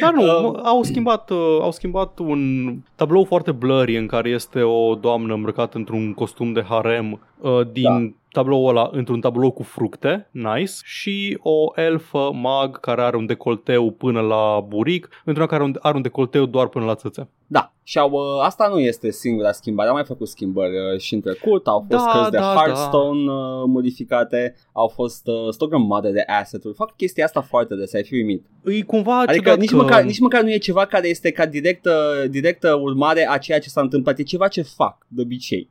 Dar 0.02 0.14
nu, 0.14 0.22
Um, 0.22 0.46
uh, 0.56 0.60
au, 0.64 0.84
schimbat, 0.84 1.30
uh, 1.30 1.38
au 1.62 1.72
schimbat 1.72 2.20
un 2.20 2.74
tablou 2.98 3.24
foarte 3.24 3.52
blurry 3.52 3.98
în 3.98 4.08
care 4.08 4.30
este 4.30 4.62
o 4.62 4.96
doamnă 4.96 5.34
îmbrăcată 5.34 5.78
într-un 5.78 6.14
costum 6.14 6.54
de 6.54 6.64
harem 6.64 7.20
uh, 7.42 7.62
din 7.72 7.84
Da. 7.84 8.12
Tabloul 8.38 8.70
ăla 8.70 8.90
într-un 8.92 9.22
tablou 9.22 9.52
cu 9.52 9.64
fructe, 9.64 10.30
nice, 10.32 10.74
și 10.84 11.38
o 11.42 11.72
elfă 11.76 12.32
mag 12.34 12.80
care 12.80 13.02
are 13.02 13.18
un 13.18 13.26
decolteu 13.26 13.92
până 13.92 14.22
la 14.22 14.66
buric, 14.68 15.10
într-una 15.26 15.48
care 15.48 15.72
are 15.80 15.96
un 15.96 16.02
decolteu 16.02 16.46
doar 16.46 16.68
până 16.68 16.86
la 16.86 16.96
țâțe. 16.96 17.30
Da, 17.48 17.74
și 17.84 17.98
au, 17.98 18.10
uh, 18.12 18.44
asta 18.44 18.68
nu 18.68 18.80
este 18.80 19.12
singura 19.12 19.52
schimbare, 19.52 19.90
au 19.90 19.96
mai 19.96 20.04
făcut 20.04 20.28
schimbări 20.28 20.72
uh, 20.94 21.00
și 21.00 21.14
în 21.14 21.22
trecut, 21.22 21.68
au 21.68 21.86
fost 21.90 22.06
Da, 22.06 22.12
cărți 22.12 22.32
de 22.32 22.38
da, 22.38 22.54
Hearthstone 22.56 23.32
uh, 23.32 23.64
modificate, 23.66 24.56
au 24.72 24.88
fost 24.88 25.28
uh, 25.28 25.34
sunt 25.34 25.62
o 25.62 25.68
grămadă 25.68 26.10
de 26.10 26.24
asset-uri, 26.40 26.76
fac 26.76 26.96
chestia 26.96 27.26
asta 27.26 27.42
foarte 27.42 27.76
des, 27.76 27.94
ai 27.94 28.04
fi 28.04 28.14
uimit. 28.14 28.46
E 28.66 28.82
cumva 28.82 29.20
Adică 29.20 29.34
ciudat 29.34 29.58
nici, 29.58 29.70
că... 29.70 29.76
măcar, 29.76 30.04
nici 30.04 30.20
măcar 30.20 30.42
nu 30.42 30.52
e 30.52 30.58
ceva 30.58 30.86
care 30.86 31.08
este 31.08 31.32
ca 31.32 31.46
directă, 31.46 32.26
directă 32.30 32.74
urmare 32.74 33.28
a 33.30 33.38
ceea 33.38 33.60
ce 33.60 33.70
s-a 33.70 33.82
întâmplat, 33.82 34.18
e 34.18 34.24
ceva 34.24 34.48
ce 34.48 34.62
fac 34.62 35.06
de 35.08 35.22
obicei. 35.22 35.70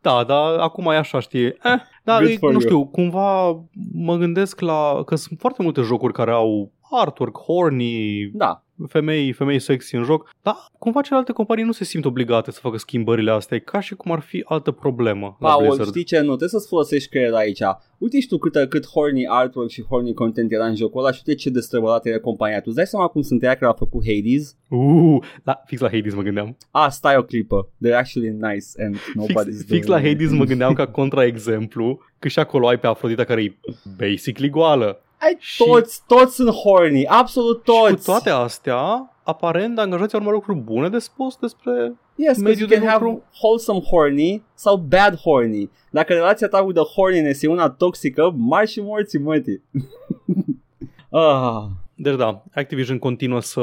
Da, 0.00 0.24
dar 0.24 0.58
acum 0.58 0.86
e 0.86 0.96
așa, 0.96 1.20
știi. 1.20 1.44
Eh, 1.44 1.80
dar 2.04 2.22
Good 2.22 2.30
e, 2.32 2.36
for 2.36 2.48
nu 2.52 2.58
you. 2.58 2.60
știu, 2.60 2.86
cumva 2.86 3.60
mă 3.92 4.16
gândesc 4.16 4.60
la 4.60 5.02
că 5.06 5.16
sunt 5.16 5.38
foarte 5.38 5.62
multe 5.62 5.80
jocuri 5.80 6.12
care 6.12 6.30
au 6.30 6.70
artwork, 6.90 7.38
horny, 7.38 8.30
Da, 8.32 8.63
femei, 8.88 9.32
femei 9.32 9.58
sexy 9.58 9.94
în 9.94 10.04
joc, 10.04 10.30
dar 10.42 10.54
cumva 10.78 11.00
celelalte 11.00 11.32
companii 11.32 11.64
nu 11.64 11.72
se 11.72 11.84
simt 11.84 12.04
obligate 12.04 12.50
să 12.50 12.58
facă 12.60 12.76
schimbările 12.76 13.30
astea, 13.30 13.56
e 13.56 13.60
ca 13.60 13.80
și 13.80 13.94
cum 13.94 14.12
ar 14.12 14.20
fi 14.20 14.44
altă 14.46 14.70
problemă 14.70 15.36
la 15.40 15.48
Paul, 15.48 15.62
Blizzard. 15.62 15.88
știi 15.88 16.04
ce? 16.04 16.18
Nu, 16.18 16.26
trebuie 16.26 16.48
să-ți 16.48 16.68
folosești 16.68 17.08
creierul 17.08 17.36
aici. 17.36 17.60
Uite 17.98 18.20
și 18.20 18.26
tu 18.28 18.38
cât, 18.38 18.68
cât 18.68 18.86
horny 18.86 19.26
artwork 19.28 19.70
și 19.70 19.82
horny 19.82 20.14
content 20.14 20.52
era 20.52 20.66
în 20.66 20.76
jocul 20.76 21.00
ăla 21.00 21.12
și 21.12 21.22
uite 21.26 21.40
ce 21.40 21.50
destrăbălată 21.50 22.08
era 22.08 22.18
compania. 22.18 22.56
Tu 22.56 22.64
îți 22.66 22.76
dai 22.76 22.86
seama 22.86 23.06
cum 23.06 23.22
sunt 23.22 23.42
ea 23.42 23.54
care 23.54 23.70
a 23.70 23.74
făcut 23.74 24.02
Hades? 24.06 24.56
Uh, 24.68 25.24
la, 25.42 25.62
fix 25.66 25.80
la 25.80 25.90
Hades 25.90 26.14
mă 26.14 26.22
gândeam. 26.22 26.56
Ah, 26.70 26.86
stai 26.90 27.16
o 27.16 27.22
clipă. 27.22 27.68
They're 27.86 27.96
actually 27.96 28.30
nice 28.30 28.66
and 28.78 28.94
nobody's 28.94 29.56
Fix, 29.56 29.66
doing 29.66 29.82
fix 29.82 29.86
la 29.86 29.98
it. 29.98 30.06
Hades 30.06 30.30
mă 30.30 30.44
gândeam 30.44 30.72
ca 30.72 30.86
contraexemplu 30.86 32.00
că 32.18 32.28
și 32.28 32.38
acolo 32.38 32.68
ai 32.68 32.78
pe 32.78 32.86
Afrodita 32.86 33.24
care 33.24 33.42
e 33.42 33.54
basically 33.96 34.50
goală. 34.50 35.03
Ai, 35.24 35.36
Și- 35.38 35.64
toți, 35.64 36.02
toți 36.06 36.34
sunt 36.34 36.48
horny, 36.50 37.06
absolut 37.06 37.56
Și 37.64 37.70
cu 37.70 37.70
toți. 37.90 38.04
toate 38.04 38.30
astea, 38.30 39.10
aparent 39.22 39.78
angajații 39.78 40.12
au 40.14 40.18
numai 40.24 40.34
lucruri 40.34 40.58
bune 40.58 40.88
de 40.88 40.98
spus 40.98 41.36
despre... 41.36 41.72
Yes, 42.16 42.36
mediul 42.38 42.42
because 42.42 42.60
you 42.60 42.68
de 42.68 42.74
can 42.74 42.86
have 42.88 43.04
lucru. 43.04 43.22
wholesome 43.42 43.80
horny 43.90 44.42
sau 44.54 44.76
bad 44.76 45.16
horny. 45.16 45.70
Dacă 45.90 46.12
relația 46.12 46.48
ta 46.48 46.62
cu 46.62 46.72
the 46.72 46.82
horniness 46.82 47.42
e 47.42 47.48
una 47.48 47.70
toxică, 47.70 48.32
mari 48.36 48.70
și 48.70 48.80
morții 48.80 49.18
mătii. 49.18 49.62
ah, 51.10 51.64
Deci 51.96 52.16
da, 52.16 52.42
Activision 52.54 52.98
continuă 52.98 53.40
să 53.40 53.60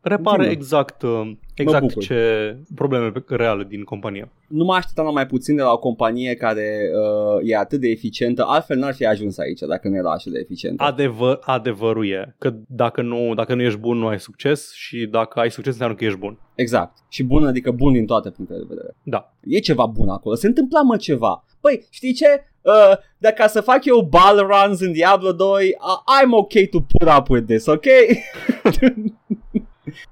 repare 0.00 0.36
Continuă. 0.36 0.50
exact, 0.50 1.02
uh, 1.02 1.30
exact 1.54 1.82
bucur. 1.82 2.02
ce 2.02 2.56
probleme 2.74 3.10
pe- 3.10 3.24
reale 3.28 3.64
din 3.68 3.82
companie. 3.82 4.30
nu 4.48 4.64
mă 4.64 4.74
așteptam 4.74 5.04
la 5.04 5.10
mai 5.10 5.26
puțin 5.26 5.56
de 5.56 5.62
la 5.62 5.72
o 5.72 5.78
companie 5.78 6.34
care 6.34 6.90
uh, 6.94 7.50
e 7.50 7.56
atât 7.56 7.80
de 7.80 7.88
eficientă, 7.88 8.44
altfel 8.46 8.78
n-ar 8.78 8.94
fi 8.94 9.06
ajuns 9.06 9.38
aici 9.38 9.58
dacă 9.60 9.88
nu 9.88 9.96
era 9.96 10.10
așa 10.10 10.30
de 10.30 10.38
eficientă. 10.38 10.82
Adevăr, 10.84 11.38
adevărul 11.42 12.08
e 12.08 12.34
că 12.38 12.54
dacă 12.68 13.02
nu, 13.02 13.34
dacă 13.34 13.54
nu 13.54 13.62
ești 13.62 13.78
bun, 13.78 13.98
nu 13.98 14.06
ai 14.06 14.20
succes 14.20 14.72
și 14.74 15.06
dacă 15.06 15.40
ai 15.40 15.50
succes, 15.50 15.72
înseamnă 15.72 15.96
că 15.96 16.04
ești 16.04 16.18
bun. 16.18 16.38
Exact. 16.54 16.96
Și 17.08 17.22
bun, 17.24 17.46
adică 17.46 17.70
bun 17.70 17.92
din 17.92 18.06
toate 18.06 18.30
punctele 18.30 18.58
de 18.58 18.66
vedere. 18.68 18.96
Da. 19.02 19.32
E 19.44 19.58
ceva 19.58 19.86
bun 19.86 20.08
acolo. 20.08 20.34
Se 20.34 20.46
întâmpla 20.46 20.80
mă 20.82 20.96
ceva. 20.96 21.44
Păi, 21.60 21.86
știi 21.90 22.12
ce? 22.12 22.49
Uh, 22.62 22.92
dacă 23.18 23.44
să 23.48 23.60
fac 23.60 23.84
eu 23.84 24.00
ball 24.10 24.38
runs 24.38 24.80
în 24.80 24.92
Diablo 24.92 25.32
2, 25.32 25.76
uh, 25.80 26.22
I'm 26.22 26.30
okay 26.30 26.66
to 26.66 26.78
put 26.80 27.08
up 27.18 27.28
with 27.28 27.46
this, 27.46 27.66
ok? 27.66 27.84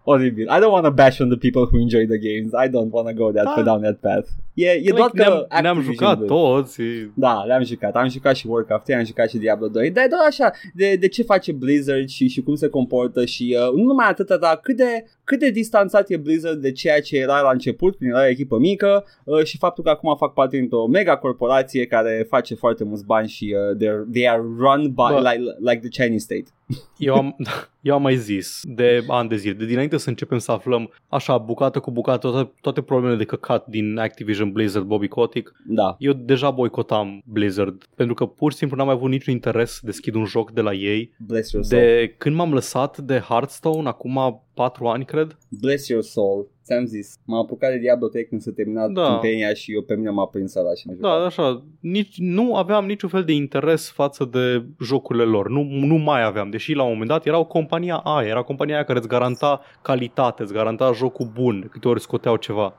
Oribil. 0.04 0.48
I 0.48 0.58
don't 0.61 0.72
want 0.72 0.84
to 0.84 0.90
bash 0.90 1.20
on 1.20 1.28
the 1.28 1.37
people 1.37 1.66
who 1.70 1.78
enjoy 1.78 2.06
the 2.06 2.18
games. 2.18 2.52
I 2.64 2.68
don't 2.68 2.90
want 2.90 3.06
to 3.08 3.14
go 3.14 3.30
that 3.32 3.44
Da. 3.44 3.62
down 3.62 3.82
that 3.82 4.00
path. 4.00 4.28
E, 4.54 4.70
e 4.70 4.90
doar 4.96 5.11
Like, 5.12 5.22
că 5.24 5.28
ne-am, 5.30 5.62
ne-am 5.62 5.76
Activision 5.78 5.92
jucat 5.94 6.18
Blizzard- 6.18 6.26
toți. 6.28 6.80
Da, 7.14 7.42
le-am 7.46 7.62
jucat. 7.64 7.96
Am 7.96 8.08
jucat 8.08 8.37
și 8.37 8.46
Warcraft 8.46 8.84
3, 8.84 8.96
am 8.96 9.04
jucat 9.04 9.28
și 9.28 9.38
Diablo 9.38 9.68
2. 9.68 9.90
Dar 9.90 10.04
e 10.04 10.08
doar 10.08 10.22
așa, 10.26 10.50
de, 10.74 10.96
de 10.96 11.08
ce 11.08 11.22
face 11.22 11.52
Blizzard 11.52 12.08
și, 12.08 12.28
și 12.28 12.42
cum 12.42 12.54
se 12.54 12.68
comportă 12.68 13.24
și 13.24 13.56
uh, 13.58 13.72
nu 13.74 13.82
numai 13.82 14.06
atât, 14.08 14.26
dar 14.40 14.56
cât 14.62 14.76
de, 14.76 15.04
cât 15.28 15.38
de 15.38 15.50
distanțat 15.50 16.10
e 16.10 16.16
Blizzard 16.16 16.60
de 16.60 16.72
ceea 16.72 17.00
ce 17.00 17.16
era 17.16 17.40
la 17.40 17.50
început, 17.50 17.96
când 17.96 18.10
era 18.10 18.20
o 18.22 18.26
echipă 18.28 18.58
mică 18.58 19.04
uh, 19.24 19.44
și 19.44 19.58
faptul 19.58 19.84
că 19.84 19.90
acum 19.90 20.16
fac 20.16 20.32
parte 20.32 20.56
dintr-o 20.56 20.86
mega 20.86 21.16
corporație 21.16 21.86
care 21.86 22.26
face 22.28 22.54
foarte 22.54 22.84
mulți 22.84 23.04
bani 23.04 23.28
și 23.28 23.54
uh, 23.56 23.76
they're, 23.76 24.12
they 24.12 24.28
are 24.28 24.42
run 24.58 24.82
by, 24.82 24.92
Bă. 24.94 25.30
like, 25.32 25.56
like 25.58 25.88
the 25.88 26.02
Chinese 26.02 26.24
state. 26.24 26.44
Eu 26.98 27.14
am, 27.14 27.36
eu 27.80 27.94
am 27.94 28.02
mai 28.02 28.16
zis 28.16 28.60
de 28.64 29.04
ani 29.08 29.28
de 29.28 29.36
zile, 29.36 29.52
de 29.52 29.64
dinainte 29.64 29.96
să 29.96 30.08
începem 30.08 30.38
să 30.38 30.52
aflăm 30.52 30.90
așa 31.08 31.38
bucată 31.38 31.80
cu 31.80 31.90
bucată 31.90 32.30
toate, 32.30 32.52
toate 32.60 32.82
problemele 32.82 33.18
de 33.18 33.24
căcat 33.24 33.66
din 33.66 33.98
Activision 33.98 34.52
Blizzard 34.52 34.84
Bobby 34.84 35.08
Kotick, 35.08 35.54
Da. 35.66 35.96
eu 35.98 36.12
deja 36.12 36.50
boicotam 36.50 37.22
Blizzard 37.24 37.84
pentru 37.94 38.14
că 38.14 38.26
pur 38.26 38.52
și 38.52 38.58
simplu 38.58 38.76
n-am 38.76 38.86
mai 38.86 38.94
avut 38.94 39.10
niciun 39.10 39.32
interes 39.32 39.70
să 39.70 39.80
deschid 39.84 40.14
un 40.14 40.24
joc 40.24 40.50
de 40.50 40.60
la 40.60 40.72
ei. 40.72 41.12
Bless 41.26 41.52
your 41.52 41.64
soul. 41.64 41.82
De 41.82 42.14
când 42.18 42.34
m-am 42.34 42.52
lăsat 42.52 42.98
de 42.98 43.18
Hearthstone, 43.18 43.88
acum 43.88 44.42
4 44.58 44.86
ani 44.88 45.04
cred, 45.04 45.36
Bless 45.60 45.88
your 45.88 46.02
soul. 46.02 46.48
Ți-am 46.64 46.84
zis. 46.84 47.14
M-am 47.24 47.38
apucat 47.40 47.70
de 47.70 47.78
Diablo 47.78 48.06
3 48.08 48.26
când 48.26 48.40
s-a 48.40 48.50
terminat 48.54 48.90
Da. 48.90 49.02
campania 49.02 49.54
și 49.54 49.74
eu 49.74 49.82
pe 49.82 49.94
mine 49.94 50.10
m-a 50.10 50.26
prins 50.26 50.54
ăla 50.54 50.74
și 50.74 50.86
m-a 50.86 50.94
da, 51.00 51.08
jucat. 51.08 51.26
așa, 51.26 51.62
nici, 51.80 52.14
nu 52.18 52.56
aveam 52.56 52.86
niciun 52.86 53.08
fel 53.08 53.24
de 53.24 53.32
interes 53.32 53.90
față 53.90 54.24
de 54.24 54.64
jocurile 54.84 55.24
lor, 55.24 55.48
nu, 55.48 55.62
nu 55.62 55.94
mai 55.96 56.24
aveam, 56.24 56.50
deși 56.50 56.72
la 56.72 56.82
un 56.82 56.90
moment 56.90 57.08
dat 57.08 57.26
erau 57.26 57.44
compania 57.44 57.96
aia, 57.96 58.28
era 58.28 58.42
compania 58.42 58.74
aia 58.74 58.84
care 58.84 58.98
îți 58.98 59.08
garanta 59.08 59.60
calitate, 59.82 60.42
îți 60.42 60.52
garanta 60.52 60.92
jocul 60.92 61.30
bun, 61.34 61.60
de 61.60 61.66
câte 61.66 61.88
ori 61.88 62.00
scoteau 62.00 62.36
ceva. 62.36 62.74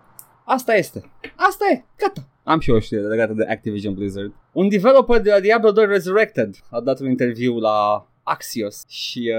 Asta 0.46 0.76
este. 0.76 1.04
Asta 1.36 1.66
e. 1.72 1.84
Gata. 1.98 2.28
Am 2.44 2.60
și 2.60 2.70
eu 2.70 2.76
o 2.76 2.80
știre 2.80 3.02
legată 3.02 3.34
de 3.34 3.46
Activision 3.50 3.94
Blizzard. 3.94 4.34
Un 4.52 4.70
developer 4.70 5.22
de 5.22 5.30
la 5.30 5.40
Diablo 5.40 5.72
2 5.72 5.86
Resurrected 5.86 6.56
a 6.70 6.80
dat 6.82 7.00
un 7.00 7.10
interviu 7.10 7.58
la 7.60 8.08
Axios 8.24 8.84
și 8.88 9.34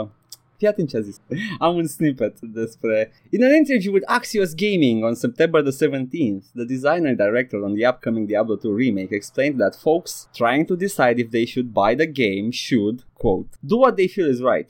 uh, 0.00 0.08
Fii 0.56 0.66
atent 0.68 0.88
ce 0.88 0.96
a 0.96 1.00
zis. 1.00 1.16
Am 1.58 1.76
un 1.76 1.86
snippet 1.86 2.40
despre... 2.40 3.10
In 3.30 3.44
an 3.44 3.54
interview 3.54 3.92
with 3.92 4.04
Axios 4.18 4.54
Gaming 4.56 5.04
on 5.04 5.14
September 5.14 5.62
the 5.62 5.86
17th, 5.86 6.44
the 6.54 6.64
designer 6.64 7.14
director 7.14 7.58
on 7.60 7.74
the 7.74 7.88
upcoming 7.88 8.26
Diablo 8.26 8.56
2 8.56 8.74
remake 8.76 9.14
explained 9.14 9.58
that 9.58 9.74
folks 9.76 10.28
trying 10.32 10.64
to 10.66 10.74
decide 10.74 11.18
if 11.22 11.28
they 11.30 11.44
should 11.46 11.68
buy 11.72 11.94
the 11.94 12.06
game 12.06 12.50
should, 12.50 13.00
quote, 13.12 13.48
do 13.60 13.76
what 13.76 13.94
they 13.96 14.08
feel 14.08 14.28
is 14.30 14.40
right. 14.40 14.68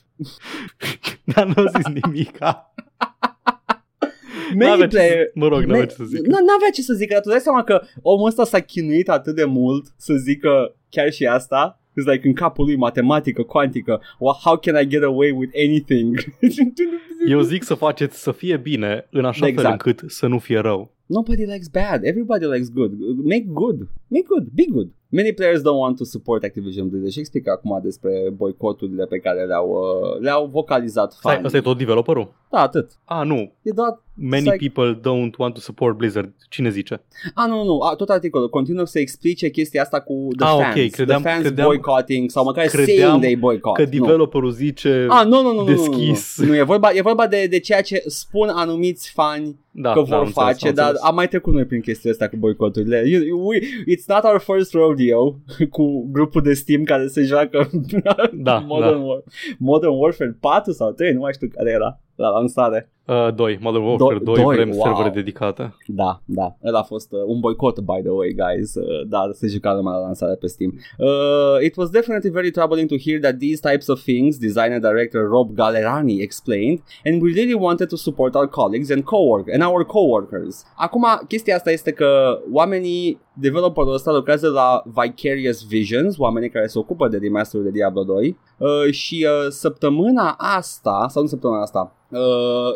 Dar 1.34 1.46
nu 1.46 1.64
zis 1.76 1.86
nimica. 2.02 2.50
Many 4.54 4.70
N-avea 4.70 4.86
ce 4.88 4.96
player- 4.96 5.24
să, 5.24 5.30
mă 5.34 5.48
rog, 5.48 5.60
n-avea 5.60 5.80
Me- 5.80 5.86
ce 5.86 5.94
să 5.94 6.04
zic. 6.04 6.26
Nu 6.26 6.34
avea 6.56 6.70
ce 6.74 6.82
să 6.82 6.92
zică, 6.94 7.12
dar 7.12 7.22
tu 7.22 7.28
dai 7.28 7.40
seama 7.40 7.62
că 7.64 7.82
omul 8.02 8.26
ăsta 8.28 8.44
s-a 8.44 8.60
chinuit 8.60 9.08
atât 9.08 9.34
de 9.34 9.44
mult 9.44 9.86
să 9.96 10.14
zică 10.14 10.76
chiar 10.88 11.12
și 11.12 11.26
asta. 11.26 11.80
It's 12.00 12.12
like 12.12 12.26
în 12.26 12.34
capul 12.34 12.64
lui 12.64 12.76
matematică, 12.76 13.42
cuantică. 13.42 14.00
Well, 14.18 14.38
how 14.42 14.56
can 14.56 14.82
I 14.82 14.86
get 14.88 15.02
away 15.02 15.30
with 15.30 15.52
anything? 15.66 16.24
Eu 17.28 17.40
zic 17.40 17.62
să 17.62 17.74
faceți 17.74 18.22
să 18.22 18.32
fie 18.32 18.56
bine 18.56 19.06
în 19.10 19.24
așa 19.24 19.46
Exact. 19.46 19.62
fel 19.62 19.92
încât 19.92 20.10
să 20.10 20.26
nu 20.26 20.38
fie 20.38 20.58
rău. 20.58 20.95
Nobody 21.06 21.44
likes 21.46 21.68
bad. 21.68 22.04
Everybody 22.04 22.44
likes 22.46 22.68
good. 22.68 22.92
Make 23.24 23.46
good. 23.52 23.88
Make 24.08 24.26
good. 24.26 24.46
Be 24.54 24.64
good. 24.70 24.90
Many 25.08 25.32
players 25.32 25.60
don't 25.62 25.78
want 25.78 25.96
to 25.96 26.04
support 26.04 26.44
Activision 26.44 26.88
Blizzard 26.88 27.12
și 27.12 27.18
explică 27.18 27.50
acum 27.50 27.80
despre 27.82 28.10
boicoturile 28.36 29.04
pe 29.06 29.18
care 29.18 29.44
le-au, 29.44 29.68
uh, 29.70 30.20
le-au 30.20 30.46
vocalizat 30.46 31.12
Stai, 31.12 31.32
fanii. 31.32 31.46
ăsta 31.46 31.58
e 31.58 31.60
tot 31.60 31.78
developerul? 31.78 32.34
Da, 32.50 32.60
atât. 32.60 32.90
A, 33.04 33.22
nu. 33.22 33.52
E 33.62 33.70
doar 33.70 34.02
Many 34.14 34.42
Stai- 34.46 34.56
people 34.58 34.94
don't 35.00 35.36
want 35.38 35.54
to 35.54 35.60
support 35.60 35.96
Blizzard. 35.96 36.32
Cine 36.48 36.70
zice? 36.70 37.02
A, 37.34 37.46
nu, 37.46 37.64
nu, 37.64 37.78
a, 37.80 37.94
tot 37.94 38.08
articolul 38.08 38.48
continuă 38.48 38.84
să 38.86 38.98
explice 38.98 39.48
chestia 39.50 39.82
asta 39.82 40.00
cu 40.00 40.28
the 40.36 40.46
Ah, 40.46 40.54
ok, 40.54 40.60
fans, 40.62 40.74
credeam- 40.94 41.20
the 41.22 41.28
fans 41.30 41.42
credeam- 41.44 41.64
boycotting 41.66 42.30
sau 42.30 42.44
măcar 42.44 42.66
credeam 42.66 42.98
saying 43.08 43.20
they 43.22 43.36
boycott. 43.36 43.76
Că 43.76 43.82
Nu. 43.82 43.88
developerul 43.88 44.50
zice... 44.50 45.06
Ah, 45.08 45.24
nu, 45.26 45.42
nu, 45.42 45.52
nu, 45.52 45.54
nu, 45.54 45.60
nu, 45.60 45.64
deschis. 45.64 46.38
nu, 46.38 46.44
nu. 46.44 46.50
nu 46.50 46.56
e, 46.56 46.62
vorba, 46.62 46.90
e 46.92 47.00
vorba 47.00 47.26
de, 47.26 47.46
de 47.46 47.58
ceea 47.58 47.80
ce 47.82 48.02
spun 48.06 48.48
anumiți 48.48 49.10
fani 49.12 49.56
da, 49.78 49.92
că 49.92 49.98
da, 49.98 50.04
vor 50.04 50.14
am 50.14 50.24
înțeles, 50.26 50.46
face, 50.46 50.68
am 50.68 50.74
dar 50.74 50.84
înțeles. 50.88 51.08
am 51.08 51.14
mai 51.14 51.28
trecut 51.28 51.52
noi 51.52 51.64
prin 51.64 51.80
chestia 51.80 52.10
asta 52.10 52.28
cu 52.28 52.36
boicoturile. 52.36 53.02
You, 53.06 53.22
you- 53.22 53.46
we, 53.46 53.58
it's 53.94 54.04
not 54.06 54.24
our 54.24 54.38
first 54.40 54.72
rodeo 54.72 55.38
cu 55.76 56.08
grupul 56.12 56.42
de 56.42 56.52
Steam 56.54 56.82
care 56.82 57.06
se 57.06 57.22
joacă 57.22 57.70
Da, 58.32 58.58
Modern, 58.58 58.98
da. 58.98 59.04
War, 59.04 59.22
Modern 59.58 59.92
Warfare 59.92 60.36
4 60.40 60.72
sau 60.72 60.92
3, 60.92 61.12
nu 61.12 61.20
mai 61.20 61.32
știu 61.32 61.48
care 61.48 61.70
era 61.70 62.00
la 62.16 62.28
lansare. 62.28 62.90
Uh, 63.08 63.30
2, 63.34 63.58
Modern 63.60 63.84
Warfare 63.84 64.18
Do- 64.18 64.24
2, 64.24 64.42
doi, 64.42 64.56
vrem 64.56 64.70
wow. 64.70 64.82
servere 64.84 65.10
dedicate. 65.10 65.74
Da, 65.86 66.20
da. 66.24 66.56
El 66.62 66.74
a 66.74 66.82
fost 66.82 67.12
uh, 67.12 67.20
un 67.26 67.40
boicot, 67.40 67.80
by 67.80 68.00
the 68.02 68.10
way, 68.10 68.34
guys. 68.34 68.74
Uh, 68.74 69.06
da, 69.08 69.28
se 69.32 69.46
juca 69.48 69.74
lumea 69.74 69.92
la 69.92 69.98
lansarea 69.98 70.34
pe 70.34 70.46
Steam. 70.46 70.72
Uh, 70.98 71.64
it 71.64 71.76
was 71.76 71.90
definitely 71.90 72.30
very 72.30 72.50
troubling 72.50 72.88
to 72.88 72.96
hear 72.96 73.20
that 73.20 73.38
these 73.38 73.60
types 73.60 73.88
of 73.88 74.02
things, 74.02 74.38
designer 74.38 74.80
director 74.80 75.20
Rob 75.28 75.54
Galerani 75.54 76.20
explained, 76.20 76.82
and 77.04 77.22
we 77.22 77.32
really 77.32 77.54
wanted 77.54 77.88
to 77.88 77.96
support 77.96 78.34
our 78.34 78.48
colleagues 78.48 78.90
and 78.90 79.02
co-work 79.04 79.46
and 79.52 79.62
our 79.62 79.84
coworkers. 79.84 80.64
Acum, 80.76 81.04
chestia 81.28 81.54
asta 81.54 81.70
este 81.70 81.90
că 81.90 82.38
oamenii 82.52 83.20
developerul 83.32 83.92
ăsta 83.92 84.12
lucrează 84.12 84.48
la 84.48 84.82
Vicarious 84.84 85.66
Visions, 85.66 86.18
oamenii 86.18 86.50
care 86.50 86.66
se 86.66 86.78
ocupă 86.78 87.08
de 87.08 87.16
remasterul 87.16 87.64
de 87.64 87.70
Diablo 87.70 88.02
2 88.02 88.38
uh, 88.58 88.92
și 88.92 89.26
uh, 89.28 89.50
săptămâna 89.50 90.34
asta, 90.38 91.06
sau 91.10 91.22
nu 91.22 91.28
săptămâna 91.28 91.62
asta, 91.62 91.94
uh, 92.10 92.18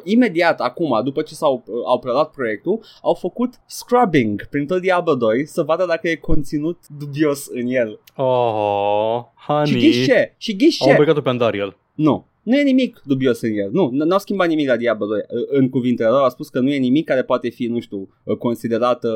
imediat 0.05 0.61
acum, 0.61 1.01
după 1.05 1.23
ce 1.23 1.35
s-au 1.35 1.63
uh, 1.67 1.75
au 1.87 1.99
preluat 1.99 2.31
proiectul, 2.31 2.81
au 3.03 3.15
făcut 3.15 3.55
scrubbing 3.67 4.47
prin 4.47 4.67
tot 4.67 4.81
Diablo 4.81 5.15
2 5.15 5.47
să 5.47 5.63
vadă 5.63 5.85
dacă 5.87 6.09
e 6.09 6.15
conținut 6.15 6.79
dubios 6.99 7.47
în 7.53 7.67
el. 7.67 7.99
Oh, 8.17 9.21
honey. 9.47 9.67
Și 9.67 9.79
ghiși 9.79 10.05
ce? 10.05 10.35
Și 10.37 10.57
ghiși 10.57 10.83
Au 10.83 10.89
ce? 10.91 10.97
băgat-o 10.97 11.21
pe 11.21 11.29
Andariel. 11.29 11.77
Nu. 11.95 12.25
Nu 12.43 12.57
e 12.59 12.63
nimic 12.63 13.01
dubios 13.05 13.41
în 13.41 13.53
el. 13.53 13.69
Nu, 13.73 13.89
n- 13.89 14.07
n-au 14.07 14.19
schimbat 14.19 14.49
nimic 14.49 14.69
la 14.69 14.77
Diablo 14.77 15.07
2 15.07 15.19
uh, 15.19 15.47
în 15.51 15.69
cuvintele 15.69 16.09
lor. 16.09 16.23
Au 16.23 16.29
spus 16.31 16.49
că 16.49 16.61
nu 16.61 16.71
e 16.71 16.77
nimic 16.77 17.07
care 17.07 17.23
poate 17.23 17.49
fi, 17.49 17.67
nu 17.67 17.81
știu, 17.81 18.09
uh, 18.25 18.37
considerat 18.37 19.05
uh, 19.05 19.11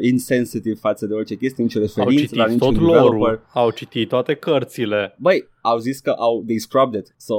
insensitive 0.00 0.74
față 0.74 1.06
de 1.06 1.14
orice 1.14 1.34
chestie, 1.34 1.62
nicio 1.64 1.78
Au 1.78 1.84
referință 1.84 2.34
la 2.36 2.44
citit 2.44 2.60
niciun 2.60 2.74
tot 2.74 2.82
developer. 2.86 3.18
lore 3.18 3.40
au 3.54 3.70
citit 3.70 4.08
toate 4.08 4.34
cărțile. 4.34 5.14
Băi, 5.18 5.48
au 5.60 5.78
zis 5.78 6.00
că 6.00 6.10
au, 6.10 6.42
they 6.46 6.58
scrubbed 6.58 7.00
it, 7.00 7.14
so... 7.16 7.36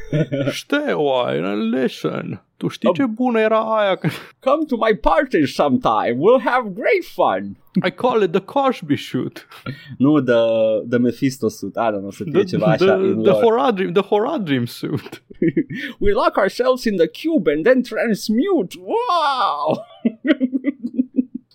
Știu, 0.50 1.24
listen. 1.70 2.44
Tu 2.60 2.68
știi 2.68 2.92
ce 2.92 3.06
bună 3.06 3.40
era 3.40 3.76
aia? 3.76 3.98
Come 4.40 4.64
to 4.64 4.76
my 4.76 4.96
party 4.96 5.46
sometime, 5.46 6.16
we'll 6.18 6.42
have 6.44 6.68
great 6.74 7.04
fun. 7.04 7.56
I 7.86 7.90
call 7.90 8.22
it 8.22 8.32
the 8.32 8.40
Cosby 8.40 8.96
shoot. 8.96 9.46
nu, 9.98 10.20
the, 10.20 10.42
the 10.88 10.98
Mephisto 10.98 11.48
suit, 11.48 11.76
I 11.76 11.90
don't 11.90 12.00
know, 12.00 12.10
să 12.10 12.24
fie 12.32 12.44
ceva 12.44 12.66
așa. 12.66 12.96
The, 12.96 13.14
the, 13.22 13.32
Horadrim, 13.32 13.92
the 13.92 14.02
Horadrim 14.02 14.64
suit. 14.64 15.22
We 16.04 16.12
lock 16.12 16.36
ourselves 16.36 16.84
in 16.84 16.96
the 16.96 17.06
cube 17.06 17.50
and 17.52 17.64
then 17.64 17.82
transmute. 17.82 18.76
Wow! 18.78 19.84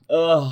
uh, 0.08 0.52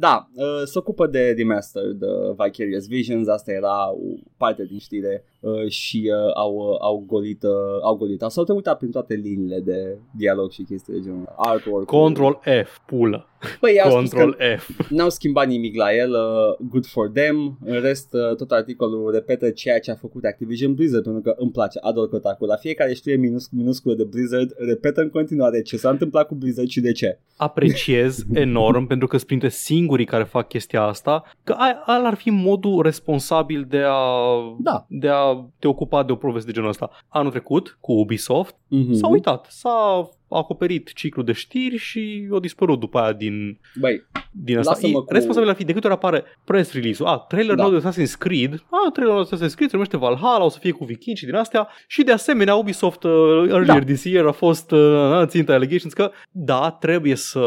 da, 0.00 0.30
uh, 0.34 0.62
se 0.64 0.78
ocupă 0.78 1.06
de 1.06 1.34
Remastered 1.36 2.02
uh, 2.02 2.34
Vicarious 2.36 2.86
Visions, 2.86 3.28
asta 3.28 3.52
era 3.52 3.90
o 3.90 3.98
parte 4.36 4.64
din 4.64 4.78
știre. 4.78 5.24
uh, 5.39 5.39
și 5.68 6.10
uh, 6.12 6.32
au, 6.34 6.54
uh, 6.54 6.76
au 6.80 7.04
golit, 7.06 7.42
uh, 7.42 7.50
au 7.82 7.96
golit. 7.96 8.24
S-au 8.26 8.44
uitat 8.48 8.78
prin 8.78 8.90
toate 8.90 9.14
liniile 9.14 9.60
de 9.60 9.98
dialog 10.16 10.50
și 10.50 10.62
chestii 10.62 10.92
de 10.92 11.00
genul. 11.00 11.34
Artwork. 11.36 11.86
Control 11.86 12.40
F, 12.64 12.78
pulă. 12.86 13.24
Păi, 13.60 13.80
Control 13.88 14.36
F. 14.58 14.90
N-au 14.90 15.10
schimbat 15.10 15.46
nimic 15.46 15.76
la 15.76 15.94
el, 15.94 16.10
uh, 16.10 16.66
good 16.68 16.86
for 16.86 17.08
them. 17.08 17.58
În 17.64 17.80
rest, 17.80 18.12
uh, 18.12 18.36
tot 18.36 18.50
articolul 18.50 19.12
repetă 19.12 19.50
ceea 19.50 19.80
ce 19.80 19.90
a 19.90 19.94
făcut 19.94 20.24
Activision 20.24 20.74
Blizzard, 20.74 21.04
pentru 21.04 21.22
că 21.22 21.34
îmi 21.38 21.50
place, 21.50 21.78
ador 21.82 22.08
Kotaku. 22.08 22.44
La 22.44 22.56
fiecare 22.56 22.94
știre 22.94 23.16
minus, 23.16 23.48
minusculă 23.48 23.94
de 23.94 24.04
Blizzard, 24.04 24.54
repetă 24.58 25.00
în 25.00 25.10
continuare 25.10 25.62
ce 25.62 25.76
s-a 25.76 25.90
întâmplat 25.90 26.26
cu 26.26 26.34
Blizzard 26.34 26.68
și 26.68 26.80
de 26.80 26.92
ce. 26.92 27.18
Apreciez 27.36 28.24
enorm, 28.32 28.86
pentru 28.86 29.06
că 29.06 29.16
sunt 29.16 29.26
printre 29.26 29.48
singurii 29.48 30.06
care 30.06 30.24
fac 30.24 30.48
chestia 30.48 30.82
asta, 30.82 31.22
că 31.44 31.56
ăla 31.88 32.06
ar 32.06 32.14
fi 32.14 32.30
modul 32.30 32.82
responsabil 32.82 33.66
de 33.68 33.82
a, 33.86 34.36
da. 34.58 34.86
de 34.88 35.08
a 35.08 35.29
te 35.58 35.68
ocupa 35.68 36.02
de 36.02 36.12
o 36.12 36.16
poveste 36.16 36.46
de 36.46 36.52
genul 36.52 36.68
ăsta. 36.68 36.90
Anul 37.08 37.30
trecut, 37.30 37.78
cu 37.80 37.92
Ubisoft, 37.92 38.54
mm-hmm. 38.54 38.92
s-a 38.92 39.08
uitat, 39.08 39.46
s-a 39.50 40.08
acoperit 40.30 40.92
ciclul 40.92 41.24
de 41.24 41.32
știri 41.32 41.76
și 41.76 42.28
a 42.32 42.38
dispărut 42.38 42.80
după 42.80 42.98
aia 42.98 43.12
din, 43.12 43.58
Băi, 43.80 44.06
din 44.30 44.58
asta. 44.58 44.86
E, 44.86 44.92
cu... 44.92 45.04
Responsabil 45.08 45.48
ar 45.48 45.54
fi 45.54 45.64
de 45.64 45.72
câte 45.72 45.86
ori 45.86 45.96
apare 45.96 46.24
press 46.44 46.72
release-ul. 46.72 47.08
A, 47.08 47.18
trailer 47.18 47.54
da. 47.54 47.62
nou 47.62 47.78
de 47.78 47.88
Assassin's 47.88 48.18
Creed. 48.18 48.64
A, 48.70 48.90
trailerul 48.92 49.24
de 49.24 49.36
Assassin's 49.36 49.54
Creed 49.54 49.70
se 49.70 49.76
numește 49.76 49.96
Valhalla, 49.96 50.44
o 50.44 50.48
să 50.48 50.58
fie 50.58 50.70
cu 50.70 50.84
viking 50.84 51.16
și 51.16 51.24
din 51.24 51.34
astea. 51.34 51.68
Și 51.86 52.02
de 52.02 52.12
asemenea 52.12 52.54
Ubisoft 52.54 53.02
uh, 53.02 53.12
earlier 53.48 53.78
da. 53.78 53.84
this 53.84 54.04
year 54.04 54.26
a 54.26 54.32
fost 54.32 54.70
uh, 54.70 55.22
ținta 55.24 55.52
allegations 55.52 55.92
că 55.92 56.10
da, 56.30 56.70
trebuie 56.80 57.14
să 57.14 57.40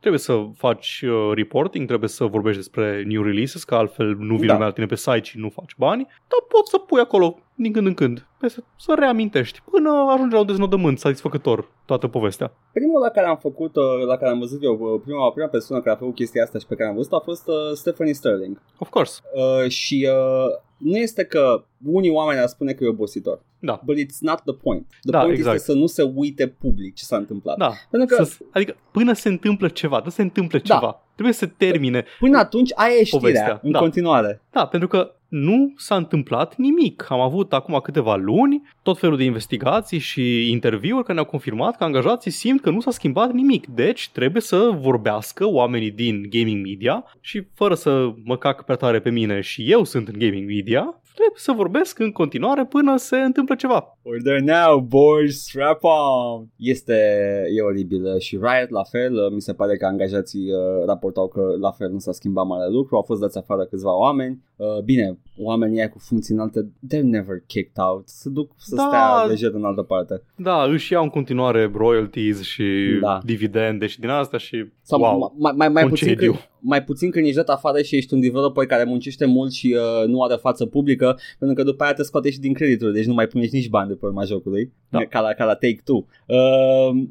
trebuie 0.00 0.20
să 0.20 0.46
faci 0.56 1.04
uh, 1.04 1.32
reporting, 1.34 1.86
trebuie 1.86 2.08
să 2.08 2.24
vorbești 2.24 2.58
despre 2.58 3.02
new 3.06 3.22
releases, 3.22 3.64
că 3.64 3.74
altfel 3.74 4.16
nu 4.18 4.36
vine 4.36 4.52
da. 4.52 4.58
la 4.58 4.70
tine 4.70 4.86
pe 4.86 4.96
site 4.96 5.22
și 5.22 5.38
nu 5.38 5.48
faci 5.48 5.74
bani, 5.76 6.02
dar 6.04 6.40
poți 6.48 6.70
să 6.70 6.78
pui 6.78 7.00
acolo 7.00 7.38
din 7.54 7.72
când 7.72 7.86
în 7.86 7.94
când, 7.94 8.26
să, 8.46 8.62
să 8.76 8.94
reamintești, 8.98 9.60
până 9.70 9.90
ajunge 10.14 10.34
la 10.34 10.40
un 10.40 10.46
deznodământ 10.46 10.98
satisfăcător 10.98 11.68
toată 11.84 12.08
povestea. 12.08 12.52
Primul 12.72 13.00
la 13.00 13.08
care 13.08 13.26
am 13.26 13.36
făcut, 13.36 13.76
uh, 13.76 14.06
la 14.06 14.16
care 14.16 14.30
am 14.30 14.38
văzut 14.38 14.62
eu, 14.62 14.78
uh, 14.80 15.00
prima, 15.04 15.30
prima 15.30 15.48
persoană 15.48 15.82
care 15.82 15.94
a 15.94 15.98
făcut 15.98 16.14
chestia 16.14 16.42
asta 16.42 16.58
și 16.58 16.66
pe 16.66 16.74
care 16.74 16.88
am 16.88 16.94
văzut 16.94 17.12
a 17.12 17.22
fost 17.24 17.48
uh, 17.48 17.54
Stephanie 17.74 18.14
Sterling. 18.14 18.62
Of 18.78 18.88
course. 18.88 19.20
Uh, 19.34 19.70
și 19.70 20.08
uh, 20.10 20.58
nu 20.76 20.96
este 20.96 21.24
că 21.24 21.64
unii 21.84 22.10
oameni 22.10 22.40
ar 22.40 22.46
spune 22.46 22.72
că 22.72 22.84
e 22.84 22.88
obositor. 22.88 23.42
Da. 23.58 23.80
But 23.84 23.96
it's 23.96 24.18
not 24.20 24.40
the 24.40 24.54
point. 24.54 24.86
The 25.02 25.10
da, 25.10 25.18
point 25.18 25.36
exact. 25.36 25.56
este 25.56 25.72
să 25.72 25.78
nu 25.78 25.86
se 25.86 26.02
uite 26.14 26.46
public 26.48 26.94
ce 26.94 27.04
s-a 27.04 27.16
întâmplat. 27.16 27.56
Da. 27.56 27.70
Pentru 27.90 28.16
că, 28.16 28.22
să, 28.22 28.36
adică 28.50 28.76
până 28.90 29.12
se 29.12 29.28
întâmplă 29.28 29.68
ceva, 29.68 30.00
nu 30.04 30.10
se 30.10 30.22
întâmplă 30.22 30.60
Da. 30.64 30.74
ceva. 30.74 31.02
Trebuie 31.12 31.34
să 31.34 31.46
termine. 31.46 32.04
Până 32.18 32.38
atunci 32.38 32.70
aia 32.74 32.94
e 32.94 33.04
știrea 33.04 33.18
Povestea, 33.18 33.60
în 33.62 33.70
da. 33.70 33.78
continuare. 33.78 34.42
Da, 34.50 34.66
pentru 34.66 34.88
că 34.88 35.14
nu 35.30 35.72
s-a 35.76 35.96
întâmplat 35.96 36.56
nimic. 36.56 37.06
Am 37.08 37.20
avut 37.20 37.52
acum 37.52 37.80
câteva 37.82 38.16
luni 38.16 38.62
tot 38.82 38.98
felul 38.98 39.16
de 39.16 39.24
investigații 39.24 39.98
și 39.98 40.50
interviuri 40.50 41.02
care 41.02 41.12
ne-au 41.12 41.24
confirmat 41.24 41.76
că 41.76 41.84
angajații 41.84 42.30
simt 42.30 42.60
că 42.60 42.70
nu 42.70 42.80
s-a 42.80 42.90
schimbat 42.90 43.32
nimic. 43.32 43.66
Deci 43.66 44.10
trebuie 44.12 44.42
să 44.42 44.70
vorbească 44.80 45.46
oamenii 45.46 45.90
din 45.90 46.26
gaming 46.30 46.66
media 46.66 47.04
și 47.20 47.46
fără 47.54 47.74
să 47.74 48.12
mă 48.24 48.36
cac 48.36 48.64
prea 48.64 48.76
tare 48.76 49.00
pe 49.00 49.10
mine 49.10 49.40
și 49.40 49.70
eu 49.70 49.84
sunt 49.84 50.08
în 50.08 50.18
gaming 50.18 50.46
media, 50.46 51.00
trebuie 51.14 51.40
să 51.40 51.52
vorbesc 51.52 51.98
în 51.98 52.12
continuare 52.12 52.64
până 52.64 52.96
se 52.96 53.16
întâmplă 53.16 53.54
ceva. 53.54 53.98
We're 53.98 54.22
there 54.24 54.40
now, 54.40 54.80
boys, 54.80 55.42
strap 55.42 55.82
on! 55.82 56.46
Este, 56.56 56.94
e 57.56 57.62
oribil 57.62 58.18
și 58.18 58.36
Riot 58.36 58.70
la 58.70 58.82
fel, 58.82 59.30
mi 59.32 59.40
se 59.40 59.54
pare 59.54 59.76
că 59.76 59.86
angajații 59.86 60.52
uh, 60.52 60.84
raportau 60.86 61.28
că 61.28 61.54
la 61.60 61.70
fel 61.70 61.90
nu 61.90 61.98
s-a 61.98 62.12
schimbat 62.12 62.46
mare 62.46 62.70
lucru, 62.70 62.96
au 62.96 63.02
fost 63.02 63.20
dați 63.20 63.38
afară 63.38 63.64
câțiva 63.64 63.98
oameni. 63.98 64.38
Uh, 64.62 64.82
bine, 64.84 65.18
oamenii 65.38 65.78
aia 65.78 65.88
cu 65.90 65.98
funcții 65.98 66.34
înalte, 66.34 66.60
they're 66.60 67.02
never 67.02 67.42
kicked 67.46 67.84
out, 67.84 68.08
se 68.08 68.28
duc 68.28 68.50
să 68.56 68.74
Da. 68.74 68.86
stea 68.88 69.24
lejer 69.28 69.50
în 69.54 69.64
altă 69.64 69.82
parte. 69.82 70.22
Da, 70.36 70.62
își 70.64 70.92
iau 70.92 71.02
în 71.02 71.08
continuare 71.08 71.70
royalties 71.74 72.40
și 72.42 72.64
Da. 73.00 73.20
dividende 73.24 73.86
și 73.86 74.00
din 74.00 74.08
asta 74.08 74.38
și 74.38 74.66
Sau 74.82 75.00
wow, 75.00 75.34
mai, 75.38 75.52
mai, 75.56 75.68
mai, 75.68 75.86
puțin 75.86 76.06
concediu. 76.06 76.38
Când, 76.60 76.70
mai 76.70 76.84
puțin 76.84 77.10
când 77.10 77.24
ești 77.24 77.36
dat 77.36 77.48
afară 77.48 77.82
și 77.82 77.96
ești 77.96 78.14
un 78.14 78.20
developer 78.20 78.66
care 78.66 78.84
muncește 78.84 79.24
mult 79.24 79.52
și 79.52 79.76
uh, 79.76 80.06
nu 80.06 80.22
are 80.22 80.34
față 80.34 80.66
publică, 80.66 81.18
pentru 81.38 81.56
că 81.56 81.62
după 81.62 81.82
aia 81.84 81.92
te 81.92 82.02
scoate 82.02 82.30
și 82.30 82.38
din 82.40 82.52
credituri, 82.52 82.92
deci 82.92 83.06
nu 83.06 83.14
mai 83.14 83.26
punești 83.26 83.54
nici 83.54 83.68
bani 83.68 83.88
de 83.88 83.94
pe 83.94 84.06
urma 84.06 84.24
jocului, 84.24 84.72
Da. 84.88 85.04
ca, 85.04 85.20
la, 85.20 85.32
ca 85.32 85.44
la 85.44 85.54
Take-Two. 85.54 86.04
Uh, 86.26 87.02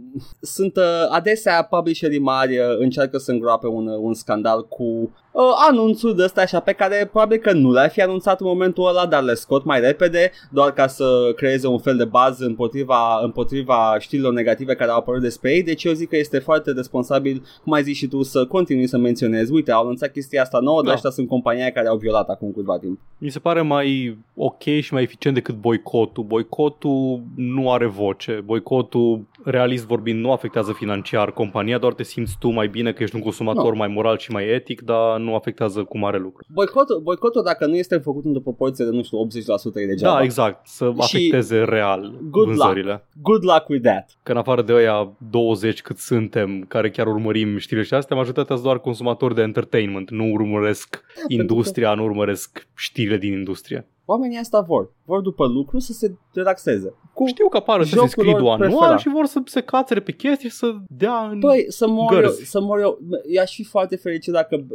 sunt 0.42 0.76
uh, 0.76 0.84
adesea 1.10 1.64
publisherii 1.64 2.20
mari 2.20 2.58
uh, 2.58 2.66
încearcă 2.80 3.18
să 3.18 3.32
îngroape 3.32 3.68
un, 3.68 3.88
uh, 3.88 3.98
un 4.02 4.14
scandal 4.14 4.68
cu 4.68 4.84
uh, 4.84 5.44
anunțuri 5.70 6.16
de 6.16 6.24
astea 6.24 6.44
așa 6.44 6.60
pe 6.60 6.72
care 6.72 7.08
probabil 7.12 7.38
că 7.38 7.52
nu 7.52 7.72
le-ar 7.72 7.90
fi 7.90 8.02
anunțat 8.02 8.42
în 8.42 8.48
momentul 8.48 8.88
ăla, 8.88 9.06
dar 9.06 9.24
le 9.24 9.34
scot 9.34 9.64
mai 9.64 9.80
repede 9.80 10.32
doar 10.52 10.74
ca 10.74 10.88
să 10.88 11.32
creeze 11.36 11.68
un 11.68 11.80
fel 11.80 11.98
de 11.98 12.06
bază 12.06 12.46
împotriva, 12.46 13.20
împotriva 13.24 13.96
știrilor 14.00 14.34
negative 14.34 14.76
care 14.76 14.92
au 14.92 14.98
apărut 14.98 15.22
despre 15.22 15.52
ei, 15.52 15.64
deci 15.64 15.84
eu 15.84 15.94
zic 15.94 16.10
că 16.10 16.18
este 16.18 16.40
foarte 16.40 16.72
responsabil, 16.72 17.44
cum 17.64 17.74
ai 17.74 17.84
zis 17.84 17.98
și 17.98 18.08
tu, 18.08 18.22
să 18.22 18.46
continui 18.46 18.88
să 18.88 18.98
menționezi, 18.98 19.39
uite, 19.50 19.72
au 19.72 19.82
anunțat 19.84 20.12
chestia 20.12 20.42
asta 20.42 20.60
nouă, 20.60 20.78
dar 20.78 20.86
Da. 20.88 20.94
ăștia 20.94 21.10
sunt 21.10 21.28
compania 21.28 21.72
care 21.72 21.88
au 21.88 21.98
violat 21.98 22.30
acum 22.30 22.52
câtva 22.52 22.78
timp. 22.80 23.00
Mi 23.18 23.30
se 23.30 23.40
pare 23.40 23.62
mai 23.62 24.18
ok 24.36 24.64
și 24.64 24.94
mai 24.94 25.04
eficient 25.04 25.36
decât 25.36 25.56
boicotul. 25.56 26.24
Boicotul 26.24 27.22
nu 27.36 27.72
are 27.72 27.86
voce. 27.86 28.42
Boicotul, 28.46 29.22
realist 29.44 29.86
vorbind, 29.86 30.20
nu 30.24 30.32
afectează 30.32 30.72
financiar 30.72 31.32
compania, 31.32 31.78
doar 31.78 31.94
te 31.94 32.04
simți 32.04 32.36
tu 32.40 32.50
mai 32.50 32.68
bine 32.68 32.92
că 32.92 33.04
ești 33.04 33.16
un 33.16 33.22
consumator 33.22 33.72
Nu. 33.72 33.78
mai 33.78 33.88
moral 33.88 34.18
și 34.18 34.32
mai 34.32 34.48
etic, 34.48 34.82
dar 34.82 35.20
nu 35.20 35.36
afectează 35.36 35.84
cu 35.84 35.98
mare 35.98 36.18
lucru. 36.18 36.46
Boicotul, 36.54 37.00
boicotul 37.04 37.44
dacă 37.44 37.66
nu 37.66 37.76
este 37.76 37.98
făcut 37.98 38.26
într-o 38.26 38.42
proporție 38.42 38.86
de, 38.86 38.92
nu 38.92 39.04
știu, 39.04 39.18
80% 39.18 39.82
e 39.82 39.86
degeaba. 39.86 40.14
Da, 40.16 40.24
exact. 40.24 40.68
Să 40.68 40.92
Și 41.00 41.16
afecteze 41.16 41.64
real 41.64 42.18
good 42.30 42.46
vânzările. 42.48 43.06
Good 43.22 43.44
luck 43.44 43.68
with 43.70 43.84
that. 43.84 44.10
Că 44.24 44.32
în 44.32 44.38
afară 44.38 44.62
de 44.62 44.74
ăia 44.74 45.12
20 45.30 45.82
cât 45.82 45.98
suntem, 45.98 46.66
care 46.68 46.90
chiar 46.90 47.08
urmărim 47.08 47.58
știrile 47.58 47.86
și 47.86 47.94
astea, 47.94 48.16
majoritatea 48.16 48.56
sunt 48.56 48.68
doar 48.68 48.80
consumatori 48.80 49.29
de 49.34 49.42
entertainment. 49.42 50.10
Nu 50.10 50.32
urmăresc 50.32 51.04
industria, 51.28 51.94
nu 51.94 52.04
urmăresc 52.04 52.68
știrile 52.76 53.18
din 53.18 53.34
industrie. 53.34 53.88
Oamenii 54.10 54.38
asta 54.38 54.60
vor. 54.62 54.94
Vor 55.06 55.22
după 55.22 55.46
lucru 55.48 55.80
să 55.80 55.94
se 55.94 56.14
relaxeze. 56.34 56.94
Cu 57.14 57.26
Știu 57.28 57.48
că 57.50 57.58
apare 57.58 57.84
să 57.84 57.90
se 57.90 57.96
Jocul 57.96 58.10
scrie 58.10 58.32
lor 58.32 58.40
anual 58.42 58.58
preferat. 58.58 59.00
și 59.00 59.10
vor 59.10 59.26
să 59.26 59.42
se 59.46 59.62
cațere 59.62 60.00
pe 60.00 60.12
chestii 60.12 60.50
și 60.50 60.56
să 60.56 60.76
dea 60.88 61.28
în... 61.32 61.40
Păi, 61.40 61.66
să 61.68 61.88
mor, 61.88 62.14
eu, 62.14 62.20
Gărzi. 62.20 62.44
să 62.50 62.62
mor 62.62 62.80
eu, 62.80 63.00
i-aș 63.34 63.54
fi 63.56 63.64
foarte 63.64 63.96
fericit 63.96 64.34
dacă 64.34 64.66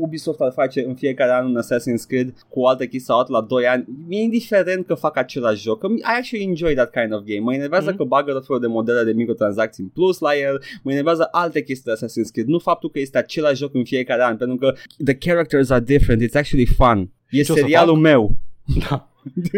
Ubisoft 0.00 0.40
ar 0.40 0.52
face 0.52 0.84
în 0.84 0.94
fiecare 0.94 1.32
an 1.32 1.46
un 1.46 1.60
Assassin's 1.62 2.06
Creed 2.08 2.32
cu 2.48 2.60
o 2.60 2.66
altă 2.68 2.82
chestie 2.82 3.00
sau 3.00 3.18
altă 3.18 3.32
la 3.32 3.40
2 3.40 3.66
ani. 3.66 3.84
Mi-e 4.08 4.22
indiferent 4.22 4.86
că 4.86 4.94
fac 4.94 5.16
același 5.16 5.62
joc, 5.62 5.78
că 5.80 5.86
I 5.86 6.00
actually 6.18 6.46
enjoy 6.46 6.74
that 6.74 6.90
kind 6.90 7.12
of 7.14 7.20
game. 7.24 7.40
Mă 7.40 7.54
enervează 7.54 7.88
Mhm. 7.88 7.96
că 7.96 8.04
bagă 8.04 8.32
tot 8.32 8.46
felul 8.46 8.60
de 8.60 8.66
modele 8.68 9.02
de 9.04 9.12
microtransacții 9.12 9.82
în 9.82 9.88
plus 9.88 10.18
la 10.18 10.36
el, 10.36 10.62
mă 10.82 10.90
enervează 10.90 11.28
alte 11.30 11.62
chestii 11.62 11.92
de 11.92 11.98
Assassin's 11.98 12.30
Creed, 12.32 12.46
nu 12.46 12.58
faptul 12.58 12.90
că 12.90 12.98
este 12.98 13.18
același 13.18 13.56
joc 13.56 13.74
în 13.74 13.84
fiecare 13.84 14.22
an, 14.22 14.36
pentru 14.36 14.56
că 14.56 14.72
the 15.04 15.14
characters 15.14 15.70
are 15.70 15.84
different, 15.84 16.22
it's 16.22 16.34
actually 16.34 16.66
fun. 16.66 17.10
E 17.30 17.42
ce 17.42 17.52
o 17.52 17.54
să 17.54 17.60
serialul 17.60 17.94
fac? 17.94 18.02
meu. 18.02 18.36
Da. 18.68 19.08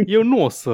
Eu 0.07 0.23
nu 0.23 0.45
o 0.45 0.49
să 0.49 0.71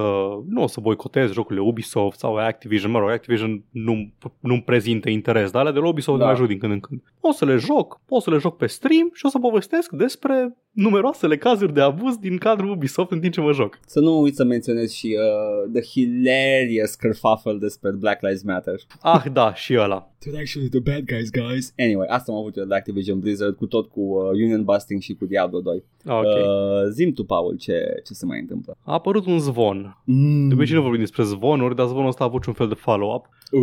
nu 0.49 0.62
o 0.62 0.66
să 0.66 0.80
boicotez 0.80 1.32
jocurile 1.32 1.64
Ubisoft 1.64 2.18
sau 2.18 2.36
Activision, 2.36 2.91
mă 2.91 2.99
rog, 2.99 3.11
Activision 3.11 3.64
nu, 3.70 4.12
nu-mi 4.41 4.62
prezintă 4.62 5.09
interes, 5.11 5.51
dar 5.51 5.61
alea 5.61 5.72
de 5.72 5.78
la 5.78 5.88
Ubisoft 5.88 6.18
Da. 6.18 6.24
da. 6.24 6.30
mă 6.30 6.36
ajut 6.36 6.49
din 6.49 6.59
când 6.59 6.72
în 6.72 6.80
când. 6.80 7.03
O 7.20 7.32
să 7.32 7.45
le 7.45 7.57
joc, 7.57 8.01
o 8.09 8.20
să 8.20 8.30
le 8.30 8.36
joc 8.38 8.57
pe 8.57 8.66
stream 8.66 9.11
și 9.14 9.26
o 9.26 9.28
să 9.28 9.38
povestesc 9.38 9.91
despre 9.93 10.57
numeroasele 10.70 11.36
cazuri 11.36 11.72
de 11.74 11.80
abuz 11.80 12.16
din 12.16 12.36
cadrul 12.36 12.70
Ubisoft 12.70 13.11
în 13.11 13.20
timp 13.20 13.32
ce 13.32 13.41
mă 13.41 13.53
joc. 13.53 13.78
Să 13.86 14.01
nu 14.01 14.20
uit 14.20 14.34
să 14.34 14.45
menționez 14.45 14.91
și 14.93 15.16
uh, 15.18 15.70
the 15.72 15.82
hilarious 15.82 16.95
kerfuffle 16.95 17.57
despre 17.61 17.91
Black 17.91 18.20
Lives 18.22 18.43
Matter. 18.43 18.74
Ah, 19.01 19.22
da, 19.32 19.55
și 19.55 19.74
ăla. 19.78 20.05
They're 20.20 20.38
actually 20.41 20.68
the 20.68 20.80
bad 20.80 21.05
guys, 21.05 21.30
guys. 21.30 21.74
Anyway, 21.78 22.07
asta 22.11 22.32
am 22.32 22.38
avut 22.38 22.57
eu 22.57 22.64
de 22.64 22.74
Activision 22.74 23.18
Blizzard 23.18 23.57
cu 23.57 23.66
tot 23.66 23.88
cu 23.88 24.01
uh, 24.01 24.30
Union 24.30 24.64
Busting 24.64 25.01
și 25.01 25.14
cu 25.14 25.24
Diablo 25.26 25.61
2. 25.61 25.84
Ah, 26.05 26.14
Ok. 26.18 26.24
Uh, 26.24 26.91
zim 26.91 27.12
tu, 27.12 27.24
Paul, 27.24 27.57
ce, 27.57 28.01
ce 28.05 28.12
se 28.12 28.26
mai 28.26 28.41
întâmplă. 28.41 28.76
A 28.85 28.93
apărut 28.93 29.26
un 29.26 29.39
zvon. 29.39 29.97
Mm. 30.05 30.49
De 30.49 30.55
obicei 30.55 30.74
nu 30.74 30.83
vorbim 30.83 31.01
despre 31.01 31.22
zvonuri, 31.22 31.74
dar 31.74 31.87
zvonul 31.87 32.09
ăsta 32.09 32.24
a 32.24 32.26
avut 32.26 32.43
și 32.43 32.49
un 32.49 32.55
fel 32.55 32.68
de 32.68 32.74
follow-up. 32.74 33.28
Uh. 33.51 33.63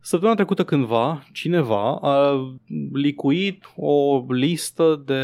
Săptămâna 0.00 0.36
trecută 0.36 0.64
cândva, 0.64 1.22
cineva 1.32 1.98
a 2.02 2.32
licuit 2.92 3.72
o 3.76 4.24
listă 4.28 5.02
de 5.06 5.22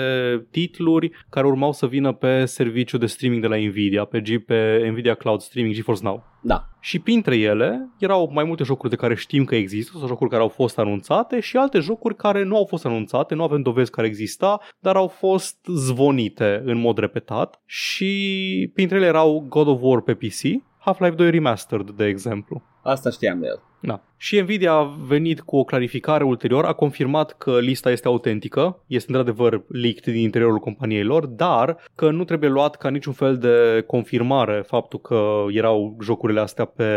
titluri 0.50 1.10
care 1.30 1.46
urmau 1.46 1.72
să 1.72 1.86
vină 1.86 2.12
pe 2.12 2.44
serviciul 2.44 2.98
de 2.98 3.06
streaming 3.06 3.42
de 3.42 3.48
la 3.48 3.56
Nvidia, 3.56 4.04
pe, 4.04 4.20
G, 4.20 4.44
pe 4.44 4.88
Nvidia 4.90 5.14
Cloud 5.14 5.40
Streaming 5.40 5.74
GeForce 5.74 6.02
Now. 6.02 6.24
Da. 6.42 6.68
Și 6.80 6.98
printre 6.98 7.36
ele 7.36 7.88
erau 7.98 8.30
mai 8.32 8.44
multe 8.44 8.64
jocuri 8.64 8.90
de 8.90 8.96
care 8.96 9.14
știm 9.14 9.44
că 9.44 9.54
există, 9.54 9.92
sau 9.98 10.06
jocuri 10.06 10.30
care 10.30 10.42
au 10.42 10.48
fost 10.48 10.78
anunțate 10.78 11.40
și 11.40 11.56
alte 11.56 11.78
jocuri 11.78 12.16
care 12.16 12.44
nu 12.44 12.56
au 12.56 12.64
fost 12.64 12.86
anunțate, 12.86 13.34
nu 13.34 13.42
avem 13.42 13.62
dovezi 13.62 13.90
care 13.90 14.06
exista, 14.06 14.60
dar 14.78 14.96
au 14.96 15.08
fost 15.08 15.56
zvonite 15.66 16.62
în 16.64 16.78
mod 16.78 16.98
repetat 16.98 17.62
și 17.66 18.70
printre 18.74 18.96
ele 18.96 19.06
erau 19.06 19.46
God 19.48 19.66
of 19.66 19.78
War 19.80 20.00
pe 20.00 20.14
PC, 20.14 20.40
Half-Life 20.78 21.14
2 21.14 21.30
Remastered, 21.30 21.90
de 21.90 22.06
exemplu. 22.06 22.62
Asta 22.82 23.10
știam 23.10 23.40
de 23.40 23.46
el. 23.46 23.62
Da. 23.82 24.02
Și 24.16 24.40
Nvidia 24.40 24.72
a 24.72 24.96
venit 25.06 25.40
cu 25.40 25.56
o 25.56 25.64
clarificare 25.64 26.24
ulterior, 26.24 26.64
a 26.64 26.72
confirmat 26.72 27.32
că 27.38 27.58
lista 27.60 27.90
este 27.90 28.08
autentică, 28.08 28.82
este 28.86 29.10
într-adevăr 29.10 29.62
leaked 29.68 30.12
din 30.12 30.22
interiorul 30.22 30.58
companiei 30.58 31.02
lor, 31.02 31.26
dar 31.26 31.76
că 31.94 32.10
nu 32.10 32.24
trebuie 32.24 32.50
luat 32.50 32.76
ca 32.76 32.88
niciun 32.88 33.12
fel 33.12 33.38
de 33.38 33.84
confirmare 33.86 34.64
faptul 34.66 34.98
că 35.00 35.44
erau 35.48 35.96
jocurile 36.02 36.40
astea 36.40 36.64
pe, 36.64 36.92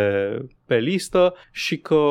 pe 0.65 0.77
listă 0.77 1.33
și 1.51 1.77
că 1.77 2.01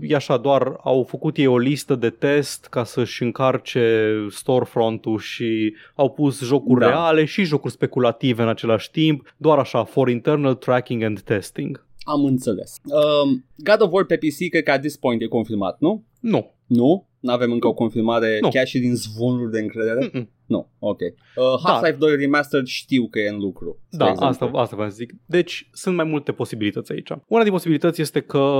e 0.00 0.14
așa, 0.14 0.36
doar 0.36 0.76
au 0.82 1.06
făcut 1.08 1.36
ei 1.36 1.46
o 1.46 1.58
listă 1.58 1.94
de 1.94 2.10
test 2.10 2.66
ca 2.66 2.84
să-și 2.84 3.22
încarce 3.22 4.14
storefront-ul 4.30 5.18
și 5.18 5.74
au 5.94 6.10
pus 6.10 6.44
jocuri 6.44 6.80
Da. 6.80 6.88
reale 6.88 7.24
și 7.24 7.44
jocuri 7.44 7.72
speculative 7.72 8.42
în 8.42 8.48
același 8.48 8.90
timp, 8.90 9.34
doar 9.36 9.58
așa, 9.58 9.84
for 9.84 10.08
internal 10.08 10.54
tracking 10.54 11.02
and 11.02 11.20
testing. 11.20 11.85
Am 12.06 12.24
înțeles. 12.24 12.74
Um, 12.84 13.44
God 13.56 13.80
of 13.80 13.92
War 13.92 14.04
pe 14.04 14.16
PC 14.16 14.48
cred 14.50 14.62
că 14.62 14.70
at 14.70 14.80
this 14.80 14.96
point 14.96 15.22
e 15.22 15.26
confirmat, 15.26 15.76
nu? 15.80 16.04
Nu. 16.20 16.54
Nu? 16.66 17.08
Nu 17.20 17.32
avem 17.32 17.52
încă 17.52 17.66
o 17.66 17.74
confirmare 17.74 18.38
Nu. 18.40 18.48
chiar 18.48 18.66
și 18.66 18.78
din 18.78 18.94
zvonuri 18.94 19.50
de 19.50 19.60
încredere? 19.60 20.10
Mm-mm. 20.10 20.28
Nu, 20.46 20.68
ok. 20.78 21.00
Uh, 21.00 21.44
Half-Life 21.64 21.96
2 21.98 22.16
Remastered 22.16 22.66
știu 22.66 23.08
că 23.10 23.18
e 23.18 23.28
în 23.28 23.38
lucru. 23.38 23.78
spre 23.88 24.04
Da, 24.04 24.10
exemplu. 24.10 24.46
asta, 24.46 24.58
asta 24.60 24.74
vreau 24.76 24.90
să 24.90 24.96
zic. 24.96 25.14
Deci 25.26 25.68
sunt 25.72 25.96
mai 25.96 26.04
multe 26.04 26.32
posibilități 26.32 26.92
aici. 26.92 27.08
Una 27.28 27.42
din 27.42 27.52
posibilități 27.52 28.00
este 28.00 28.20
că 28.20 28.50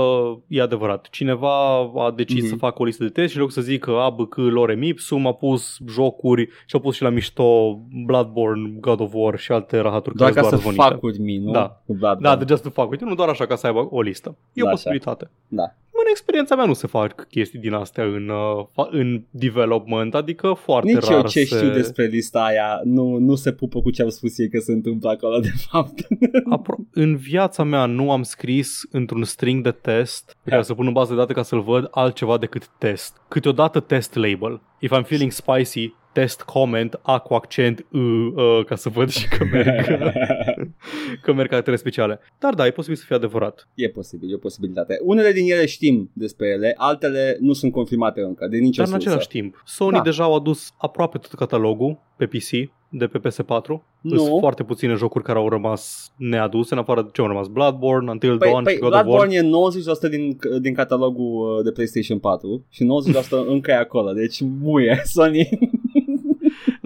e 0.48 0.60
adevărat. 0.62 1.08
Cineva 1.10 1.76
a 1.78 2.12
decis 2.16 2.40
Mhm. 2.42 2.48
să 2.48 2.56
facă 2.56 2.82
o 2.82 2.84
listă 2.84 3.02
de 3.02 3.10
test 3.10 3.30
și 3.30 3.36
în 3.36 3.42
loc 3.42 3.52
să 3.52 3.60
zică 3.60 3.90
A, 3.90 4.10
B, 4.10 4.28
C, 4.28 4.36
Lorem 4.36 4.82
Ipsum, 4.82 5.26
a 5.26 5.32
pus 5.32 5.76
jocuri 5.88 6.48
și 6.66 6.76
a 6.76 6.78
pus 6.78 6.94
și 6.94 7.02
la 7.02 7.08
mișto 7.08 7.78
Bloodborne, 8.06 8.76
God 8.80 9.00
of 9.00 9.10
War 9.14 9.38
și 9.38 9.52
alte 9.52 9.78
rahaturi 9.78 10.16
Doar 10.16 10.30
care 10.32 10.42
ca 10.42 10.48
sunt 10.48 10.60
să 10.60 10.64
doar 10.64 10.74
zvonite. 10.74 10.94
fac 10.94 11.02
with 11.02 11.18
me, 11.18 11.38
nu? 11.44 11.50
Da. 11.52 11.82
Cu 11.86 11.94
Bloodborne. 11.94 12.28
Da, 12.28 12.36
de 12.36 12.44
just 12.48 12.62
to 12.62 12.70
fuck 12.70 12.88
with 12.90 13.00
you, 13.00 13.10
nu 13.10 13.16
doar 13.16 13.28
așa 13.28 13.46
ca 13.46 13.56
să 13.56 13.66
aibă 13.66 13.86
o 13.90 14.00
listă. 14.00 14.28
E 14.52 14.60
Da, 14.60 14.62
o 14.62 14.66
așa. 14.66 14.74
posibilitate. 14.74 15.30
Da. 15.48 15.74
În 16.06 16.12
experiența 16.12 16.54
mea 16.56 16.64
nu 16.64 16.72
se 16.72 16.86
fac 16.86 17.26
chestii 17.30 17.58
din 17.58 17.72
astea 17.72 18.04
în, 18.04 18.28
uh, 18.28 18.66
fa- 18.66 18.90
în 18.90 19.22
development, 19.30 20.14
adică 20.14 20.52
foarte 20.52 20.92
Nici 20.92 21.04
rar 21.04 21.12
eu 21.12 21.22
ce 21.22 21.44
se... 21.44 21.56
știu 21.56 21.70
despre 21.70 22.04
lista 22.04 22.44
aia 22.44 22.80
nu, 22.84 23.16
nu 23.18 23.34
se 23.34 23.52
pupă 23.52 23.80
cu 23.80 23.90
ce 23.90 24.02
am 24.02 24.08
spus 24.08 24.38
ei 24.38 24.48
că 24.48 24.58
se 24.58 24.72
întâmplă 24.72 25.10
acolo 25.10 25.38
de 25.38 25.52
fapt. 25.70 26.06
Apro- 26.56 26.90
în 26.92 27.16
viața 27.16 27.62
mea 27.62 27.86
nu 27.86 28.10
am 28.10 28.22
scris 28.22 28.82
într-un 28.90 29.24
string 29.24 29.62
de 29.62 29.70
test 29.70 30.36
pe 30.42 30.50
care 30.50 30.62
să 30.62 30.74
pun 30.74 30.86
în 30.86 30.92
bază 30.92 31.12
de 31.12 31.18
date 31.18 31.32
ca 31.32 31.42
să-l 31.42 31.60
văd 31.60 31.88
altceva 31.90 32.38
decât 32.38 32.66
test. 32.78 33.16
Câteodată 33.28 33.80
test 33.80 34.14
label. 34.14 34.60
If 34.80 34.92
I'm 34.98 35.04
feeling 35.04 35.30
spicy, 35.30 35.94
test 36.12 36.42
comment, 36.42 37.00
A 37.02 37.18
cu 37.18 37.34
accent, 37.34 37.86
U, 37.92 37.98
uh, 37.98 38.64
ca 38.66 38.74
să 38.74 38.88
văd 38.88 39.10
și 39.10 39.28
că 39.28 39.44
merg, 39.44 39.86
că 41.22 41.32
merg 41.32 41.48
caractere 41.48 41.76
speciale. 41.76 42.20
Dar 42.38 42.54
da, 42.54 42.66
e 42.66 42.70
posibil 42.70 42.96
să 42.96 43.04
fie 43.06 43.16
adevărat. 43.16 43.68
e 43.74 43.88
posibil, 43.88 44.30
e 44.30 44.34
o 44.34 44.38
posibilitate. 44.38 44.98
Unele 45.02 45.32
din 45.32 45.50
ele 45.50 45.66
știm 45.66 46.10
despre 46.12 46.48
ele, 46.48 46.74
altele 46.76 47.36
nu 47.40 47.52
sunt 47.52 47.72
confirmate 47.72 48.20
încă, 48.20 48.46
de 48.46 48.56
nicio 48.56 48.82
Dar 48.82 48.86
în 48.86 49.00
sursă. 49.00 49.08
același 49.08 49.28
timp, 49.28 49.62
Sony 49.66 49.92
Da. 49.96 50.00
deja 50.00 50.24
au 50.24 50.34
adus 50.34 50.72
aproape 50.78 51.18
tot 51.18 51.32
catalogul 51.34 51.98
pe 52.16 52.26
PC 52.26 52.50
de 52.88 53.06
pe 53.06 53.18
PS4. 53.18 53.66
Nu. 54.00 54.16
Sunt 54.16 54.38
foarte 54.40 54.62
puține 54.62 54.94
jocuri 54.94 55.24
care 55.24 55.38
au 55.38 55.48
rămas 55.48 56.12
neaduse, 56.16 56.74
în 56.74 56.80
afară 56.80 57.02
de 57.02 57.08
ce 57.12 57.20
au 57.20 57.26
rămas 57.26 57.46
Bloodborne, 57.46 58.10
Until 58.10 58.38
Păi, 58.38 58.50
Dawn 58.50 58.62
păi 58.64 58.72
și 58.72 58.78
God 58.78 58.92
of 58.92 58.94
War. 58.94 59.04
Bloodborne 59.04 59.34
e 59.34 60.06
90% 60.06 60.10
din, 60.10 60.38
din 60.60 60.74
catalogul 60.74 61.56
uh, 61.58 61.64
de 61.64 61.72
PlayStation 61.72 62.18
4 62.18 62.64
și 62.70 62.84
90% 62.84 63.28
încă 63.46 63.70
e 63.70 63.74
acolo, 63.74 64.12
deci 64.12 64.40
muie 64.60 65.00
Sony. 65.14 65.48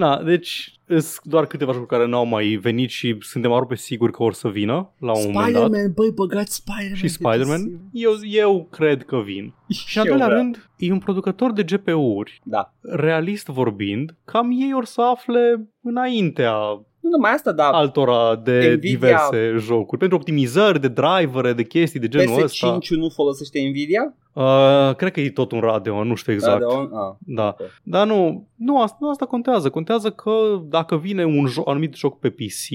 Da, 0.00 0.22
deci 0.22 0.80
sunt 0.86 1.20
doar 1.22 1.46
câteva 1.46 1.72
jocuri 1.72 1.90
care 1.90 2.06
n-au 2.06 2.24
mai 2.24 2.46
venit 2.46 2.90
și 2.90 3.16
suntem 3.20 3.52
aproape 3.52 3.74
siguri 3.74 4.12
că 4.12 4.22
or 4.22 4.32
să 4.32 4.48
vină 4.48 4.92
la 4.98 5.12
un 5.12 5.22
moment 5.32 5.52
dat. 5.52 5.62
Spider-Man, 5.62 5.92
băi, 5.94 6.10
băgați 6.10 6.54
Spider-Man. 6.54 6.94
Și 6.94 7.02
pe 7.02 7.08
Spider-Man, 7.08 7.62
PC. 7.64 7.88
eu, 7.92 8.12
eu 8.22 8.68
cred 8.70 9.04
că 9.04 9.20
vin. 9.24 9.54
Și 9.68 9.96
în 9.96 10.02
al 10.02 10.06
eu 10.06 10.12
doilea 10.12 10.26
vreau. 10.26 10.42
rând, 10.42 10.70
e 10.76 10.92
un 10.92 10.98
producător 10.98 11.52
de 11.52 11.62
GPU-uri. 11.62 12.40
Da. 12.44 12.74
Realist 12.80 13.46
vorbind, 13.46 14.16
cam 14.24 14.50
ei 14.50 14.72
or 14.74 14.84
să 14.84 15.00
afle 15.00 15.68
înaintea 15.82 16.54
Nu 17.00 17.10
numai 17.10 17.30
asta, 17.32 17.52
dar 17.52 17.72
altora 17.72 18.36
de 18.36 18.58
Nvidia- 18.76 18.90
diverse 18.90 19.54
jocuri. 19.58 19.98
Pentru 19.98 20.16
optimizări 20.16 20.80
de 20.80 20.88
drivere, 20.88 21.52
de 21.52 21.62
chestii 21.64 22.00
de 22.00 22.08
genul 22.08 22.42
ăsta. 22.42 22.78
PS5 22.78 22.88
nu 22.88 23.08
folosește 23.08 23.60
Nvidia? 23.68 24.14
Uh, 24.32 24.94
cred 24.96 25.12
că 25.12 25.20
e 25.20 25.30
tot 25.30 25.52
un 25.52 25.60
Radeon, 25.60 26.06
nu 26.08 26.14
știu 26.14 26.32
exact. 26.32 26.60
Radeon? 26.62 26.82
Ah, 26.92 27.14
Da. 27.18 27.56
ok. 27.60 27.66
Dar 27.82 28.06
nu, 28.06 28.48
nu 28.54 28.80
asta, 28.82 28.96
nu 29.00 29.10
asta 29.10 29.26
contează. 29.26 29.70
Contează 29.70 30.10
că 30.10 30.30
dacă 30.68 30.96
vine 30.96 31.24
un 31.24 31.46
jo- 31.48 31.64
anumit 31.64 31.94
joc 31.94 32.18
pe 32.18 32.28
PC, 32.30 32.66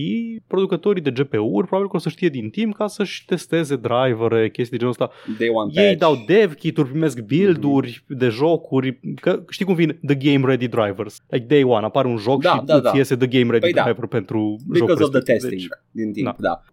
producătorii 0.48 1.02
de 1.02 1.12
GPU-uri 1.12 1.68
probabil 1.68 1.90
că 1.90 1.96
o 1.96 2.00
să 2.00 2.10
știe 2.10 2.30
din 2.30 2.50
timp 2.50 2.76
ca 2.76 2.88
să-și 2.88 3.26
testeze 3.26 3.76
drivere, 3.76 4.50
chestii 4.50 4.78
de 4.78 4.78
genul 4.78 4.92
ăsta. 5.00 5.10
Day 5.38 5.50
one 5.54 5.72
Ei 5.74 5.84
patch. 5.86 6.00
dau 6.00 6.24
dev 6.28 6.54
kit-uri, 6.54 6.90
primesc 6.90 7.20
build-uri 7.20 8.04
de 8.08 8.28
jocuri, 8.28 9.00
că 9.22 9.44
știi 9.50 9.66
cum 9.66 9.76
vin 9.76 10.00
the 10.06 10.16
game 10.16 10.46
ready 10.48 10.68
drivers. 10.68 11.22
Like 11.30 11.46
day 11.46 11.64
one, 11.64 11.86
apare 11.86 12.08
un 12.08 12.18
joc 12.18 12.42
Da, 12.42 12.50
și 12.54 12.62
da, 12.66 12.74
îți 12.76 12.84
da. 12.84 12.92
iese 12.96 13.16
the 13.16 13.28
game 13.28 13.52
ready 13.52 13.60
Păi 13.60 13.74
da. 13.74 13.84
Driver 14.20 14.26
pentru 14.26 14.56
Because 14.68 14.92
jocul 14.92 15.04
of 15.04 15.10
the 15.10 15.18
respectiv. 15.18 15.50
testing 15.50 15.62
Deci, 15.92 16.04
din 16.06 16.14
timp, 16.14 16.26
da. 16.26 16.36
da. 16.38 16.64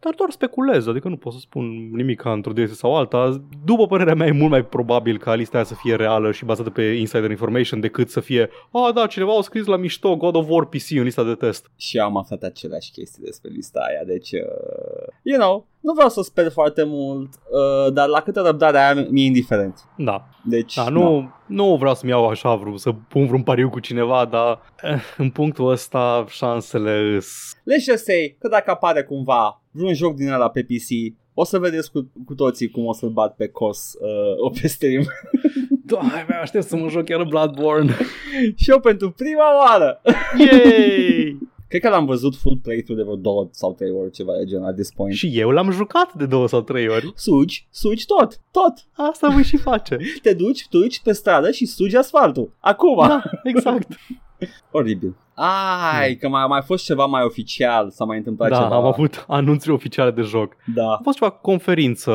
dar 0.00 0.14
doar 0.16 0.30
speculez, 0.30 0.86
adică 0.86 1.08
nu 1.08 1.16
pot 1.16 1.32
să 1.32 1.38
spun 1.38 1.90
nimic 1.92 2.20
ca 2.20 2.32
într-o 2.32 2.52
direcție 2.52 2.76
sau 2.76 2.96
alta. 2.96 3.40
După 3.64 3.86
părerea 3.86 4.14
mea 4.14 4.26
e 4.26 4.30
mult 4.30 4.50
mai 4.50 4.64
probabil 4.64 5.18
ca 5.18 5.34
lista 5.34 5.56
aia 5.56 5.64
să 5.64 5.74
fie 5.74 5.94
reală 5.94 6.32
și 6.32 6.44
bazată 6.44 6.70
pe 6.70 6.82
insider 6.82 7.30
information 7.30 7.80
decât 7.80 8.10
să 8.10 8.20
fie 8.20 8.50
a, 8.70 8.92
da, 8.94 9.06
cineva 9.06 9.36
a 9.36 9.40
scris 9.40 9.66
la 9.66 9.76
mișto 9.76 10.16
God 10.16 10.34
of 10.34 10.46
War 10.48 10.66
PC 10.66 10.90
în 10.90 11.02
lista 11.02 11.24
de 11.24 11.34
test. 11.34 11.70
Și 11.76 11.96
eu 11.96 12.04
am 12.04 12.16
aflat 12.16 12.42
aceleași 12.42 12.90
chestii 12.90 13.24
despre 13.24 13.50
lista 13.50 13.80
aia, 13.88 14.04
deci, 14.04 14.32
uh, 14.32 15.06
you 15.22 15.38
know, 15.38 15.66
nu 15.84 15.92
vreau 15.92 16.08
să 16.08 16.22
sper 16.22 16.50
foarte 16.50 16.82
mult, 16.86 17.28
uh, 17.28 17.92
dar 17.92 18.08
la 18.08 18.20
câtă 18.20 18.40
răbdare 18.40 18.78
am, 18.78 19.06
mi-e 19.10 19.24
indiferent. 19.24 19.78
Da, 19.96 20.28
Deci, 20.44 20.74
da 20.74 20.88
nu, 20.88 21.30
nu 21.46 21.76
vreau 21.76 21.94
să-mi 21.94 22.10
iau 22.10 22.28
așa 22.28 22.54
vreun, 22.54 22.76
să 22.76 22.92
pun 23.08 23.26
vreun 23.26 23.42
pariu 23.42 23.70
cu 23.70 23.80
cineva, 23.80 24.24
dar 24.24 24.60
eh, 24.82 25.00
în 25.16 25.30
punctul 25.30 25.70
ăsta 25.70 26.24
șansele 26.28 27.14
îs... 27.16 27.56
Let's 27.56 27.84
just 27.90 28.04
say 28.04 28.36
că 28.38 28.48
dacă 28.48 28.70
apare 28.70 29.02
cumva 29.02 29.62
vreun 29.70 29.94
joc 29.94 30.14
din 30.14 30.30
ăla 30.30 30.50
pe 30.50 30.62
PC, 30.62 31.16
o 31.34 31.44
să 31.44 31.58
vedeți 31.58 31.90
cu, 31.90 32.12
cu 32.26 32.34
toții 32.34 32.70
cum 32.70 32.86
o 32.86 32.92
să-l 32.92 33.10
bat 33.10 33.34
pe 33.36 33.48
cos 33.48 33.92
uh, 34.00 34.46
o 34.46 34.50
pe 34.60 34.66
stream. 34.66 35.02
Doamne, 35.86 36.26
mai 36.28 36.40
aștept 36.40 36.64
să 36.64 36.76
mă 36.76 36.88
joc 36.88 37.04
chiar 37.04 37.24
Bloodborne. 37.24 37.96
și 38.62 38.70
eu 38.70 38.80
pentru 38.80 39.10
prima 39.10 39.58
oară. 39.58 40.00
Yay! 40.38 41.38
Cred 41.68 41.80
că 41.80 41.88
l-am 41.88 42.06
văzut 42.06 42.36
full 42.36 42.58
playthrough 42.62 42.98
de 42.98 43.04
vreo 43.04 43.16
două 43.16 43.48
sau 43.50 43.72
trei 43.72 43.90
ori 43.90 44.10
ceva 44.10 44.32
de 44.38 44.44
genul 44.44 44.66
at 44.66 44.74
this 44.74 44.92
point. 44.92 45.14
și 45.14 45.38
eu 45.38 45.50
l-am 45.50 45.70
jucat 45.70 46.14
de 46.14 46.26
două 46.26 46.48
sau 46.48 46.60
trei 46.60 46.88
ori. 46.88 47.12
Sugi, 47.16 47.66
sugi 47.70 48.06
tot, 48.06 48.40
tot. 48.50 48.72
Asta 49.10 49.28
voi 49.28 49.42
și 49.42 49.56
face. 49.56 49.96
Te 50.22 50.34
duci, 50.34 50.66
tu 50.68 50.78
duci 50.78 51.00
pe 51.00 51.12
stradă 51.12 51.50
și 51.50 51.66
sugi 51.66 51.96
asfaltul. 51.96 52.56
Acum. 52.60 53.06
Da, 53.06 53.22
exact. 53.42 53.88
Oribil. 54.70 55.16
Ai, 55.36 56.14
că 56.14 56.28
mai 56.28 56.42
a 56.42 56.46
mai 56.46 56.60
fost 56.64 56.84
ceva 56.84 57.04
mai 57.04 57.22
oficial, 57.22 57.90
s-a 57.90 58.04
mai 58.04 58.16
întâmplat 58.16 58.50
Da, 58.50 58.56
ceva. 58.56 58.74
am 58.74 58.84
avut 58.84 59.24
anunțuri 59.28 59.72
oficiale 59.74 60.10
de 60.10 60.22
joc. 60.22 60.56
Da. 60.74 60.86
A 60.92 61.00
fost 61.02 61.18
ceva 61.18 61.30
conferință 61.30 62.12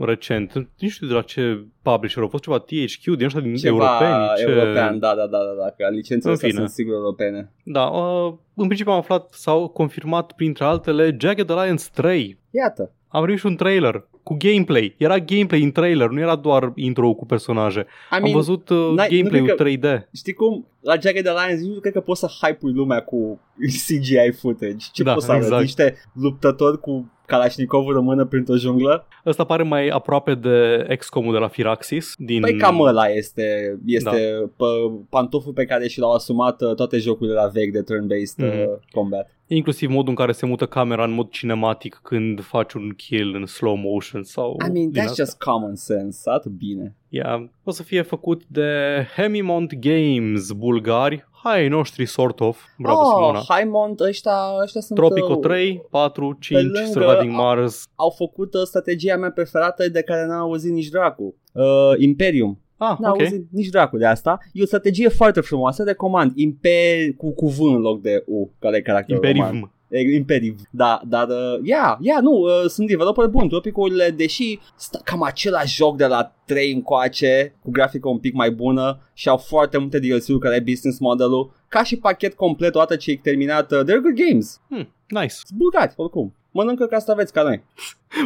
recent, 0.00 0.52
nu 0.78 0.88
știu 0.88 1.06
de 1.06 1.12
la 1.14 1.22
ce 1.22 1.64
publisher, 1.82 2.22
a 2.22 2.26
fost 2.26 2.42
ceva 2.42 2.58
THQ 2.58 3.16
din 3.16 3.24
ăștia 3.24 3.40
din 3.40 3.56
Ceva 3.56 3.74
europeni. 3.76 4.28
Ce... 4.36 4.42
european, 4.42 4.98
da, 4.98 5.08
da, 5.14 5.26
da, 5.26 5.38
da, 5.38 5.62
da, 5.64 5.70
că 5.76 5.88
licențele 5.94 6.22
În 6.32 6.32
astea 6.32 6.48
fine. 6.48 6.60
sunt 6.60 6.70
sigur 6.70 6.94
europene. 6.94 7.52
Da, 7.62 7.84
uh, 7.84 8.32
în 8.54 8.64
principiu 8.66 8.92
am 8.92 8.98
aflat 8.98 9.32
sau 9.32 9.68
confirmat 9.68 10.32
printre 10.32 10.64
altele 10.64 11.16
Jagged 11.20 11.50
Alliance 11.50 11.84
3. 11.94 12.38
Iată. 12.50 12.92
Am 13.08 13.22
primit 13.22 13.40
și 13.40 13.46
un 13.46 13.56
trailer 13.56 14.08
cu 14.28 14.36
gameplay. 14.38 14.94
Era 14.96 15.18
gameplay 15.18 15.62
în 15.62 15.72
trailer, 15.72 16.08
nu 16.08 16.20
era 16.20 16.36
doar 16.36 16.72
intro 16.74 17.12
cu 17.12 17.26
personaje. 17.26 17.80
I 17.80 18.14
Am 18.14 18.22
mean, 18.22 18.34
văzut 18.34 18.68
uh, 18.68 18.76
n-ai- 18.94 19.08
nu 19.10 19.16
gameplay-ul 19.16 19.46
cred 19.46 19.78
3D. 19.78 20.08
știi 20.14 20.32
cum? 20.32 20.66
La 20.80 20.94
Jagged 21.00 21.26
Alliance 21.26 21.64
nu 21.74 21.80
cred 21.80 21.92
că 21.92 22.00
poți 22.00 22.20
să 22.20 22.28
hype 22.42 22.58
lumea 22.60 23.00
cu 23.00 23.40
CGI 23.86 24.30
footage. 24.40 24.86
Ce 24.92 25.02
Da, 25.02 25.12
poți 25.12 25.24
să 25.26 25.30
arăți? 25.32 25.46
exact. 25.46 25.62
Niște 25.62 25.96
luptători 26.14 26.80
cu 26.80 27.12
Kalashnikov 27.26 27.86
în 27.86 28.04
mână 28.04 28.24
printr-o 28.24 28.56
junglă? 28.56 29.06
Ăsta 29.26 29.44
pare 29.44 29.62
mai 29.62 29.88
aproape 29.88 30.34
de 30.34 30.86
XCOM-ul 30.98 31.32
de 31.32 31.38
la 31.38 31.48
Firaxis. 31.48 32.14
Din... 32.16 32.40
Păi 32.40 32.56
cam 32.56 32.80
ăla 32.80 33.06
este, 33.08 33.78
este 33.86 34.10
Da. 34.10 34.46
p- 34.66 35.08
pantoful 35.10 35.52
pe 35.52 35.64
care 35.64 35.88
și 35.88 35.98
l-au 36.00 36.12
asumat 36.12 36.62
uh, 36.62 36.74
toate 36.74 36.98
jocurile 36.98 37.34
la 37.36 37.46
vechi 37.46 37.72
de 37.72 37.82
turn-based 37.82 38.44
uh, 38.46 38.52
Mhm. 38.66 38.80
combat. 38.92 39.37
Inclusiv 39.50 39.90
modul 39.90 40.08
în 40.08 40.14
care 40.14 40.32
se 40.32 40.46
mută 40.46 40.66
camera 40.66 41.04
în 41.04 41.10
mod 41.10 41.28
cinematic 41.30 42.00
când 42.02 42.42
faci 42.42 42.72
un 42.72 42.90
kill 42.96 43.34
în 43.34 43.46
slow 43.46 43.74
motion 43.74 44.22
sau... 44.22 44.56
I 44.68 44.70
mean, 44.72 44.90
din 44.90 45.02
that's 45.02 45.04
asta. 45.04 45.22
just 45.22 45.38
common 45.38 45.74
sense, 45.74 46.30
atât 46.30 46.50
bine. 46.50 46.96
Yeah. 47.08 47.44
O 47.64 47.70
să 47.70 47.82
fie 47.82 48.02
făcut 48.02 48.42
de 48.46 48.70
Hemimont 49.16 49.74
Games, 49.74 50.52
bulgari, 50.52 51.26
hai 51.42 51.68
noștri 51.68 52.06
sort 52.06 52.40
of. 52.40 52.62
Bravo, 52.78 53.00
oh, 53.00 53.06
Simona. 53.14 53.38
Highmont, 53.38 54.00
ăștia, 54.00 54.36
ăștia 54.62 54.80
sunt... 54.80 54.98
Tropico 54.98 55.32
uh, 55.32 55.40
3, 55.40 55.82
4, 55.90 56.36
5, 56.40 56.62
lângă- 56.62 56.90
Surviving 56.90 57.34
Mars. 57.34 57.84
Au 57.94 58.10
făcut 58.10 58.54
uh, 58.54 58.62
strategia 58.62 59.16
mea 59.16 59.30
preferată 59.30 59.88
de 59.88 60.02
care 60.02 60.26
n-am 60.26 60.40
auzit 60.40 60.72
nici 60.72 60.88
dracu. 60.88 61.34
Uh, 61.52 61.64
Imperium. 61.98 62.60
Ah, 62.78 62.96
N-am 62.98 63.12
ok. 63.12 63.20
auzit 63.20 63.46
nici 63.50 63.68
dracu 63.68 63.96
de 63.96 64.06
asta. 64.06 64.38
E 64.52 64.62
o 64.62 64.66
strategie 64.66 65.08
foarte 65.08 65.40
frumoasă, 65.40 65.82
recomand. 65.82 66.32
Imper 66.34 67.14
cu 67.16 67.32
cuvânt 67.32 67.74
în 67.74 67.80
loc 67.80 68.02
de 68.02 68.22
U, 68.26 68.50
care 68.58 68.76
e 68.76 68.80
caracterul 68.80 69.22
roman. 69.22 69.36
Imperium. 69.36 69.72
E, 69.88 70.14
Imperiv. 70.14 70.60
Da, 70.70 71.00
dar, 71.06 71.28
uh, 71.28 71.58
yeah, 71.62 71.96
yeah, 72.00 72.22
nu, 72.22 72.30
uh, 72.30 72.64
sunt 72.68 72.88
developer 72.88 73.26
buni. 73.26 73.48
Tropicurile, 73.48 74.10
deși 74.10 74.58
stă 74.76 75.00
cam 75.04 75.22
același 75.22 75.74
joc 75.74 75.96
de 75.96 76.06
la 76.06 76.34
3 76.46 76.72
încoace, 76.72 77.54
cu 77.62 77.70
grafică 77.70 78.08
un 78.08 78.18
pic 78.18 78.34
mai 78.34 78.50
bună 78.50 79.00
și 79.14 79.28
au 79.28 79.36
foarte 79.36 79.78
multe 79.78 79.98
DLC-uri 79.98 80.38
care 80.38 80.54
ai 80.54 80.60
business 80.60 80.98
model-ul, 80.98 81.52
ca 81.68 81.82
și 81.82 81.96
pachet 81.96 82.34
complet 82.34 82.74
odată 82.74 82.96
ce 82.96 83.10
e 83.10 83.20
terminat, 83.22 83.72
uh, 83.72 83.80
they're 83.82 84.02
good 84.02 84.14
games. 84.28 84.60
Hmm, 84.68 84.88
nice. 85.08 85.34
Sunt 85.34 85.58
bulgari, 85.58 85.92
oricum. 85.96 86.34
Mănâncă 86.58 86.86
castraveți 86.86 87.32
ca 87.32 87.42
noi. 87.42 87.62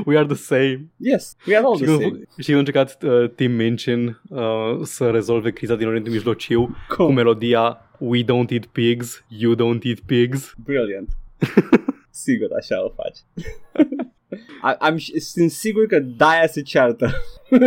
We 0.06 0.16
are 0.16 0.26
the 0.26 0.34
same. 0.36 0.86
Yes, 0.96 1.36
we 1.46 1.56
are 1.56 1.64
all 1.66 1.76
Și 1.76 1.82
the 1.82 1.92
same. 1.92 2.04
când, 2.08 2.26
și 2.38 2.44
când 2.44 2.56
a 2.56 2.58
încercat 2.58 3.02
uh, 3.02 3.30
Tim 3.34 3.52
Minchin 3.52 4.20
uh, 4.28 4.40
să 4.82 5.10
rezolve 5.10 5.50
criza 5.50 5.74
din 5.76 5.86
Orientul 5.86 6.12
Mijlociu 6.12 6.76
cu 6.88 6.94
Cum? 6.94 7.14
melodia 7.14 7.90
We 7.98 8.22
don't 8.22 8.50
eat 8.50 8.66
pigs, 8.66 9.24
you 9.28 9.54
don't 9.54 9.84
eat 9.84 9.98
pigs. 10.06 10.54
Brilliant. 10.64 11.08
sigur 12.24 12.48
așa 12.58 12.84
o 12.84 12.88
faci. 12.96 13.18
Și- 14.96 15.12
I'm, 15.12 15.18
sunt 15.18 15.50
sigur 15.50 15.86
că 15.86 15.98
de-aia 15.98 16.46
se 16.46 16.62
ceartă. 16.62 17.10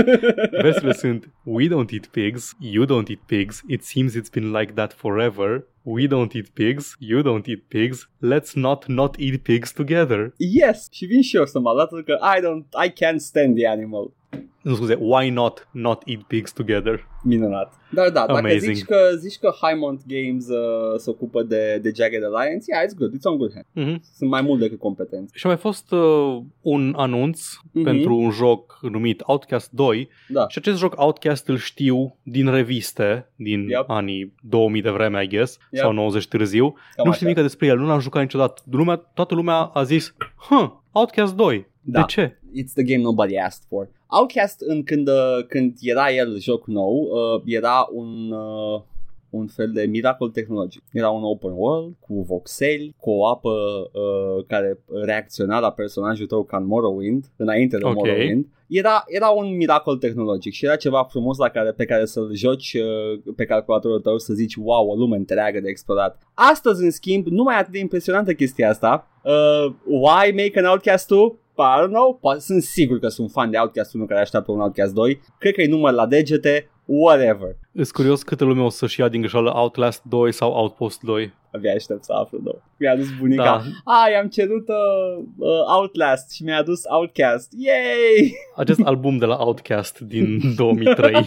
Versurile 0.62 0.94
sunt 0.94 1.30
We 1.44 1.68
don't 1.68 1.92
eat 1.92 2.06
pigs, 2.12 2.56
you 2.60 2.86
don't 2.86 3.10
eat 3.10 3.20
pigs, 3.26 3.62
it 3.68 3.84
seems 3.84 4.16
it's 4.16 4.32
been 4.34 4.52
like 4.52 4.72
that 4.74 4.94
forever. 4.94 5.68
We 5.82 6.08
don't 6.08 6.34
eat 6.34 6.48
pigs, 6.54 6.96
you 7.00 7.22
don't 7.22 7.48
eat 7.48 7.60
pigs, 7.68 8.10
let's 8.34 8.54
not 8.54 8.86
not 8.88 9.16
eat 9.20 9.36
pigs 9.42 9.72
together. 9.74 10.34
Yes, 10.38 10.88
și 10.92 11.06
vin 11.06 11.22
și 11.22 11.36
eu 11.36 11.46
să 11.46 11.60
mă 11.60 11.70
alătur 11.70 12.04
că 12.04 12.18
I 12.38 12.40
don't, 12.40 12.86
I 12.86 12.90
can't 12.90 13.18
stand 13.18 13.56
the 13.56 13.68
animal. 13.68 14.14
Nu 14.62 14.76
scuze, 14.76 14.98
why 15.00 15.30
not 15.30 15.68
not 15.72 16.02
eat 16.06 16.22
pigs 16.22 16.54
together? 16.54 17.08
Minunat. 17.24 17.74
Dar 17.92 18.10
da, 18.10 18.26
dacă 18.26 18.38
Amazing. 18.40 18.76
zici 18.76 18.84
că, 18.86 18.98
zici 19.18 19.38
că 19.38 19.50
Highmont 19.62 20.02
Games 20.08 20.48
uh, 20.48 20.98
se 20.98 21.10
ocupă 21.10 21.44
de, 21.44 21.80
de 21.82 21.92
Jagged 21.96 22.24
Alliance, 22.24 22.66
yeah, 22.68 22.84
it's 22.86 22.98
good, 22.98 23.12
it's 23.16 23.24
on 23.24 23.38
good 23.38 23.52
hand. 23.54 23.66
Mhm. 23.72 24.02
Sunt 24.18 24.30
mai 24.30 24.42
mult 24.42 24.60
decât 24.60 24.80
competenți. 24.80 25.32
Și 25.38 25.46
a 25.46 25.50
mai 25.50 25.58
fost 25.58 25.92
uh, 25.92 26.42
un 26.62 26.94
anunț 26.98 27.42
Mhm. 27.72 27.84
pentru 27.84 28.16
un 28.16 28.32
joc 28.32 28.80
numit 28.82 29.22
Outcast 29.26 29.72
2 29.72 30.10
Da. 30.28 30.48
și 30.48 30.58
acest 30.58 30.78
joc 30.78 30.94
Outcast 31.02 31.48
îl 31.48 31.58
știu 31.58 32.18
din 32.24 32.52
reviste, 32.52 33.30
din 33.36 33.68
Yep. 33.70 33.84
anii 33.90 34.34
2000 34.42 34.82
de 34.82 34.90
vreme, 34.90 35.24
I 35.24 35.28
guess, 35.28 35.58
Yep. 35.72 35.82
sau 35.84 35.92
90 35.92 36.28
târziu. 36.28 36.64
Cam 36.70 36.76
nu 36.96 37.04
așa. 37.04 37.14
știu 37.14 37.28
nimic 37.28 37.42
despre 37.42 37.68
el, 37.68 37.78
nu 37.78 37.86
l-am 37.88 38.00
jucat 38.00 38.22
niciodată. 38.22 38.62
Lumea, 38.72 38.96
toată 38.96 39.36
lumea 39.36 39.56
a 39.56 39.84
zis, 39.84 40.16
huh, 40.50 40.70
Outcast 40.92 41.36
2. 41.36 41.68
Da. 41.82 42.00
De 42.00 42.06
ce? 42.08 42.30
It's 42.62 42.74
the 42.74 42.84
game 42.84 43.02
nobody 43.02 43.38
asked 43.38 43.64
for. 43.70 43.90
Outcast, 44.20 44.62
în, 44.62 44.84
când, 44.84 45.08
uh, 45.08 45.46
când 45.48 45.78
era 45.82 46.12
el 46.12 46.40
joc 46.40 46.68
nou, 46.68 46.94
uh, 46.94 47.42
era 47.46 47.88
un, 47.92 48.32
uh, 48.32 48.82
un 49.30 49.48
fel 49.48 49.72
de 49.72 49.86
miracol 49.86 50.30
tehnologic. 50.30 50.84
Era 50.92 51.10
un 51.10 51.24
open 51.24 51.52
world 51.54 51.94
cu 52.00 52.22
voxeli, 52.22 52.96
cu 53.00 53.10
o 53.10 53.28
apă 53.28 53.50
uh, 53.94 54.46
care 54.48 54.80
reacționa 55.04 55.60
la 55.60 55.72
personajul 55.72 56.26
tău 56.26 56.44
ca 56.44 56.58
în 56.58 56.66
Morrowind, 56.66 57.26
înainte 57.36 57.78
de 57.78 57.84
Ok. 57.86 57.96
Morrowind. 57.96 58.46
Era, 58.68 59.04
era 59.08 59.30
un 59.30 59.56
miracol 59.56 59.98
tehnologic 59.98 60.54
și 60.54 60.66
era 60.66 60.76
ceva 60.76 61.04
frumos 61.04 61.38
la 61.38 61.50
care, 61.50 61.72
pe 61.72 61.86
care 61.86 62.06
să-l 62.06 62.32
joci 62.34 62.74
uh, 62.74 63.34
pe 63.36 63.46
calculatorul 63.46 64.00
tău 64.00 64.18
să 64.18 64.34
zici 64.34 64.56
wow, 64.56 64.88
o 64.88 64.96
lume 64.96 65.16
întreagă 65.16 65.60
de 65.60 65.70
explorat. 65.70 66.22
Astăzi, 66.34 66.84
în 66.84 66.92
schimb, 66.92 67.26
nu 67.28 67.44
mai 67.44 67.56
e 67.56 67.58
atât 67.58 67.72
de 67.72 67.80
impresionantă 67.80 68.34
chestia 68.34 68.70
asta. 68.70 69.08
Uh, 69.24 69.74
why 69.86 70.32
make 70.32 70.52
an 70.56 70.66
Outcast 70.66 71.08
2? 71.08 71.44
I 71.64 71.82
don't 71.82 71.92
know, 71.92 72.18
poate 72.22 72.40
sunt 72.40 72.62
sigur 72.62 73.00
că 73.00 73.08
sunt 73.08 73.32
fan 73.32 73.52
de 73.52 73.58
Outcast 73.58 73.94
1 73.94 74.06
care 74.06 74.20
așteaptă 74.20 74.52
un 74.52 74.60
Outcast 74.60 74.94
2. 74.94 75.22
Cred 75.38 75.54
că 75.54 75.62
e 75.62 75.68
număr 75.68 75.94
la 75.94 76.06
degete, 76.06 76.70
whatever. 76.86 77.56
Îs 77.72 77.92
curios 77.92 78.24
câte 78.24 78.44
lume 78.44 78.62
o 78.62 78.70
să-și 78.70 79.00
ia 79.00 79.08
din 79.08 79.22
greșeală 79.22 79.56
Outlast 79.56 80.04
2 80.04 80.32
sau 80.32 80.52
Outpost 80.52 81.02
2. 81.02 81.34
Abia 81.52 81.74
aștept 81.74 82.04
să 82.04 82.14
aflu, 82.14 82.40
două. 82.40 82.62
Mi-a 82.78 82.92
adus 82.92 83.18
bunica. 83.20 83.44
Da. 83.44 83.62
Ah, 83.94 84.12
i-am 84.12 84.28
cerut 84.28 84.68
uh, 84.68 85.24
uh, 85.38 85.78
Outlast 85.78 86.32
și 86.32 86.44
mi-a 86.44 86.58
adus 86.58 86.82
Outcast. 86.90 87.52
Yay! 87.58 88.34
Acest 88.56 88.80
album 88.84 89.18
de 89.18 89.26
la 89.26 89.36
Outcast 89.40 90.00
din 90.00 90.56
2003. 90.56 91.14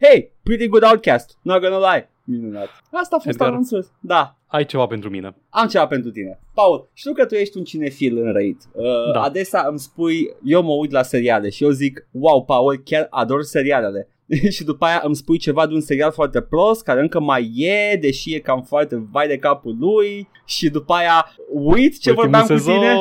hey, 0.00 0.32
pretty 0.42 0.66
good 0.66 0.82
Outcast, 0.82 1.38
not 1.42 1.60
gonna 1.60 1.92
lie. 1.92 2.10
Minunat. 2.30 2.68
Asta 2.92 3.16
a 3.16 3.18
fost 3.18 3.26
Edgar? 3.26 3.48
anunțul. 3.48 3.86
Da, 4.00 4.36
Ai 4.46 4.64
ceva 4.64 4.86
pentru 4.86 5.10
mine. 5.10 5.34
am 5.48 5.66
ceva 5.68 5.86
pentru 5.86 6.10
tine. 6.10 6.40
Paul, 6.54 6.90
știu 6.92 7.12
că 7.12 7.26
tu 7.26 7.34
ești 7.34 7.58
un 7.58 7.64
cinefil 7.64 8.18
înrăit. 8.18 8.62
Uh, 8.72 9.12
Da. 9.12 9.22
Adesea 9.22 9.66
îmi 9.68 9.78
spui, 9.78 10.36
eu 10.44 10.62
mă 10.62 10.72
uit 10.72 10.90
la 10.90 11.02
seriale 11.02 11.48
și 11.48 11.64
eu 11.64 11.70
zic, 11.70 12.08
wow, 12.10 12.44
Paul, 12.44 12.80
chiar 12.84 13.06
ador 13.10 13.42
serialele. 13.42 14.08
și 14.56 14.64
după 14.64 14.84
aia 14.84 15.00
îmi 15.04 15.16
spui 15.16 15.38
ceva 15.38 15.66
de 15.66 15.74
un 15.74 15.80
serial 15.80 16.12
foarte 16.12 16.40
prost 16.40 16.82
care 16.82 17.00
încă 17.00 17.20
mai 17.20 17.52
e, 17.56 17.96
deși 17.96 18.34
e 18.34 18.38
cam 18.38 18.62
foarte 18.62 19.06
vai 19.10 19.26
de 19.26 19.38
capul 19.38 19.76
lui 19.78 20.28
și 20.44 20.70
după 20.70 20.92
aia 20.92 21.26
uit 21.52 22.00
ce 22.00 22.10
Ultimul 22.10 22.30
vorbeam 22.30 22.46
cu 22.46 22.64
tine 22.64 22.94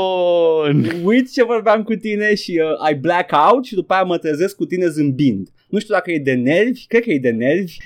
sezon! 0.68 1.02
uit 1.04 1.32
ce 1.32 1.44
vorbeam 1.44 1.84
cu 1.84 1.94
tine 1.94 2.36
și 2.36 2.62
uh, 2.64 2.86
ai 2.86 2.96
black 2.96 3.32
out 3.52 3.66
și 3.66 3.74
după 3.74 3.94
aia 3.94 4.04
mă 4.04 4.18
trezesc 4.18 4.56
cu 4.56 4.66
tine 4.66 4.88
zâmbind. 4.88 5.50
Nu 5.70 5.80
știu 5.80 5.94
dacă 5.94 6.12
e 6.12 6.20
de 6.20 6.34
nervi, 6.34 6.86
cred 6.88 7.04
că 7.04 7.12
e 7.12 7.20
de 7.20 7.30
nervi. 7.30 7.78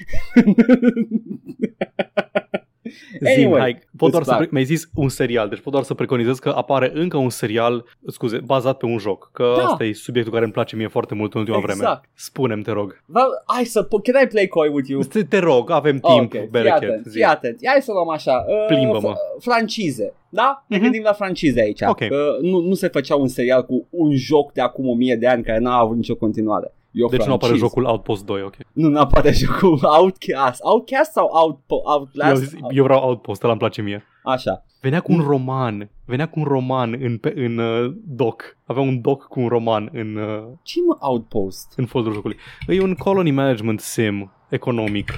Zim, 3.19 3.43
Anyway, 3.45 3.59
hai, 3.59 3.79
pot 3.97 4.09
doar 4.11 4.21
îți 4.21 4.29
să 4.31 4.35
plac. 4.35 4.37
pre- 4.37 4.47
mi-ai 4.51 4.63
zis 4.65 4.89
un 4.95 5.09
serial, 5.09 5.49
deci 5.49 5.59
pot 5.59 5.71
doar 5.71 5.83
să 5.83 5.93
preconizez 5.93 6.39
că 6.39 6.49
apare 6.49 6.91
încă 6.93 7.17
un 7.17 7.29
serial, 7.29 7.85
scuze, 8.07 8.37
bazat 8.45 8.77
pe 8.77 8.85
un 8.85 8.97
joc, 8.97 9.29
că 9.33 9.53
Da. 9.57 9.63
asta 9.65 9.83
e 9.83 9.93
subiectul 9.93 10.33
care 10.33 10.43
îmi 10.45 10.53
place 10.53 10.75
mie 10.75 10.87
foarte 10.87 11.15
mult 11.15 11.33
în 11.33 11.39
ultima 11.39 11.57
vreme. 11.59 11.73
Exact. 11.81 12.09
Spune-mi, 12.13 12.63
te 12.63 12.71
rog. 12.71 13.01
Well, 13.13 13.27
hai 13.45 13.63
să, 13.65 13.85
po- 13.87 14.11
can 14.11 14.23
I 14.23 14.27
play 14.27 14.47
coy 14.47 14.67
with 14.67 14.89
you? 14.89 15.01
Te, 15.01 15.23
te 15.23 15.39
rog, 15.39 15.69
avem 15.71 15.97
Oh, 16.01 16.11
timp, 16.13 16.33
ok, 16.33 16.39
fii 16.39 16.47
Berechet. 16.51 16.89
atent, 16.89 17.05
zi. 17.05 17.11
fii 17.15 17.23
atent. 17.23 17.57
Hai 17.65 17.81
să 17.81 17.91
luăm 17.91 18.09
așa. 18.09 18.45
Uh, 18.47 18.65
Plimbă-mă. 18.67 19.13
f- 19.13 19.43
francize. 19.43 20.13
Da? 20.29 20.63
Ne 20.67 20.75
Mhm. 20.75 20.83
gândim 20.85 21.03
la 21.03 21.13
francize 21.13 21.61
aici. 21.61 21.81
Ok. 21.81 21.99
Uh, 21.99 22.07
nu, 22.41 22.59
nu 22.59 22.73
se 22.73 22.87
făcea 22.87 23.15
un 23.15 23.27
serial 23.27 23.65
cu 23.65 23.87
un 23.89 24.15
joc 24.15 24.51
de 24.53 24.61
acum 24.61 24.87
o 24.87 24.93
mie 24.93 25.15
de 25.15 25.27
ani 25.27 25.43
care 25.43 25.57
n-a 25.59 25.77
avut 25.77 25.95
nicio 25.95 26.15
continuare. 26.15 26.73
E 26.91 27.03
o 27.03 27.07
Deci 27.07 27.17
nu 27.19 27.23
apare 27.33 27.37
franciză. 27.37 27.65
jocul 27.65 27.83
Outpost 27.85 28.25
2, 28.25 28.43
ok. 28.43 28.55
Nu, 28.73 28.87
nu 28.89 28.99
apare 28.99 29.31
jocul 29.41 29.79
Outcast. 29.99 30.59
Outcast 30.63 31.11
sau 31.11 31.27
Outpo- 31.27 31.83
Eu, 31.85 31.91
Outlast? 31.99 32.41
zis- 32.41 32.59
eu 32.69 32.83
vreau 32.83 33.03
Outpost, 33.07 33.43
ăla 33.43 33.51
îmi 33.51 33.61
place 33.61 33.81
mie. 33.81 34.03
Așa. 34.23 34.65
Venea 34.81 34.99
cu 35.01 35.11
un 35.13 35.19
roman, 35.21 35.89
venea 36.05 36.29
cu 36.29 36.39
un 36.39 36.45
roman 36.45 36.97
în, 37.01 37.17
pe, 37.17 37.33
în 37.35 37.57
uh, 37.57 37.93
doc. 38.05 38.57
Avea 38.65 38.81
un 38.81 39.01
doc 39.01 39.23
cu 39.27 39.39
un 39.39 39.47
roman 39.47 39.89
în, 39.93 40.15
uh, 40.15 40.43
ce 40.63 40.79
mă 40.87 40.95
Outpost? 40.99 41.73
în 41.75 41.85
folderul 41.85 42.15
jocului. 42.15 42.37
E 42.67 42.81
un 42.81 42.93
colony 42.95 43.31
management 43.31 43.79
sim 43.79 44.31
economic. 44.49 45.17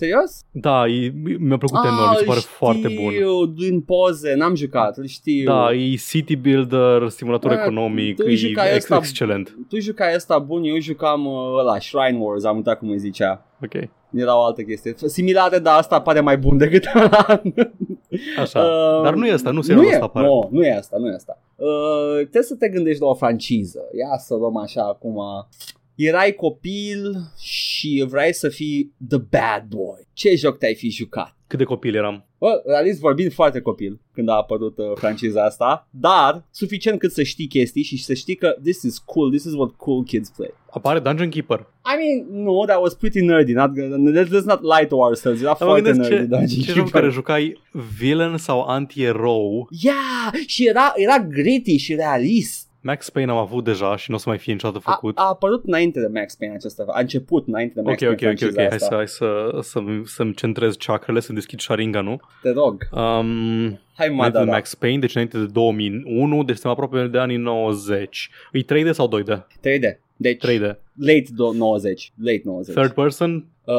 Serios? 0.00 0.44
Da, 0.50 0.86
e, 0.86 1.12
mi-a 1.38 1.56
plăcut 1.58 1.84
enorm, 1.84 2.10
mi 2.10 2.14
se 2.16 2.20
îl 2.20 2.26
pare 2.26 2.40
foarte 2.40 2.88
bun. 3.00 3.12
știu, 3.12 3.46
din 3.46 3.80
poze, 3.80 4.34
n-am 4.34 4.54
jucat, 4.54 4.96
îl 4.96 5.06
știu. 5.06 5.44
Da, 5.44 5.72
e 5.72 5.94
city 5.94 6.36
builder, 6.36 7.08
simulator 7.08 7.54
Da, 7.54 7.60
economic, 7.62 8.16
tu 8.16 8.28
e 8.28 8.34
jucai 8.34 8.66
ex- 8.66 8.76
ăsta- 8.76 8.96
excelent. 8.96 9.56
Tu 9.68 9.78
jucai 9.78 10.14
asta 10.14 10.38
bun, 10.38 10.62
eu 10.64 10.78
jucam 10.80 11.26
uh, 11.26 11.58
ăla, 11.58 11.78
Shrine 11.78 12.18
Wars, 12.18 12.44
am 12.44 12.56
uitat 12.56 12.78
cum 12.78 12.88
îi 12.90 12.98
zicea. 12.98 13.46
Ok, 13.62 13.74
Era 14.14 14.38
o 14.38 14.42
altă 14.44 14.62
chestie. 14.62 14.94
Similare, 15.06 15.58
dar 15.58 15.78
asta 15.78 16.00
pare 16.00 16.20
mai 16.20 16.38
bun 16.38 16.56
decât 16.56 16.84
ăla. 16.94 17.26
așa. 18.42 18.60
Uh, 18.60 19.02
Dar 19.02 19.14
nu 19.14 19.26
e 19.26 19.32
asta, 19.32 19.48
nu 19.50 19.54
nu 19.56 19.62
serialul 19.62 19.90
e, 19.90 19.92
ăsta 19.94 20.04
apare. 20.04 20.26
nu, 20.26 20.48
nu 20.50 20.64
e 20.64 20.72
asta, 20.76 20.96
nu 20.98 21.06
e 21.08 21.14
asta. 21.14 21.38
Uh, 21.56 22.14
trebuie 22.14 22.42
să 22.42 22.54
te 22.56 22.68
gândești 22.68 23.02
la 23.02 23.08
o 23.08 23.14
franciză. 23.14 23.80
Ia 23.98 24.16
să 24.18 24.34
luăm 24.34 24.56
așa 24.56 24.82
acum. 24.82 25.16
Erai 25.94 26.32
copil 26.32 27.16
și 27.40 28.04
vrei 28.08 28.34
să 28.34 28.48
fii 28.48 28.92
the 29.08 29.18
bad 29.18 29.64
boy. 29.68 30.06
Ce 30.12 30.34
joc 30.34 30.58
te-ai 30.58 30.74
fi 30.74 30.90
jucat? 30.90 31.36
Cât 31.46 31.58
de 31.58 31.64
copil 31.64 31.94
eram. 31.94 32.26
Bă, 32.38 32.62
realist 32.66 33.00
vorbind 33.00 33.32
foarte 33.32 33.60
copil 33.60 34.00
când 34.12 34.28
a 34.28 34.32
apărut 34.32 34.78
uh, 34.78 34.84
franciza 34.94 35.44
asta, 35.44 35.88
dar 35.90 36.44
suficient 36.50 36.98
cât 36.98 37.12
să 37.12 37.22
știi 37.22 37.46
chestii 37.46 37.82
și 37.82 38.04
să 38.04 38.14
știi 38.14 38.34
că 38.34 38.56
this 38.62 38.82
is 38.82 38.98
cool, 38.98 39.30
this 39.30 39.44
is 39.44 39.52
what 39.52 39.70
cool 39.76 40.04
kids 40.04 40.28
play. 40.36 40.54
Apare 40.70 40.98
Dungeon 40.98 41.28
Keeper. 41.28 41.58
I 41.58 41.96
mean, 41.98 42.42
no, 42.44 42.64
that 42.64 42.80
was 42.80 42.94
pretty 42.94 43.20
nerdy. 43.20 43.52
Not, 43.52 43.70
let's, 44.14 44.28
let's 44.28 44.44
not 44.46 44.60
lie 44.62 44.86
to 44.88 44.96
ourselves. 44.96 45.40
Era 45.40 45.56
Dar 45.58 45.68
mă 45.68 45.74
foarte 45.74 45.90
gândesc 45.90 46.10
nerdy. 46.10 46.24
ce, 46.24 46.36
Dungeon 46.36 46.48
ce 46.60 46.72
joc 46.72 46.74
Keeper. 46.74 46.84
în 46.84 46.90
care 46.90 47.08
jucai 47.10 47.60
villain 47.98 48.36
sau 48.36 48.60
anti-erou. 48.62 49.68
Yeah, 49.82 50.42
și 50.46 50.66
era, 50.68 50.92
era 50.96 51.18
gritty 51.18 51.76
și 51.76 51.94
realist. 51.94 52.63
Max 52.86 53.10
Payne 53.10 53.30
am 53.30 53.36
avut 53.36 53.64
deja 53.64 53.96
și 53.96 54.10
nu 54.10 54.16
o 54.16 54.18
să 54.18 54.28
mai 54.28 54.38
fie 54.38 54.52
niciodată 54.52 54.82
A, 54.84 54.90
făcut. 54.92 55.18
a 55.18 55.22
apărut 55.28 55.64
înainte 55.66 56.00
de 56.00 56.06
Max 56.20 56.34
Payne 56.34 56.54
acesta, 56.54 56.84
a 56.88 57.00
început 57.00 57.46
înainte 57.46 57.74
de 57.74 57.80
Max 57.80 58.02
Ok, 58.02 58.08
ok, 58.10 58.18
Payne 58.18 58.32
ok, 58.42 58.48
ok. 58.48 58.52
franciza 58.54 58.60
Hai 58.68 58.74
asta. 58.76 58.86
să, 58.88 58.94
hai 58.94 59.08
să, 59.08 59.58
să, 59.60 59.80
să-mi 60.04 60.34
centrez 60.34 60.74
chakrele, 60.76 61.20
să 61.20 61.32
deschid 61.32 61.60
Sharingan-ul. 61.60 62.20
Te 62.42 62.50
rog. 62.50 62.88
Um, 62.92 63.78
Hai, 63.96 64.08
mă, 64.08 64.14
înainte 64.14 64.30
da, 64.30 64.38
de 64.38 64.44
da. 64.44 64.50
Max 64.50 64.74
Payne, 64.74 64.98
deci 64.98 65.14
înainte 65.14 65.38
de 65.38 65.46
2001, 65.46 66.44
deci 66.44 66.56
suntem 66.56 66.70
aproape 66.84 67.06
de 67.08 67.18
anii 67.18 67.36
90. 67.36 68.30
E 68.52 68.62
3D 68.62 68.90
sau 68.90 69.08
2D? 69.08 69.46
3D. 69.60 69.98
Deci, 70.16 70.44
3D. 70.46 70.60
late 70.96 71.24
do- 71.32 71.56
90. 71.56 72.12
Late 72.22 72.42
90. 72.44 72.74
Third 72.74 72.92
person? 72.92 73.46
Uh, 73.64 73.74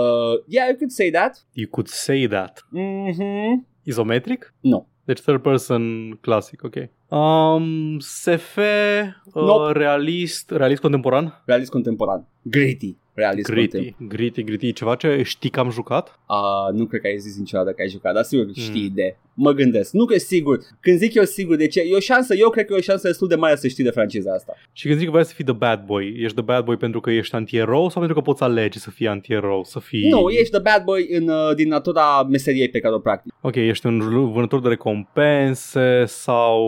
yeah, 0.48 0.68
you 0.68 0.76
could 0.78 0.92
say 0.92 1.10
that. 1.12 1.46
You 1.54 1.68
could 1.70 1.88
say 1.88 2.28
that. 2.28 2.66
Mhm. 2.70 3.68
Isometric? 3.84 4.54
Nu. 4.60 4.88
Deci 5.06 5.22
third 5.24 5.42
person 5.42 6.18
classic, 6.22 6.64
ok. 6.64 6.90
Um, 7.10 7.98
SF, 8.00 8.58
uh, 8.58 9.14
Nope. 9.34 9.74
realist, 9.78 10.52
realist 10.52 10.82
contemporan? 10.82 11.42
Realist 11.46 11.72
contemporan. 11.72 12.26
Gritty. 12.42 12.98
Realist 13.16 13.48
contemporan. 13.48 13.82
Gritty, 13.98 14.06
gritty, 14.16 14.44
gritty, 14.44 14.74
ceva 14.74 14.96
ce 14.96 15.22
știi 15.24 15.50
că 15.50 15.60
am 15.60 15.70
jucat? 15.70 16.20
Uh, 16.30 16.74
nu 16.78 16.86
cred 16.86 17.02
că 17.02 17.08
ai 17.08 17.18
zis 17.18 17.38
niciodată 17.38 17.72
că 17.72 17.82
ai 17.82 17.90
jucat, 17.90 18.14
dar 18.14 18.24
sigur 18.24 18.46
știi 18.54 18.88
Mm. 18.88 18.96
de. 18.96 19.18
Mă 19.34 19.52
gândesc. 19.52 19.92
Nu 19.94 20.06
că 20.06 20.18
sigur. 20.18 20.60
Când 20.80 20.98
zic 20.98 21.14
eu 21.14 21.24
sigur, 21.24 21.56
de 21.56 21.68
ce? 21.68 21.82
E 21.82 21.96
o 21.96 22.00
șansă, 22.00 22.36
eu 22.36 22.50
cred 22.50 22.66
că 22.66 22.74
e 22.74 22.78
o 22.78 22.82
șansă 22.82 23.08
destul 23.08 23.28
de 23.28 23.36
mare 23.36 23.56
să 23.56 23.68
știi 23.68 23.84
de 23.84 23.90
franciza 23.90 24.32
asta. 24.34 24.54
Și 24.72 24.86
când 24.88 24.98
zic 24.98 25.06
că 25.08 25.12
vrei 25.14 25.26
să 25.26 25.34
fii 25.34 25.44
the 25.44 25.54
bad 25.54 25.86
boy, 25.86 26.14
ești 26.18 26.34
the 26.36 26.44
bad 26.44 26.66
boy 26.66 26.78
pentru 26.78 27.00
că 27.00 27.12
ești 27.12 27.36
anti-erou 27.36 27.90
sau 27.90 28.02
pentru 28.02 28.14
că 28.14 28.22
poți 28.22 28.44
alege 28.44 28.80
să 28.80 28.90
fii 28.92 29.08
anti-erou, 29.08 29.64
să 29.64 29.80
fii... 29.80 30.10
Nu, 30.10 30.30
ești 30.30 30.50
the 30.52 30.60
bad 30.62 30.84
boy 30.84 31.08
în, 31.12 31.28
uh, 31.30 31.56
din 31.56 31.68
natura 31.68 32.24
meseriei 32.30 32.70
pe 32.70 32.80
care 32.80 32.94
o 32.96 33.00
practici. 33.00 33.34
Ok, 33.42 33.56
ești 33.56 33.86
un 33.86 34.32
vânător 34.32 34.62
de 34.62 34.68
recompense 34.68 36.04
sau... 36.06 36.64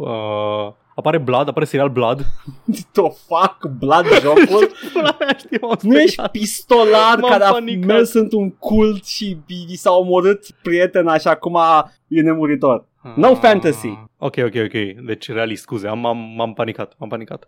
Uh, 0.00 0.80
apare 0.94 1.18
Blood, 1.18 1.48
apare 1.48 1.64
serial 1.64 1.88
Blood. 1.90 2.24
To 2.92 3.08
fuck, 3.08 3.66
blood 3.78 4.06
jocul? 4.20 4.70
Pula 4.92 5.16
mea, 5.18 5.36
știu, 5.38 5.58
m-am 5.66 5.78
nu 5.82 5.98
ești 5.98 6.10
speriat. 6.12 6.30
pistolar 6.30 7.18
M-am 7.18 7.30
care 7.30 7.44
a 7.44 7.50
panicat. 7.50 7.86
mers 7.86 8.12
într-un 8.12 8.50
cult 8.50 9.04
și 9.04 9.36
i 9.68 9.76
s-a 9.76 9.92
omorât 9.92 10.46
prietena 10.62 11.16
și 11.18 11.28
acum 11.28 11.58
e 12.08 12.20
nemuritor. 12.20 12.86
No 13.16 13.28
Ah, 13.28 13.36
fantasy. 13.40 13.98
Ok, 14.18 14.36
ok, 14.36 14.54
ok. 14.64 15.04
Deci 15.06 15.28
realist, 15.30 15.62
scuze, 15.62 15.88
am, 15.88 16.06
am, 16.06 16.18
m-am 16.36 16.52
panicat, 16.52 16.94
m-am 16.98 17.08
panicat. 17.08 17.46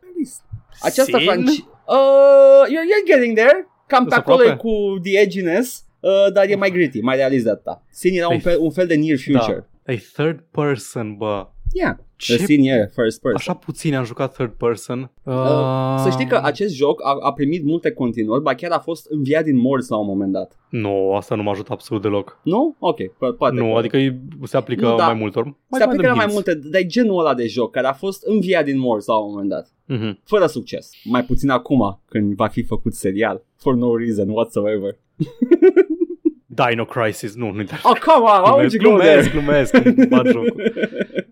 Această 0.81 1.17
Sin? 1.17 1.27
franci... 1.27 1.49
Uh, 1.87 2.65
you're, 2.67 2.87
you're 2.91 3.07
getting 3.15 3.37
there. 3.37 3.69
Cam 3.87 4.05
pe 4.05 4.11
Sunt 4.15 4.23
acolo 4.27 4.45
e 4.45 4.51
aproape. 4.51 4.63
cu 4.69 4.99
the 5.03 5.19
edginess, 5.21 5.85
uh, 6.01 6.33
dar 6.33 6.49
e 6.49 6.55
mai 6.55 6.71
gritty, 6.71 7.01
mai 7.01 7.17
realist 7.17 7.45
de 7.45 7.51
atâta. 7.51 7.83
Sin 7.91 8.17
era 8.17 8.29
un 8.29 8.41
Păi, 8.41 8.53
fel, 8.53 8.61
un 8.61 8.71
fel 8.71 8.87
de 8.87 8.95
near 8.95 9.19
future. 9.19 9.69
Da. 9.85 9.93
E 9.93 10.03
third 10.13 10.45
person, 10.51 11.17
bă. 11.17 11.47
Yeah, 11.77 11.97
Ce 12.17 12.37
the 12.37 12.45
Sin 12.45 12.65
e 12.65 12.91
first 12.95 13.21
person. 13.21 13.35
Așa 13.37 13.55
puțin 13.55 13.95
am 13.95 14.05
jucat 14.05 14.33
third 14.33 14.51
person. 14.51 15.11
Uh, 15.23 15.33
Uh, 15.35 16.01
să 16.03 16.11
știi 16.11 16.27
că 16.27 16.41
acest 16.43 16.75
joc 16.75 17.01
a, 17.05 17.17
a 17.21 17.33
primit 17.33 17.65
multe 17.65 17.91
continuări, 17.93 18.43
ba 18.43 18.55
chiar 18.55 18.71
a 18.71 18.79
fost 18.79 19.07
înviat 19.11 19.45
din 19.45 19.59
morți 19.59 19.91
la 19.91 19.97
un 19.97 20.07
moment 20.07 20.33
dat. 20.33 20.59
Nu, 20.69 21.13
asta 21.15 21.35
nu 21.35 21.43
m-a 21.43 21.51
ajutat 21.51 21.71
absolut 21.71 22.03
deloc. 22.03 22.41
Nu? 22.43 22.77
Ok, 22.79 22.99
po- 23.03 23.37
poate. 23.39 23.55
nu, 23.57 23.73
că- 23.73 23.79
adică 23.79 23.97
e- 23.97 24.19
se 24.43 24.57
aplică 24.57 24.89
Nu, 24.89 24.97
da. 24.97 25.05
mai 25.07 25.15
multor. 25.15 25.45
Mai 25.45 25.55
se 25.81 25.83
aplică 25.83 26.03
la 26.03 26.09
dăm 26.09 26.17
mai 26.17 26.27
hints. 26.27 26.35
multe, 26.47 26.69
dar 26.69 26.81
e 26.81 26.87
genul 26.87 27.19
ăla 27.19 27.35
de 27.35 27.47
joc 27.47 27.71
care 27.73 27.87
a 27.87 27.93
fost 27.93 28.23
înviat 28.27 28.65
din 28.65 28.79
morți 28.79 29.09
la 29.09 29.17
un 29.17 29.31
moment 29.31 29.49
dat. 29.49 29.73
Mhm. 29.87 30.21
Fără 30.25 30.47
succes. 30.47 30.91
Mai 31.05 31.25
puțin 31.25 31.51
acum, 31.51 32.01
când 32.09 32.35
va 32.35 32.47
fi 32.47 32.63
făcut 32.63 32.95
serial. 32.95 33.45
For 33.57 33.75
no 33.75 33.97
reason 33.97 34.29
whatsoever. 34.29 34.99
Dino 36.55 36.85
Crisis, 36.85 37.35
nu, 37.35 37.51
nu 37.51 37.63
Oh, 37.83 37.99
come 37.99 38.25
on, 38.25 38.41
why 38.43 38.51
would 38.51 38.77
glumesc, 38.77 38.83
you 38.83 38.91
go 38.93 38.99
there? 38.99 39.31
glumesc, 39.31 39.73
glumesc, 39.73 40.09
bat 40.15 40.27
jocul. 40.27 40.73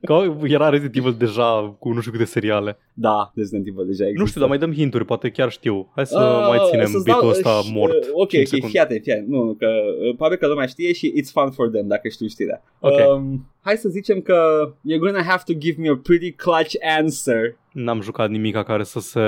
Că 0.04 0.34
era 0.46 0.68
Resident 0.68 0.96
Evil 0.96 1.14
deja 1.18 1.76
cu 1.78 1.92
nu 1.92 2.00
știu 2.00 2.12
câte 2.12 2.24
seriale. 2.24 2.78
Da, 2.94 3.32
Resident 3.34 3.66
Evil 3.66 3.86
deja 3.86 4.02
există. 4.04 4.20
Nu 4.22 4.26
știu, 4.28 4.40
dar 4.40 4.48
mai 4.48 4.58
dăm 4.58 4.72
hinturi, 4.72 5.04
poate 5.04 5.30
chiar 5.30 5.50
știu. 5.50 5.92
Hai 5.94 6.06
să 6.06 6.18
Ah, 6.18 6.48
mai 6.48 6.58
ținem 6.70 6.86
să-ți 6.86 7.04
bitul 7.04 7.20
dau- 7.20 7.28
ăsta 7.30 7.60
și- 7.62 7.72
mort. 7.72 7.92
uh, 8.04 8.08
Ok, 8.12 8.28
5 8.28 8.42
ok, 8.42 8.48
secunde. 8.48 8.66
fii 8.72 8.78
atent, 8.80 9.02
fii 9.02 9.12
atent. 9.12 9.28
Nu, 9.28 9.44
nu, 9.44 9.52
că 9.52 9.66
uh, 9.66 10.14
probabil 10.14 10.36
că 10.38 10.46
lumea 10.46 10.66
știe 10.66 10.92
și 10.92 11.12
it's 11.22 11.30
fun 11.32 11.50
for 11.50 11.68
them 11.68 11.86
dacă 11.86 12.08
știu 12.08 12.26
știrea. 12.26 12.62
Ok. 12.80 12.98
Um, 13.16 13.46
hai 13.62 13.76
să 13.76 13.88
zicem 13.88 14.20
că 14.20 14.68
you're 14.72 14.98
gonna 14.98 15.22
have 15.22 15.42
to 15.46 15.52
give 15.58 15.80
me 15.80 15.88
a 15.88 15.96
pretty 16.02 16.32
clutch 16.32 16.74
answer. 16.98 17.56
N-am 17.72 18.00
jucat 18.00 18.30
nimica 18.30 18.62
care 18.62 18.82
să 18.82 19.00
se, 19.00 19.20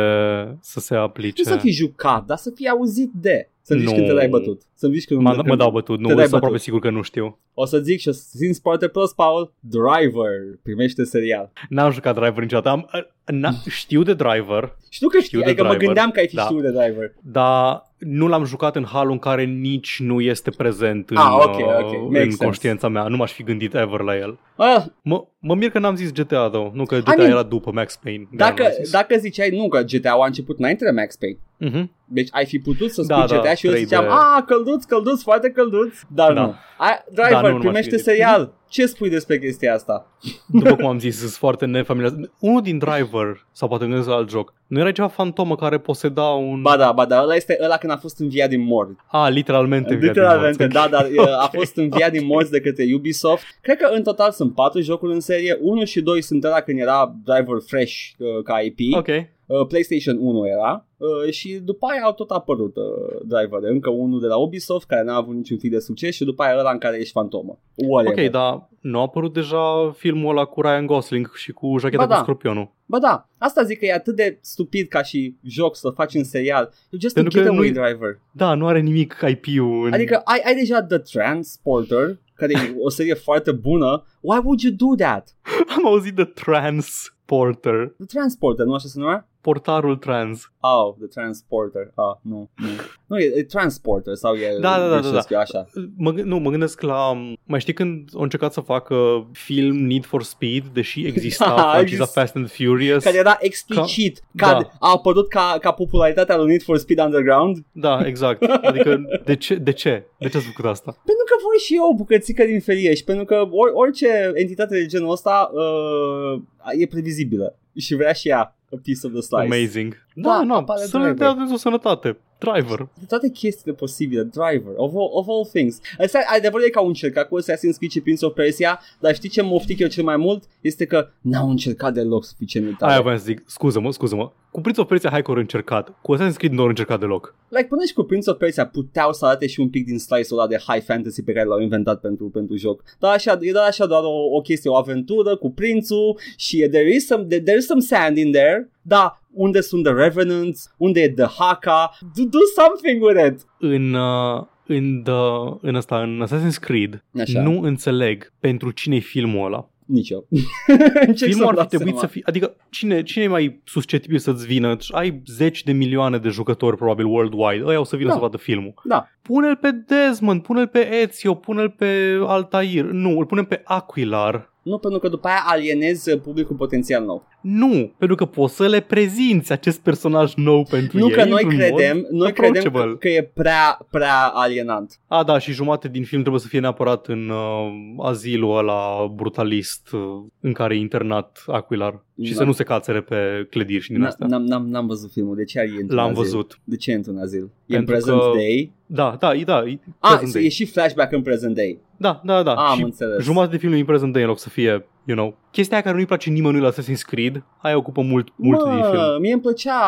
să 0.61 0.81
se 0.81 0.95
aplice. 0.95 1.43
Nu 1.45 1.51
să 1.51 1.59
fii 1.59 1.73
jucat, 1.73 2.25
dar 2.25 2.37
să 2.37 2.51
fii 2.55 2.69
auzit 2.69 3.11
de. 3.15 3.49
Să 3.63 3.75
zici 3.75 3.89
Nu. 3.89 3.95
când 3.95 4.07
te 4.07 4.13
dai 4.15 4.29
bătut. 4.29 4.63
Să 4.75 4.89
zici 4.89 5.05
când 5.05 5.21
Mă, 5.21 5.35
când- 5.35 5.47
mă 5.47 5.57
dau 5.57 5.71
bătut, 5.71 5.99
nu, 5.99 6.09
te 6.09 6.15
dai 6.15 6.23
sunt 6.23 6.35
aproape 6.35 6.47
bătut. 6.55 6.61
sigur 6.65 6.81
că 6.81 6.91
nu 6.91 7.03
știu. 7.03 7.39
O 7.55 7.65
să 7.65 7.79
zic 7.79 8.01
și 8.01 8.09
o 8.09 8.13
să 8.13 8.23
simți 8.37 8.61
foarte 8.61 8.89
prost, 8.89 9.15
Paul. 9.15 9.53
Driver 9.61 10.31
primește 10.63 11.05
serial. 11.05 11.53
N-am 11.69 11.91
jucat 11.93 12.15
Driver 12.15 12.43
niciodată. 12.43 12.69
Am, 12.69 12.89
n 13.37 13.45
știu 13.69 14.03
de 14.03 14.15
Driver, 14.15 14.77
Știu 14.91 15.09
că 15.09 15.17
știi, 15.17 15.27
Știu 15.29 15.39
de 15.39 15.45
adică 15.45 15.63
mă 15.63 15.69
Driver. 15.69 15.87
gândeam 15.87 16.11
că 16.11 16.19
ai 16.21 16.27
fi 16.29 16.35
Da. 16.35 16.43
știut 16.43 16.63
de 16.63 16.71
Driver. 16.71 17.13
dar 17.23 17.83
nu 18.05 18.27
l-am 18.27 18.45
jucat 18.45 18.77
în 18.77 18.85
halul 18.85 19.13
în 19.13 19.19
care 19.19 19.45
nici 19.45 20.01
nu 20.01 20.21
este 20.21 20.51
prezent 20.51 21.11
în, 21.11 21.17
Ah, 21.17 21.33
ok, 21.45 21.55
uh, 21.57 21.65
ok, 21.65 21.93
în 21.93 22.03
makes 22.05 22.21
sense. 22.23 22.45
conștiința 22.45 22.89
mea. 22.89 23.03
Nu 23.09 23.17
m-aș 23.17 23.33
fi 23.33 23.43
gândit 23.43 23.75
ever 23.75 24.01
la 24.01 24.17
el. 24.17 24.39
Ah, 24.57 24.83
Mă, 25.03 25.25
mă 25.39 25.55
mir 25.55 25.71
că 25.71 25.79
n-am 25.79 25.95
zis 25.97 26.13
GTA, 26.13 26.49
though. 26.49 26.71
Nu 26.75 26.85
că 26.85 26.97
GTA 26.97 27.15
mean, 27.17 27.31
era 27.31 27.43
după 27.43 27.71
Max 27.75 27.97
Payne. 27.97 28.29
de-aia 28.31 28.51
dacă, 28.53 28.63
n-am 28.63 28.73
zis. 28.83 28.91
dacă 28.91 29.17
ziceai 29.17 29.51
nu 29.51 29.69
că 29.69 29.83
GTA 29.83 30.13
a 30.13 30.27
început 30.27 30.59
înainte 30.59 30.85
de 30.85 30.91
Max 30.91 31.17
Payne, 31.17 31.39
Mhm. 31.59 31.91
Deci 32.07 32.29
ai 32.33 32.47
fi 32.47 32.59
putut 32.59 32.91
să 32.93 33.03
spui 33.03 33.17
Da, 33.17 33.25
GTA 33.25 33.43
da, 33.43 33.55
și 33.55 33.67
eu 33.67 33.73
3D. 33.73 33.77
ziceam, 33.79 34.05
a, 34.09 34.45
călduț, 34.47 34.85
călduț, 34.85 35.23
foarte 35.23 35.51
călduț, 35.51 35.95
dar 36.09 36.33
Da. 36.33 36.41
nu. 36.41 36.55
A, 36.79 37.05
Driver 37.13 37.31
Da, 37.33 37.41
nu, 37.41 37.47
nu 37.47 37.53
m-aș 37.53 37.61
primește 37.63 37.89
gândit. 37.91 38.07
serial. 38.07 38.53
Ce 38.75 38.87
spui 38.87 39.09
despre 39.09 39.39
chestia 39.39 39.75
asta? 39.75 40.07
După 40.47 40.75
cum 40.75 40.87
am 40.87 40.99
zis, 40.99 41.19
sunt 41.19 41.31
foarte 41.31 41.67
nefamiliar. 41.67 42.13
Unul 42.39 42.63
din 42.63 42.79
Driver, 42.79 43.47
sau 43.53 43.69
poate 43.69 43.85
gândesc 43.85 44.09
la 44.09 44.15
alt 44.15 44.31
joc, 44.31 44.55
nu 44.67 44.79
era 44.79 44.93
ceva 44.93 45.09
fantomă 45.09 45.57
care 45.57 45.79
poseda 45.79 46.23
un... 46.23 46.63
Ba 46.63 46.77
da, 46.77 46.93
ba 46.93 47.05
da, 47.05 47.23
ăla 47.23 47.35
este 47.35 47.59
ăla 47.63 47.77
când 47.77 47.93
a 47.93 47.97
fost 47.97 48.19
înviat 48.19 48.49
din 48.49 48.61
morți. 48.61 49.01
A, 49.07 49.29
literalmente. 49.29 49.93
înviat 49.93 50.13
din 50.13 50.23
Literalmente, 50.23 50.63
morți. 50.63 50.75
da, 50.79 50.89
dar 50.89 51.05
e, 51.05 51.33
a 51.41 51.49
fost 51.53 51.77
înviat 51.77 52.13
din 52.13 52.27
morți 52.27 52.51
de 52.51 52.61
către 52.61 52.85
Ubisoft. 52.95 53.45
Cred 53.61 53.77
că 53.77 53.91
în 53.95 54.03
total 54.03 54.31
sunt 54.31 54.55
patru 54.55 54.81
jocuri 54.81 55.13
în 55.13 55.21
serie. 55.21 55.59
1 55.61 55.85
și 55.85 56.01
2 56.01 56.23
sunt 56.23 56.45
ăla 56.45 56.61
când 56.61 56.79
era 56.79 57.15
Driver 57.25 57.57
Fresh 57.67 57.95
uh, 58.19 58.43
ca 58.45 58.61
IP. 58.61 58.97
Ok. 58.97 59.09
Uh, 59.47 59.67
PlayStation 59.67 60.17
1 60.21 60.47
era 60.47 60.87
uh, 60.97 61.33
și 61.33 61.53
după 61.65 61.87
aia 61.87 62.03
au 62.03 62.13
tot 62.13 62.31
apărut 62.31 62.77
uh, 62.77 62.83
Driver. 63.25 63.71
Încă 63.71 63.91
unul 63.91 64.21
de 64.21 64.27
la 64.27 64.37
Ubisoft 64.37 64.87
care 64.87 65.03
n-a 65.03 65.15
avut 65.17 65.35
niciun 65.35 65.57
tip 65.57 65.71
de 65.71 65.79
succes 65.79 66.15
și 66.15 66.25
după 66.25 66.43
aia 66.43 66.59
ăla 66.59 66.71
în 66.71 66.79
care 66.79 66.97
ești 66.99 67.13
fantomă. 67.13 67.59
Whatever. 67.75 68.25
Ok, 68.25 68.31
dar 68.31 68.69
nu 68.81 68.99
a 68.99 69.03
apărut 69.03 69.33
deja 69.33 69.93
filmul 69.97 70.31
ăla 70.31 70.45
cu 70.45 70.61
Ryan 70.61 70.87
Gosling 70.87 71.31
și 71.35 71.53
cu 71.53 71.79
jacheta 71.79 72.03
Ba 72.07 72.09
da. 72.09 72.17
cu 72.17 72.23
scorpionul. 72.23 72.73
Ba 72.87 72.99
da, 72.99 73.29
asta 73.39 73.63
zic 73.63 73.79
că 73.79 73.85
e 73.85 73.93
atât 73.93 74.17
de 74.17 74.39
stupid 74.41 74.89
ca 74.89 75.03
și 75.03 75.37
joc 75.43 75.77
să 75.77 75.91
faci 75.91 76.15
în 76.15 76.25
serial. 76.25 76.73
You 76.91 77.01
just 77.01 77.17
a 77.17 77.21
Pentru 77.21 77.39
că 77.39 77.45
getaway 77.45 77.71
nu-i- 77.71 77.83
driver. 77.85 78.21
Da, 78.31 78.55
nu 78.55 78.67
are 78.67 78.81
nimic 78.81 79.17
IP-ul 79.29 79.87
în... 79.87 79.93
Adică 79.93 80.21
ai, 80.25 80.41
ai 80.45 80.55
deja 80.55 80.83
The 80.83 80.99
Transporter, 80.99 82.19
care 82.35 82.53
e 82.53 82.75
o 82.81 82.89
serie 82.91 83.15
foarte 83.15 83.53
bună. 83.53 84.05
Why 84.21 84.39
would 84.45 84.61
you 84.61 84.73
do 84.77 84.95
that? 85.05 85.37
Am 85.77 85.87
auzit 85.87 86.15
de 86.15 86.25
Transporter. 86.25 87.95
The 87.97 88.07
Transporter, 88.07 88.67
nu 88.67 88.75
așa 88.75 88.89
se 88.89 88.99
numea? 88.99 89.29
Portarul 89.41 89.97
trans. 89.97 90.53
Oh, 90.61 90.95
The 90.99 91.07
Transporter. 91.07 91.91
Ah, 91.95 92.17
nu, 92.23 92.51
nu. 92.57 92.67
Nu, 93.07 93.19
e, 93.19 93.33
e 93.37 93.43
Transporter 93.45 94.15
sau 94.15 94.35
e 94.35 94.59
Da, 94.61 94.79
da, 94.79 94.89
da, 94.89 94.95
da, 94.95 95.01
greșesc 95.01 95.31
eu 95.31 95.39
așa. 95.39 95.67
Mă, 95.97 96.11
gând- 96.13 96.27
nu, 96.27 96.39
mă 96.39 96.51
gândesc 96.51 96.81
la... 96.81 97.13
Mai 97.45 97.61
știi 97.61 97.73
când 97.73 98.09
au 98.15 98.23
încercat 98.23 98.53
să 98.53 98.61
facă 98.61 99.27
film 99.33 99.77
Need 99.87 100.05
for 100.05 100.23
Speed, 100.23 100.65
deși 100.73 101.07
exista 101.07 101.45
Da, 101.57 101.63
franciza 101.63 102.03
exist- 102.03 102.13
Fast 102.13 102.37
and 102.37 102.51
Furious? 102.51 103.03
Care 103.05 103.17
era 103.17 103.37
explicit, 103.41 104.21
ca, 104.37 104.53
da. 104.53 104.59
a 104.79 104.91
apărut 104.91 105.29
ca, 105.29 105.57
ca 105.61 105.71
popularitatea 105.73 106.37
lui 106.37 106.47
Need 106.47 106.63
for 106.63 106.77
Speed 106.79 106.99
Underground. 106.99 107.65
Da, 107.73 108.07
exact. 108.07 108.43
Adică, 108.43 109.01
de 109.25 109.37
ce? 109.37 109.55
De 109.55 109.73
ce? 109.73 110.07
De 110.19 110.29
ce 110.29 110.37
ați 110.37 110.47
făcut 110.47 110.65
asta? 110.71 110.91
Pentru 110.91 111.25
că 111.27 111.35
voi 111.43 111.57
și 111.59 111.75
eu 111.75 111.85
o 111.91 111.95
bucățică 112.35 112.45
din 112.45 112.61
ferie 112.61 112.95
și 112.95 113.05
pentru 113.05 113.25
că 113.25 113.49
or, 113.51 113.71
orice 113.73 114.31
entitate 114.35 114.79
de 114.79 114.87
genul 114.87 115.11
ăsta 115.11 115.51
uh, 115.53 116.43
e 116.79 116.87
previzibilă 116.87 117.59
și 117.77 117.95
vrea 117.95 118.13
și 118.13 118.29
ea 118.29 118.57
a 118.73 118.79
piece 118.83 119.07
of 119.07 119.13
the 119.13 119.21
slice. 119.21 119.55
Amazing. 119.55 120.04
Da, 120.17 120.31
Da, 120.31 120.43
nu, 120.43 120.55
apare 120.55 120.85
să 120.85 120.97
ne 120.97 121.03
driver. 121.03 121.19
dea 121.19 121.31
Dumnezeu 121.31 121.57
sănătate. 121.57 122.19
Driver. 122.39 122.89
De 122.99 123.05
toate 123.09 123.29
chestiile 123.29 123.77
posibile, 123.77 124.23
Driver, 124.23 124.73
of 124.77 124.93
all, 124.95 125.09
of 125.13 125.29
all 125.29 125.45
things. 125.53 125.81
Asta, 125.99 126.19
adevărul 126.37 126.67
e 126.67 126.71
că 126.71 126.79
au 126.79 126.87
încercat 126.87 127.29
cu 127.29 127.41
Assassin's 127.41 127.77
Creed 127.77 127.91
și 127.91 128.01
Prince 128.01 128.27
of 128.27 128.35
Persia, 128.35 128.81
dar 129.01 129.15
știi 129.15 129.29
ce 129.29 129.43
mă 129.43 129.55
oftic 129.55 129.79
eu 129.79 129.89
cel 129.89 130.05
mai 130.05 130.17
mult? 130.17 130.45
Este 130.61 130.85
că 130.85 131.09
n-au 131.21 131.51
încercat 131.51 131.95
deloc 131.95 132.25
suficient 132.25 132.67
de 132.67 132.75
tare. 132.79 132.93
Aia 132.93 133.01
voiam 133.01 133.19
să 133.19 133.25
zic, 133.25 133.43
scuză-mă, 133.47 133.93
scuză-mă. 133.93 134.31
Cu 134.51 134.61
Prince 134.61 134.81
of 134.81 134.89
Persia, 134.89 135.11
hai 135.11 135.23
că 135.23 135.31
au 135.31 135.37
încercat. 135.37 135.93
Cu 136.03 136.17
Assassin's 136.17 136.37
Creed 136.37 136.53
nu 136.53 136.63
au 136.63 136.69
încercat 136.69 137.01
deloc. 137.01 137.35
Like, 137.49 137.67
până 137.67 137.85
și 137.85 137.93
cu 137.93 138.03
Prince 138.03 138.31
of 138.31 138.37
Persia 138.37 138.67
puteau 138.67 139.13
să 139.13 139.25
arate 139.27 139.47
și 139.47 139.61
un 139.61 139.69
pic 139.71 139.85
din 139.87 139.99
slice-ul 139.99 140.39
ăla 140.39 140.49
de 140.49 140.63
high 140.67 140.85
fantasy 140.85 141.23
pe 141.23 141.33
care 141.33 141.47
l-au 141.47 141.61
inventat 141.61 142.01
pentru, 142.01 142.29
pentru 142.29 142.57
joc. 142.57 142.83
Dar 142.99 143.13
așa, 143.13 143.39
e 143.41 143.53
doar 143.53 143.67
așa 143.67 143.87
doar 143.87 144.03
o, 144.03 144.37
o 144.37 144.41
chestie, 144.41 144.71
o 144.71 144.77
aventură 144.77 145.37
cu 145.37 145.51
prințul 145.51 146.19
și 146.37 146.57
there 146.57 146.95
is 146.95 147.07
some, 147.07 147.25
there, 147.25 147.43
there 147.43 147.59
is 147.59 147.67
some 147.67 147.81
sand 147.81 148.17
in 148.17 148.33
there, 148.33 148.71
da, 148.83 149.24
unde 149.35 149.61
sunt 149.61 149.85
The 149.85 149.93
Revenants, 149.93 150.75
unde 150.77 151.01
e 151.01 151.09
The 151.11 151.27
Haka, 151.39 151.91
do, 152.01 152.23
do 152.25 152.39
something 152.63 153.03
with 153.03 153.27
it. 153.33 153.47
În, 153.59 153.95
uh, 153.95 154.45
în, 154.67 155.03
the, 155.05 155.13
în, 155.61 155.75
asta, 155.77 156.01
în 156.03 156.25
Assassin's 156.27 156.59
Creed 156.61 157.05
Așa. 157.21 157.43
nu 157.43 157.61
înțeleg 157.61 158.33
pentru 158.41 158.71
cine 158.71 158.97
e 158.97 158.99
filmul 158.99 159.47
ăla. 159.47 159.69
Nici 159.87 160.11
eu. 160.11 160.27
Încerc 161.07 161.31
Filmul 161.33 161.49
ar 161.49 161.55
să-mi 161.55 161.55
fi 161.55 161.55
dau 161.55 161.65
trebuit 161.67 161.95
seama. 161.95 161.99
să 161.99 162.07
fie... 162.07 162.23
Adică 162.25 162.57
cine, 162.71 163.03
cine 163.03 163.25
e 163.25 163.29
mai 163.29 163.61
susceptibil 163.65 164.19
să-ți 164.19 164.47
vină? 164.47 164.77
Ai 164.91 165.23
zeci 165.27 165.63
de 165.63 165.73
milioane 165.73 166.19
de 166.19 166.29
jucători 166.29 166.77
probabil 166.77 167.05
worldwide. 167.07 167.65
Ăia 167.67 167.81
o 167.81 167.85
să 167.85 167.97
vină 167.97 168.09
Da. 168.09 168.15
să 168.15 168.21
vadă 168.21 168.37
filmul. 168.37 168.75
Da. 168.85 169.09
Pune-l 169.23 169.57
pe 169.57 169.71
Desmond, 169.71 170.43
pune-l 170.43 170.67
pe 170.67 170.89
Ezio, 171.03 171.35
pune-l 171.35 171.71
pe 171.71 172.19
Altair. 172.27 172.85
Nu, 172.85 173.19
îl 173.19 173.27
punem 173.27 173.45
pe 173.45 173.61
Aquilar. 173.65 174.53
Nu, 174.63 174.79
pentru 174.79 174.99
că 175.01 175.09
după 175.09 175.29
aia 175.29 175.43
alienezi 175.47 176.13
uh, 176.13 176.21
publicul 176.21 176.57
potențial 176.57 177.05
nou. 177.05 177.27
Nu, 177.47 177.93
pentru 177.99 178.17
că 178.17 178.25
poți 178.25 178.55
să 178.55 178.67
le 178.69 178.81
prezinți 178.81 179.53
acest 179.53 179.81
personaj 179.81 180.35
nou 180.35 180.63
pentru 180.71 180.99
nu 180.99 181.07
ei. 181.09 181.13
că 181.15 181.25
noi 181.25 181.43
într-un 181.43 181.59
credem, 181.61 181.97
mod 181.97 182.07
noi 182.21 182.33
credem 182.33 182.53
că, 182.63 182.69
approachable. 182.69 182.97
că 182.99 183.09
e 183.09 183.31
prea, 183.35 183.87
prea 183.91 184.23
alienant. 184.27 185.01
A, 185.07 185.25
da, 185.25 185.39
și 185.39 185.53
jumate 185.53 185.89
din 185.89 186.05
film 186.05 186.21
trebuie 186.21 186.41
să 186.43 186.49
fie 186.49 186.61
neapărat 186.61 187.07
în 187.07 187.29
uh, 187.29 188.05
azilul 188.07 188.57
ăla 188.59 189.07
brutalist 189.15 189.93
uh, 189.93 190.01
în 190.41 190.53
care 190.53 190.75
e 190.75 190.79
internat 190.79 191.43
Aquilar 191.47 192.05
și 192.23 192.31
Da. 192.31 192.37
să 192.37 192.45
nu 192.45 192.53
se 192.53 192.63
cațere 192.65 193.01
pe 193.01 193.47
clădiri 193.51 193.83
și 193.83 193.91
din 193.93 194.03
N- 194.05 194.07
astea. 194.07 194.27
N-am, 194.27 194.43
n-am, 194.45 194.69
n-am 194.69 194.87
văzut 194.87 195.11
filmul, 195.13 195.37
de 195.37 195.45
ce 195.45 195.59
ar 195.59 195.65
e 195.65 195.69
într-un 195.81 195.97
L-am 195.97 196.09
azil? 196.11 196.23
văzut. 196.23 196.59
De 196.65 196.77
ce 196.77 196.91
e 196.91 196.95
într-un 196.95 197.19
azil? 197.19 197.43
E 197.67 197.77
în 197.77 197.85
Pentru 197.85 197.93
present 197.93 198.21
că- 198.21 198.31
day? 198.35 198.73
Da, 198.87 199.17
da, 199.21 199.35
e, 199.35 199.43
da, 199.45 199.59
e 199.67 199.79
Ah, 199.99 200.11
present 200.17 200.35
e 200.35 200.39
day. 200.39 200.49
și 200.49 200.65
flashback 200.65 201.13
în 201.13 201.23
present 201.23 201.55
day. 201.55 201.79
Da, 201.97 202.21
da, 202.25 202.43
da. 202.43 202.53
Ah, 202.55 202.67
am 202.71 202.77
și 202.77 202.83
înțeles. 202.83 203.25
jumătate 203.25 203.51
de 203.51 203.57
film 203.59 203.73
e 203.73 203.79
în 203.79 203.85
present 203.85 204.13
day 204.13 204.23
în 204.23 204.29
loc 204.29 204.39
să 204.39 204.49
fie, 204.49 204.87
you 205.05 205.17
know, 205.17 205.37
chestia 205.51 205.75
aia 205.77 205.83
care 205.85 205.97
nu-i 205.97 206.07
place 206.07 206.31
nimănui 206.31 206.61
la 206.61 206.71
Assassin's 206.73 207.01
Creed, 207.07 207.45
aia 207.63 207.77
ocupă 207.77 208.01
mult, 208.01 208.29
mult 208.37 208.63
din 208.65 208.73
film. 208.73 208.95
Mă, 208.97 209.17
mie 209.21 209.33
îmi 209.33 209.43
plăcea 209.43 209.81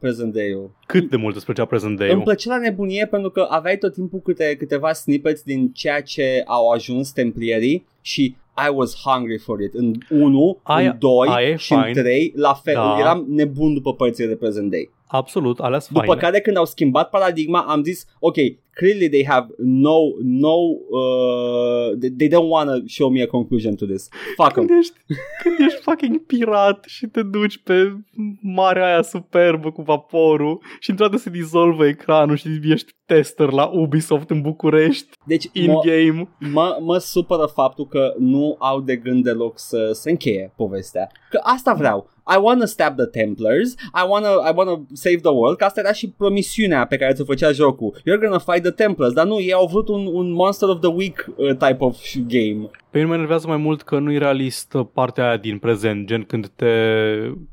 present 0.00 0.32
day-ul. 0.32 0.70
Cât 0.86 1.10
de 1.10 1.16
mult 1.16 1.36
îți 1.36 1.44
plăcea 1.44 1.64
present 1.64 1.90
Îmi 1.98 2.08
day-ul? 2.08 2.22
plăcea 2.22 2.50
la 2.54 2.58
nebunie 2.60 3.06
pentru 3.06 3.30
că 3.30 3.46
aveai 3.50 3.76
tot 3.78 3.92
timpul 3.92 4.20
câte, 4.20 4.56
câteva 4.58 4.92
snippets 4.92 5.42
din 5.42 5.72
ceea 5.72 6.02
ce 6.02 6.42
au 6.46 6.68
ajuns 6.70 7.10
templierii 7.10 7.86
și 8.00 8.36
I 8.68 8.70
was 8.74 8.96
hungry 9.04 9.38
for 9.38 9.60
it. 9.60 9.74
În 9.74 9.92
1, 10.10 10.58
Aia- 10.62 10.90
în 10.90 10.96
2 10.98 11.10
aia 11.28 11.48
e 11.48 11.56
și 11.56 11.72
în 11.72 11.82
fine. 11.82 12.00
3, 12.02 12.32
la 12.36 12.52
fel. 12.54 12.74
Da. 12.74 12.96
Eram 13.00 13.24
nebun 13.28 13.74
după 13.74 13.94
părțile 13.94 14.26
de 14.26 14.36
present 14.36 14.70
day. 14.70 14.90
Absolut, 15.06 15.58
alea 15.58 15.78
sunt 15.78 15.92
După 15.92 16.06
faine. 16.06 16.20
care 16.22 16.40
când 16.40 16.56
au 16.56 16.64
schimbat 16.64 17.10
paradigma 17.10 17.60
am 17.68 17.82
zis, 17.82 18.06
ok, 18.20 18.34
clearly 18.78 19.08
they 19.08 19.24
have 19.26 19.46
no, 19.58 19.98
no, 20.22 20.56
uh, 21.00 21.98
they, 22.00 22.10
they 22.18 22.28
don't 22.28 22.48
want 22.48 22.68
to 22.70 22.76
show 22.86 23.08
me 23.10 23.22
a 23.22 23.26
conclusion 23.26 23.74
to 23.74 23.86
this. 23.86 24.08
Fuck 24.36 24.56
'em. 24.56 24.66
Când 24.66 24.70
ești, 24.78 24.94
când 25.42 25.56
ești 25.68 25.80
fucking 25.82 26.26
pirat 26.26 26.84
și 26.88 27.06
te 27.06 27.22
duci 27.22 27.58
pe 27.58 27.96
marea 28.42 28.86
aia 28.86 29.02
superbă 29.02 29.70
cu 29.70 29.82
vaporul 29.82 30.60
și 30.80 30.90
într-adevăr 30.90 31.20
se 31.20 31.30
dizolvă 31.30 31.86
ecranul 31.86 32.36
și 32.36 32.48
ești 32.62 32.92
tester 33.06 33.50
la 33.50 33.64
Ubisoft 33.66 34.30
în 34.30 34.40
București, 34.40 35.08
Deci 35.26 35.44
mă, 35.46 35.60
in-game. 35.62 36.28
mă, 36.52 36.78
mă 36.80 36.98
supără 36.98 37.46
faptul 37.54 37.86
că 37.86 38.14
nu 38.18 38.56
au 38.58 38.80
de 38.80 38.96
gând 38.96 39.24
deloc 39.24 39.58
să 39.58 39.90
se 39.92 40.10
încheie 40.10 40.52
povestea. 40.56 41.08
Că 41.30 41.40
asta 41.42 41.72
vreau. 41.74 42.14
I 42.34 42.38
wanna 42.40 42.66
stab 42.66 42.96
the 42.96 43.06
Templars, 43.06 43.72
I 43.72 44.04
wanna, 44.08 44.28
I 44.28 44.52
wanna 44.54 44.86
save 44.92 45.16
the 45.16 45.30
world, 45.30 45.56
că 45.56 45.64
asta 45.64 45.80
era 45.80 45.92
și 45.92 46.10
promisiunea 46.10 46.86
pe 46.86 46.96
care 46.96 47.12
ți-o 47.12 47.24
făcea 47.24 47.52
jocul. 47.52 47.96
You're 48.00 48.20
gonna 48.20 48.38
fight 48.38 48.62
the 48.62 48.70
Templars, 48.70 49.12
dar 49.12 49.26
nu, 49.26 49.40
ei 49.40 49.52
au 49.52 49.66
vrut 49.66 49.88
un, 49.88 50.06
un 50.06 50.32
Monster 50.32 50.68
of 50.68 50.80
the 50.80 50.90
Week 50.90 51.26
uh, 51.36 51.48
type 51.48 51.76
of 51.78 51.96
game. 52.28 52.70
Pe 52.90 52.98
mine 52.98 53.08
mă 53.08 53.14
enervează 53.14 53.46
mai 53.46 53.56
mult 53.56 53.82
că 53.82 53.98
nu 53.98 54.12
e 54.12 54.18
realistă 54.18 54.90
partea 54.94 55.26
aia 55.26 55.36
din 55.36 55.58
prezent, 55.58 56.06
gen 56.06 56.22
când 56.22 56.48
te, 56.48 56.66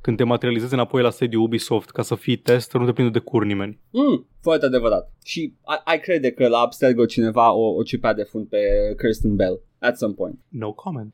când 0.01 0.17
te 0.17 0.23
materializezi 0.23 0.73
înapoi 0.73 1.01
la 1.01 1.09
sediul 1.09 1.43
Ubisoft 1.43 1.89
ca 1.89 2.01
să 2.01 2.15
fii 2.15 2.35
tester, 2.35 2.79
nu 2.79 2.85
te 2.85 2.93
prinde 2.93 3.11
de 3.11 3.19
cur 3.19 3.45
nimeni. 3.45 3.79
Mm, 3.91 4.27
foarte 4.41 4.65
adevărat. 4.65 5.11
Și 5.23 5.53
ai 5.83 5.99
crede 5.99 6.31
că 6.31 6.47
la 6.47 6.57
Abstergo 6.57 7.05
cineva 7.05 7.53
o, 7.53 7.75
o 7.75 7.83
cipea 7.83 8.13
de 8.13 8.23
fund 8.23 8.47
pe 8.47 8.57
Kirsten 8.97 9.35
Bell 9.35 9.61
at 9.83 9.97
some 9.97 10.13
point. 10.13 10.39
No 10.49 10.71
comment. 10.73 11.13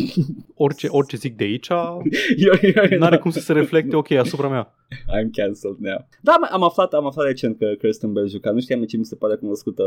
Orice, 0.64 0.86
orice 0.88 1.16
zic 1.16 1.36
de 1.36 1.44
aici 1.44 1.68
Eu- 2.46 2.58
eu- 2.90 2.98
n-are 2.98 3.18
cum 3.18 3.30
să 3.30 3.40
se 3.40 3.52
reflecte 3.52 3.96
ok 3.96 4.10
asupra 4.10 4.48
mea. 4.48 4.74
I'm 4.94 5.30
cancelled 5.32 5.76
now. 5.78 6.08
Da, 6.20 6.36
mă, 6.40 6.48
am 6.50 6.62
aflat, 6.62 6.92
am 6.92 7.06
aflat 7.06 7.26
recent 7.26 7.58
că 7.58 7.66
Kirsten 7.78 8.12
Bell 8.12 8.28
juca. 8.28 8.50
Nu 8.50 8.60
știam 8.60 8.84
ce 8.84 8.96
mi 8.96 9.04
se 9.04 9.14
pare 9.14 9.36
cunoscută, 9.36 9.82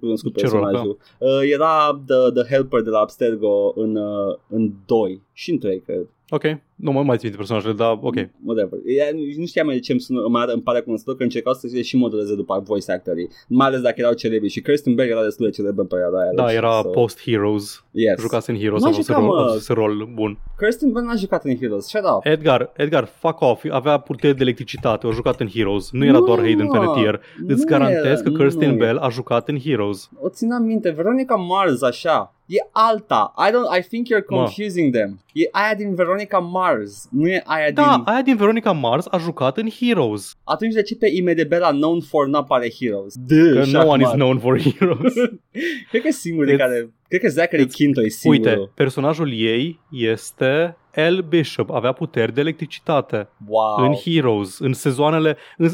cunoscut 0.00 0.36
Ce 0.36 0.46
rol 0.46 0.60
personajul. 0.60 0.98
Uh, 1.18 1.28
era 1.52 2.02
the, 2.06 2.42
the 2.42 2.54
helper 2.54 2.80
de 2.82 2.90
la 2.90 2.98
Abstergo 2.98 3.72
în, 3.76 3.96
uh, 3.96 4.36
în 4.48 4.72
2 4.86 5.22
și 5.32 5.50
în 5.50 5.58
3, 5.58 5.80
cred. 5.80 6.06
Ok, 6.28 6.42
nu 6.76 6.92
mă 6.92 7.02
mai 7.02 7.16
țin 7.16 7.30
de 7.30 7.36
personajele, 7.36 7.72
dar 7.72 7.98
ok. 8.00 8.14
Whatever. 8.44 8.78
Ea, 8.86 9.06
nu 9.38 9.46
știam 9.46 9.68
de 9.68 9.78
ce 9.78 9.92
îmi, 9.92 10.00
sună, 10.00 10.20
îmi, 10.26 10.36
are- 10.36 10.52
îmi 10.52 10.62
pare 10.62 10.80
cunoscută 10.80 11.16
că 11.16 11.22
încercau 11.22 11.52
să 11.54 11.66
se 11.68 11.82
și 11.82 11.96
modeleze 11.96 12.34
după 12.34 12.62
voice 12.66 12.92
actorii. 12.92 13.28
Mai 13.48 13.66
ales 13.66 13.80
dacă 13.80 13.94
erau 13.98 14.12
celebri. 14.12 14.48
Și 14.48 14.60
Kirsten 14.60 14.94
Bell 14.94 15.10
era 15.10 15.22
destul 15.22 15.46
de 15.46 15.52
celebră 15.52 15.80
în 15.82 15.86
perioada 15.86 16.20
aia. 16.20 16.30
Da, 16.34 16.46
deci, 16.46 16.54
era 16.54 16.80
so- 16.80 16.90
post-Heroes. 16.92 17.84
Yes. 17.90 18.20
Jucase 18.20 18.50
în 18.52 18.58
Heroes, 18.58 18.82
N-a 18.82 18.88
a 18.88 18.92
fost 18.92 19.06
jucat, 19.06 19.22
rol, 19.22 19.34
mă. 19.34 19.40
a 19.40 19.52
fost 19.52 19.68
rol 19.68 20.08
bun. 20.14 20.38
Kirsten 20.58 20.92
Bell 20.92 21.04
n-a 21.06 21.14
jucat 21.14 21.44
în 21.44 21.56
Heroes. 21.56 21.84
Shut 21.86 22.02
up. 22.16 22.20
Edgar, 22.26 22.72
Edgar, 22.76 23.04
fuck 23.18 23.40
off, 23.40 23.64
avea 23.70 23.98
puteri 23.98 24.36
de 24.36 24.42
electricitate, 24.42 25.06
a 25.06 25.10
jucat 25.10 25.40
în 25.40 25.48
Heroes, 25.48 25.90
nu 25.90 26.04
era 26.04 26.18
doar 26.20 26.38
Hayden 26.38 26.66
mă, 26.66 26.72
Panettiere. 26.76 27.20
Îți 27.46 27.58
nu 27.64 27.64
garantez 27.68 28.04
era, 28.04 28.20
că 28.22 28.30
Kirsten 28.30 28.70
nu 28.70 28.76
Bell 28.76 28.96
a 28.96 29.08
jucat 29.08 29.48
în 29.48 29.58
Heroes. 29.58 30.10
O 30.20 30.28
țin 30.28 30.48
minte, 30.64 30.90
Veronica 30.90 31.34
Mars 31.34 31.82
așa. 31.82 32.34
E 32.46 32.56
alta. 32.72 33.34
I 33.48 33.50
don't 33.50 33.78
I 33.78 33.88
think 33.88 34.06
you're 34.06 34.26
Mă. 34.28 34.36
confusing 34.36 34.94
them. 34.94 35.20
E 35.32 35.48
aia 35.52 35.74
din 35.76 35.94
Veronica 35.94 36.38
Mars. 36.38 36.71
Nu 37.10 37.28
e 37.28 37.42
aia 37.44 37.70
Da, 37.70 37.82
din 37.82 38.02
aia 38.04 38.22
din 38.22 38.36
Veronica 38.36 38.72
Mars 38.72 39.06
a 39.10 39.18
jucat 39.18 39.56
în 39.56 39.68
Heroes. 39.70 40.34
Atunci 40.44 40.72
de 40.72 40.82
ce 40.82 40.96
pe 40.96 41.08
IMDb 41.12 41.52
la 41.52 41.70
known 41.70 42.00
for 42.00 42.26
nu 42.26 42.38
apare 42.38 42.70
Heroes? 42.80 43.14
Că 43.14 43.34
Dă, 43.34 43.64
no 43.72 43.86
one 43.86 44.02
is 44.02 44.10
known 44.10 44.38
for 44.38 44.60
Heroes. 44.60 45.12
Cred 45.90 46.02
că 46.02 46.08
e 46.08 46.10
singurul 46.10 46.54
It's- 46.54 46.56
care 46.58 46.90
Cred 47.08 47.20
că 47.20 47.28
Zachary 47.28 47.66
Quinto 47.72 48.02
e 48.02 48.08
singurul. 48.08 48.46
Uite, 48.58 48.70
personajul 48.74 49.32
ei 49.32 49.80
este 49.90 50.76
El 50.94 51.20
Bishop, 51.28 51.70
avea 51.70 51.92
puteri 51.92 52.34
de 52.34 52.40
electricitate 52.40 53.28
wow. 53.46 53.86
în 53.86 53.92
Heroes, 53.92 54.58
în 54.58 54.72
sezoanele 54.72 55.36
în, 55.56 55.68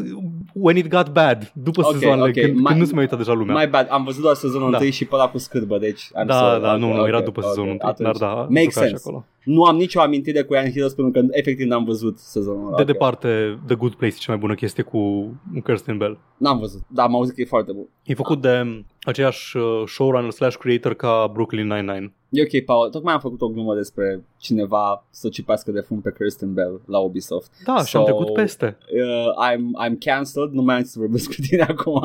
When 0.54 0.76
It 0.76 0.88
Got 0.88 1.08
Bad, 1.12 1.50
după 1.54 1.80
Ok, 1.84 1.92
sezoanele, 1.92 2.28
ok. 2.28 2.34
când, 2.46 2.54
Mai- 2.54 2.64
când 2.66 2.78
nu 2.80 2.84
se 2.86 2.92
mai 2.94 3.02
uita 3.02 3.16
deja 3.16 3.32
lumea. 3.32 3.62
My 3.64 3.70
bad, 3.70 3.86
am 3.90 4.04
văzut 4.04 4.22
doar 4.22 4.34
sezonul 4.34 4.70
Da. 4.70 4.78
1 4.80 4.90
și 4.90 5.04
pe 5.04 5.14
ăla 5.14 5.28
cu 5.28 5.38
scârbă, 5.38 5.78
deci 5.78 6.02
I'm 6.04 6.26
da, 6.26 6.34
sorry. 6.38 6.62
da, 6.62 6.72
Ok, 6.72 6.78
nu, 6.78 6.92
nu, 6.92 7.06
era 7.06 7.18
ok, 7.18 7.24
după 7.24 7.40
ok, 7.40 7.46
sezonul 7.46 7.70
1, 7.70 7.78
atunci. 7.82 8.18
dar 8.18 8.28
da, 8.28 8.34
Makes 8.34 8.62
juca 8.62 8.80
și 8.84 8.88
sense. 8.88 9.02
acolo. 9.06 9.24
Nu 9.44 9.64
am 9.64 9.76
nicio 9.76 10.00
amintire 10.00 10.42
cu 10.42 10.54
ea 10.54 10.62
în 10.62 10.70
Heroes 10.72 10.94
pentru 10.94 11.20
că 11.20 11.26
efectiv 11.30 11.66
n-am 11.66 11.84
văzut 11.84 12.18
sezonul 12.18 12.66
ăla. 12.66 12.76
De 12.76 12.82
Ok. 12.82 12.86
departe, 12.88 13.58
The 13.66 13.74
Good 13.74 13.94
Place 13.94 14.14
e 14.14 14.18
cea 14.18 14.32
mai 14.32 14.40
bună 14.40 14.54
chestie 14.54 14.82
cu 14.82 15.28
Kirsten 15.64 15.96
Bell. 15.98 16.18
N-am 16.36 16.58
văzut, 16.58 16.80
dar 16.88 17.06
am 17.06 17.14
auzit 17.14 17.34
că 17.34 17.40
e 17.40 17.44
foarte 17.44 17.72
bun. 17.72 17.86
E 18.02 18.14
făcut 18.14 18.40
de 18.40 18.84
aceeași 19.02 19.56
uh, 19.56 19.82
showrunner 19.86 20.30
slash 20.30 20.56
creator 20.56 20.94
ca 20.94 21.30
Brooklyn 21.32 21.66
Nine-Nine. 21.66 22.12
E 22.30 22.42
ok, 22.42 22.64
Paul, 22.64 22.88
tocmai 22.90 23.14
am 23.14 23.20
făcut 23.20 23.40
o 23.40 23.48
glumă 23.48 23.74
despre 23.74 24.24
cineva 24.38 25.06
să 25.10 25.28
cipească 25.28 25.70
de 25.70 25.80
fund 25.80 26.02
pe 26.02 26.12
Kirsten 26.18 26.52
Bell 26.54 26.80
la 26.86 26.98
Ubisoft. 26.98 27.50
Da, 27.64 27.84
și 27.84 27.96
am 27.96 28.02
So- 28.02 28.04
trecut 28.04 28.32
peste. 28.32 28.78
Uh, 28.92 29.48
I'm, 29.50 29.88
I'm 29.90 29.98
cancelled, 29.98 30.50
nu 30.52 30.62
mai 30.62 30.76
am 30.76 30.82
să 30.82 30.98
vorbesc 30.98 31.26
cu 31.34 31.40
tine 31.48 31.62
acum. 31.76 32.00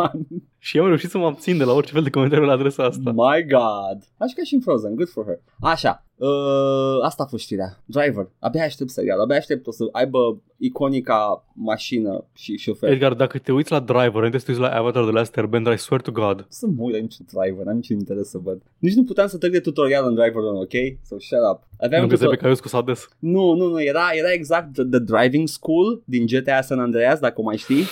Și 0.58 0.78
eu 0.78 0.82
am 0.84 0.88
reușit 0.90 1.10
să 1.10 1.18
mă 1.18 1.26
abțin 1.26 1.58
de 1.58 1.64
la 1.64 1.74
orice 1.74 1.92
fel 1.94 2.04
de 2.04 2.10
comentariu 2.10 2.46
la 2.46 2.52
adresa 2.54 2.84
asta. 2.84 3.12
My 3.12 3.46
God. 3.50 3.98
Așa 4.18 4.34
ca 4.36 4.44
și 4.46 4.54
în 4.54 4.60
Frozen, 4.62 4.96
good 4.96 5.10
for 5.10 5.26
her. 5.26 5.40
Așa, 5.62 6.06
uh, 6.28 6.98
asta 7.04 7.24
a 7.24 7.26
fost 7.26 7.44
știrea. 7.44 7.80
Driver, 7.86 8.30
abia 8.40 8.64
aștept 8.64 8.90
serial, 8.90 9.20
abia 9.20 9.36
aștept 9.38 9.68
o 9.68 9.72
să 9.72 9.84
aibă 9.92 10.42
iconica 10.58 11.46
mașină 11.54 12.26
și 12.34 12.58
șofer. 12.58 12.92
Edgar, 12.92 13.14
dacă 13.14 13.38
te 13.38 13.52
uiți 13.52 13.72
la 13.72 13.80
Driver, 13.80 14.14
înainte 14.16 14.38
să 14.38 14.46
te 14.46 14.52
uiți 14.52 14.64
la 14.64 14.70
Avatar 14.70 15.04
The 15.04 15.12
Last 15.12 15.38
Airbender, 15.38 15.74
I 15.74 15.78
swear 15.78 16.02
to 16.02 16.12
God. 16.12 16.46
Să 16.50 16.66
mă 16.68 16.84
uit 16.84 16.94
la 16.94 17.00
niciun 17.02 17.26
driver, 17.34 17.66
n-am 17.66 17.76
niciun 17.76 17.98
interes 17.98 18.30
să 18.30 18.38
văd. 18.44 18.62
Nici 18.78 18.94
nu 18.94 19.04
puteam 19.04 19.28
să 19.28 19.38
trec 19.38 19.52
de 19.52 19.60
tutorial 19.60 20.06
în 20.08 20.14
Driver 20.16 20.42
1, 20.42 20.60
ok? 20.60 20.72
So 21.06 21.16
shut 21.20 21.40
up. 21.52 21.60
Aveam 21.80 22.00
Nu 22.02 22.04
un 22.04 22.10
găseai 22.10 22.28
tutor- 22.28 22.38
pe 22.38 22.44
Caius 22.44 22.60
cu 22.60 22.68
Sades? 22.68 23.08
Nu, 23.20 23.54
nu, 23.54 23.68
nu, 23.68 23.84
era, 23.84 24.10
era 24.14 24.32
exact 24.32 24.74
the, 24.74 24.84
the 24.84 25.00
Driving 25.00 25.48
School 25.48 26.02
din 26.06 26.26
GTA 26.26 26.62
San 26.62 26.80
Andreas, 26.80 27.20
dacă 27.20 27.40
o 27.42 27.44
mai 27.44 27.58
știi. 27.58 27.84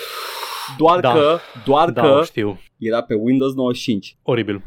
Doar 0.77 0.99
Da. 0.99 1.11
că, 1.13 1.38
doar 1.65 1.91
Da, 1.91 2.01
că 2.01 2.07
o 2.07 2.23
știu. 2.23 2.59
era 2.77 3.01
pe 3.03 3.13
Windows 3.13 3.53
95. 3.53 4.17
Oribil. 4.23 4.63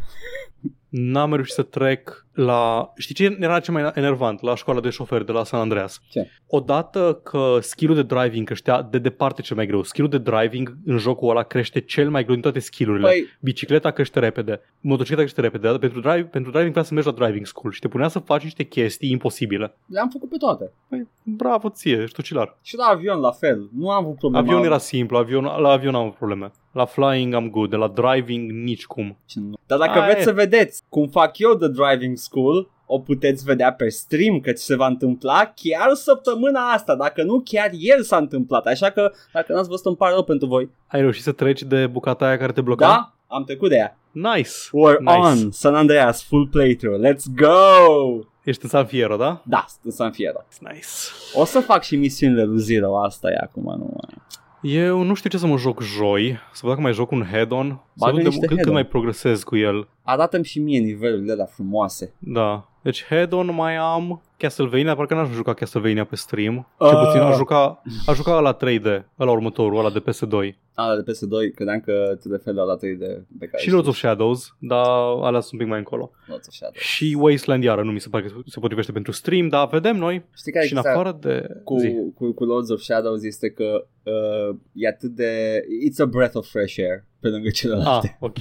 N-am 0.88 1.34
reușit 1.34 1.54
să 1.54 1.62
trec 1.62 2.23
la... 2.34 2.92
Știi 2.96 3.14
ce 3.14 3.36
era 3.40 3.60
cel 3.60 3.74
mai 3.74 3.90
enervant 3.94 4.42
la 4.42 4.54
școala 4.54 4.80
de 4.80 4.90
șofer 4.90 5.22
de 5.22 5.32
la 5.32 5.44
San 5.44 5.60
Andreas? 5.60 6.00
Ce? 6.10 6.30
Odată 6.46 7.20
că 7.22 7.58
skill-ul 7.60 7.96
de 7.96 8.02
driving 8.02 8.46
creștea 8.46 8.82
de 8.82 8.98
departe 8.98 9.42
cel 9.42 9.56
mai 9.56 9.66
greu. 9.66 9.82
Skill-ul 9.82 10.10
de 10.10 10.18
driving 10.18 10.76
în 10.86 10.98
jocul 10.98 11.30
ăla 11.30 11.42
crește 11.42 11.80
cel 11.80 12.10
mai 12.10 12.22
greu 12.22 12.34
din 12.34 12.42
toate 12.42 12.58
skill-urile. 12.58 13.08
Păi, 13.08 13.26
Bicicleta 13.40 13.90
crește 13.90 14.18
repede, 14.18 14.60
motocicleta 14.80 15.22
crește 15.22 15.40
repede, 15.40 15.68
dar 15.68 15.78
pentru, 15.78 16.00
drive, 16.00 16.22
pentru 16.22 16.50
driving 16.50 16.72
trebuia 16.72 16.82
să 16.82 16.94
mergi 16.94 17.08
la 17.08 17.14
driving 17.14 17.46
school 17.46 17.72
și 17.72 17.80
te 17.80 17.88
punea 17.88 18.08
să 18.08 18.18
faci 18.18 18.42
niște 18.42 18.62
chestii 18.64 19.10
imposibile. 19.10 19.76
le-am 19.86 20.08
făcut 20.08 20.28
pe 20.28 20.36
toate. 20.36 20.72
Păi, 20.88 21.08
bravo 21.22 21.68
ție, 21.68 22.02
ești 22.02 22.16
tocilar. 22.16 22.58
Și 22.62 22.76
la 22.76 22.84
avion 22.84 23.20
la 23.20 23.30
fel, 23.30 23.68
nu 23.76 23.90
am 23.90 24.04
avut 24.04 24.16
probleme. 24.16 24.48
Avion 24.48 24.64
era 24.64 24.78
simplu, 24.78 25.16
avion, 25.16 25.44
la 25.44 25.68
avion 25.68 25.94
am 25.94 26.00
avut 26.00 26.14
probleme. 26.14 26.50
La 26.74 26.84
flying 26.84 27.34
am 27.34 27.50
good, 27.50 27.70
de 27.70 27.76
la 27.76 27.88
driving 27.88 28.50
nici 28.50 28.84
cum. 28.86 29.16
Ce 29.26 29.38
nu. 29.40 29.54
Dar 29.66 29.78
dacă 29.78 29.98
Aia 29.98 30.04
vreți 30.04 30.20
e. 30.20 30.22
să 30.24 30.32
vedeți 30.32 30.82
cum 30.88 31.08
fac 31.08 31.38
eu 31.38 31.54
de 31.54 31.68
driving 31.68 32.16
school, 32.16 32.68
o 32.86 32.98
puteți 32.98 33.44
vedea 33.44 33.72
pe 33.72 33.88
stream 33.88 34.40
că 34.40 34.50
ce 34.50 34.56
se 34.56 34.76
va 34.76 34.86
întâmpla 34.86 35.52
chiar 35.54 35.94
săptămâna 35.94 36.70
asta. 36.70 36.94
Dacă 36.96 37.22
nu, 37.22 37.42
chiar 37.44 37.70
ieri 37.72 38.04
s-a 38.04 38.16
întâmplat. 38.16 38.66
Așa 38.66 38.90
că 38.90 39.12
dacă 39.32 39.52
n-ați 39.52 39.68
văzut, 39.68 39.86
îmi 39.86 39.96
pare 39.96 40.12
rău 40.12 40.22
pentru 40.24 40.46
voi. 40.46 40.70
Ai 40.86 41.00
reușit 41.00 41.22
să 41.22 41.32
treci 41.32 41.62
de 41.62 41.86
bucata 41.86 42.26
aia 42.26 42.38
care 42.38 42.52
te 42.52 42.60
bloca? 42.60 42.86
Da? 42.86 43.12
Am 43.26 43.44
trecut 43.44 43.68
de 43.68 43.76
ea. 43.76 43.96
Nice! 44.10 44.50
We're 44.50 44.98
Nice. 44.98 45.16
on 45.18 45.50
San 45.50 45.74
Andreas 45.74 46.22
full 46.22 46.46
playthrough. 46.48 47.00
Let's 47.08 47.24
go! 47.36 48.18
Ești 48.44 48.64
în 48.64 48.68
San 48.70 48.86
Fierro, 48.86 49.16
da? 49.16 49.42
Da, 49.44 49.64
în 49.82 49.90
San 49.90 50.10
Fierro. 50.12 50.44
Nice. 50.60 50.86
O 51.34 51.44
să 51.44 51.60
fac 51.60 51.82
și 51.82 51.96
misiunile 51.96 52.44
lui 52.44 52.58
Zero, 52.60 52.98
asta 53.04 53.30
e 53.30 53.38
acum, 53.42 53.62
nu 53.62 53.90
mai... 53.96 54.22
Eu 54.66 55.02
nu 55.02 55.14
știu 55.14 55.30
ce 55.30 55.38
să 55.38 55.46
mă 55.46 55.56
joc 55.56 55.82
joi, 55.82 56.38
să 56.52 56.60
văd 56.60 56.70
dacă 56.70 56.80
mai 56.80 56.92
joc 56.92 57.10
un 57.10 57.24
head-on, 57.30 57.66
să 57.68 57.76
Bagă 57.94 58.12
văd 58.12 58.22
de, 58.22 58.28
niște 58.28 58.40
cât, 58.40 58.48
cât 58.48 58.56
head-on. 58.56 58.72
mai 58.74 58.86
progresez 58.86 59.42
cu 59.42 59.56
el. 59.56 59.88
Arată-mi 60.02 60.44
și 60.44 60.58
mie 60.58 60.78
nivelurile 60.78 61.32
alea 61.32 61.44
frumoase. 61.44 62.14
Da. 62.18 62.68
Deci 62.84 63.04
head-on 63.04 63.54
mai 63.54 63.76
am 63.76 64.22
Castlevania, 64.36 64.94
parcă 64.94 65.14
n-aș 65.14 65.28
juca 65.28 65.54
Castlevania 65.54 66.04
pe 66.04 66.16
stream. 66.16 66.68
Cel 66.78 66.96
Ah. 66.96 67.04
puțin 67.06 67.20
aș 67.20 67.36
juca, 67.36 67.82
aș 68.06 68.16
juca 68.16 68.40
la 68.40 68.56
3D, 68.56 69.04
la 69.16 69.30
următorul, 69.30 69.78
ăla 69.78 69.90
de 69.90 70.00
PS2. 70.00 70.54
A, 70.74 70.94
de 70.96 71.12
PS2, 71.12 71.54
credeam 71.54 71.80
că 71.80 72.16
te 72.22 72.28
referi 72.28 72.56
la 72.56 72.66
data 72.66 72.86
de 72.98 73.24
pe 73.38 73.46
care 73.46 73.62
Și 73.62 73.70
Lords 73.70 73.88
of 73.88 73.96
Shadows, 73.96 74.56
dar 74.58 74.86
alea 75.22 75.40
sunt 75.40 75.52
un 75.52 75.58
pic 75.58 75.68
mai 75.68 75.78
încolo. 75.78 76.10
Lords 76.26 76.46
of 76.46 76.54
Shadow. 76.54 76.74
Și 76.76 77.16
Wasteland 77.20 77.62
iară, 77.62 77.82
nu 77.82 77.90
mi 77.92 78.00
se 78.00 78.08
pare 78.08 78.24
că 78.24 78.32
se 78.46 78.60
potrivește 78.60 78.92
pentru 78.92 79.12
stream, 79.12 79.48
dar 79.48 79.68
vedem 79.68 79.96
noi. 79.96 80.24
Știi 80.36 80.52
care 80.52 80.66
și 80.66 80.72
în 80.72 80.78
e 80.78 80.80
chestia 80.80 81.00
afară 81.00 81.18
de... 81.20 81.46
cu, 81.64 81.78
Zi. 81.78 81.94
cu, 82.14 82.32
cu 82.32 82.44
Lords 82.44 82.68
of 82.70 82.80
Shadows 82.80 83.22
este 83.22 83.50
că 83.50 83.86
uh, 84.02 84.56
e 84.72 84.88
atât 84.88 85.10
de... 85.10 85.60
It's 85.88 86.00
a 86.02 86.06
breath 86.06 86.36
of 86.36 86.48
fresh 86.48 86.78
air 86.78 87.04
pe 87.24 87.30
lângă 87.30 87.48
Ah, 87.48 87.54
celelalte. 87.54 88.16
ok. 88.20 88.36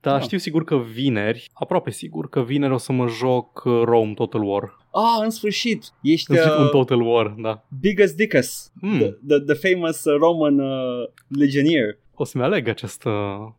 Dar 0.00 0.22
știu 0.26 0.38
sigur 0.38 0.64
că 0.64 0.76
vineri, 0.76 1.48
aproape 1.52 1.90
sigur 1.90 2.28
că 2.28 2.42
vineri 2.42 2.72
o 2.72 2.76
să 2.76 2.92
mă 2.92 3.06
joc 3.08 3.62
uh, 3.64 3.80
Rome 3.84 4.12
Total 4.14 4.42
War. 4.42 4.76
Ah, 4.92 5.22
în 5.24 5.30
sfârșit! 5.30 5.84
Ești 6.02 6.30
În 6.30 6.36
sfârșit 6.36 6.58
un 6.58 6.64
uh, 6.64 6.70
Total 6.70 7.00
War, 7.00 7.34
da. 7.38 7.64
Biggest 7.80 8.16
Dickus, 8.16 8.72
Hmm. 8.80 8.98
the, 8.98 9.08
the, 9.28 9.38
the 9.54 9.68
famous 9.70 10.04
uh, 10.04 10.16
Roman 10.18 10.58
uh, 10.58 11.08
legionnaire. 11.28 11.98
O 12.16 12.24
să-mi 12.24 12.44
aleg 12.44 12.68
acest, 12.68 13.02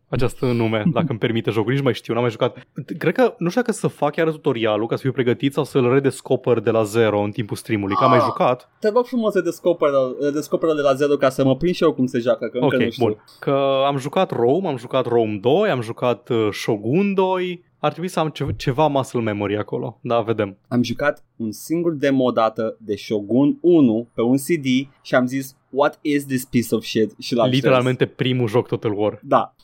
acest 0.09 0.39
nume, 0.41 0.83
dacă 0.93 1.05
îmi 1.09 1.19
permite 1.19 1.51
jocul. 1.51 1.69
Nici 1.69 1.77
nu 1.77 1.83
mai 1.83 1.93
știu, 1.93 2.13
n-am 2.13 2.21
mai 2.21 2.31
jucat. 2.31 2.67
Cred 2.97 3.13
că, 3.13 3.35
nu 3.37 3.49
știu 3.49 3.61
dacă 3.61 3.73
să 3.73 3.87
fac 3.87 4.11
chiar 4.11 4.29
tutorialul 4.31 4.87
ca 4.87 4.95
să 4.95 5.01
fiu 5.01 5.11
pregătit 5.11 5.53
sau 5.53 5.63
să-l 5.63 5.93
redescoper 5.93 6.59
de 6.59 6.69
la 6.71 6.83
zero 6.83 7.19
în 7.21 7.31
timpul 7.31 7.55
streamului, 7.57 7.95
că 7.95 8.03
am 8.03 8.09
mai 8.09 8.19
Ah. 8.19 8.25
jucat. 8.25 8.69
Te 8.79 8.89
rog 8.89 9.05
frumos 9.05 9.31
să 9.33 9.41
descoperă, 9.41 10.15
descoperă 10.33 10.73
de 10.73 10.81
la 10.81 10.93
zero 10.93 11.15
ca 11.15 11.29
să 11.29 11.43
mă 11.43 11.55
prind 11.55 11.75
și 11.75 11.83
eu 11.83 11.93
cum 11.93 12.05
se 12.05 12.19
joacă, 12.19 12.45
că 12.47 12.57
încă 12.57 12.75
Ok, 12.75 12.81
nu 12.81 12.89
știu. 12.89 13.05
bun. 13.05 13.23
Că 13.39 13.83
am 13.85 13.97
jucat 13.97 14.31
Rome, 14.31 14.67
am 14.67 14.77
jucat 14.77 15.05
Rome 15.05 15.37
2, 15.41 15.69
am 15.69 15.81
jucat 15.81 16.29
uh, 16.29 16.47
Shogun 16.51 17.13
2. 17.13 17.63
Ar 17.79 17.91
trebui 17.91 18.09
să 18.09 18.19
am 18.19 18.29
ce- 18.29 18.53
ceva 18.57 18.87
muscle 18.87 19.21
memory 19.21 19.57
acolo. 19.57 19.99
Da, 20.01 20.19
vedem. 20.21 20.57
Am 20.67 20.83
jucat 20.83 21.23
un 21.35 21.51
singur 21.51 21.93
demo 21.93 22.23
odată 22.23 22.77
de 22.79 22.95
Shogun 22.95 23.57
1 23.61 24.07
pe 24.13 24.21
un 24.21 24.35
CD 24.37 24.65
și 25.01 25.15
am 25.15 25.25
zis 25.25 25.55
What 25.75 25.99
is 26.01 26.25
this 26.25 26.45
piece 26.45 26.75
of 26.75 26.83
shit? 26.83 27.13
Și 27.19 27.33
l-am 27.35 27.45
șters. 27.45 27.63
Literalmente 27.63 28.05
primul 28.05 28.47
joc 28.47 28.67
Total 28.67 28.93
War. 28.97 29.19
Da. 29.23 29.55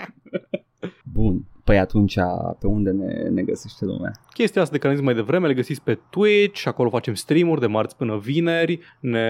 Bun. 1.12 1.44
Păi 1.64 1.78
atunci, 1.78 2.14
pe 2.58 2.66
unde 2.66 2.90
ne, 2.90 3.28
ne 3.28 3.42
găsește 3.42 3.84
lumea? 3.84 4.12
Chestia 4.32 4.60
asta 4.60 4.72
de 4.72 4.78
care 4.78 4.90
am 4.90 4.98
zis 4.98 5.06
mai 5.06 5.14
devreme 5.14 5.46
le 5.46 5.54
găsiți 5.54 5.82
pe 5.82 5.98
Twitch, 6.10 6.66
acolo 6.66 6.88
facem 6.90 7.14
streamuri 7.14 7.60
de 7.60 7.66
marți 7.66 7.96
până 7.96 8.16
vineri, 8.16 8.80
ne 9.00 9.28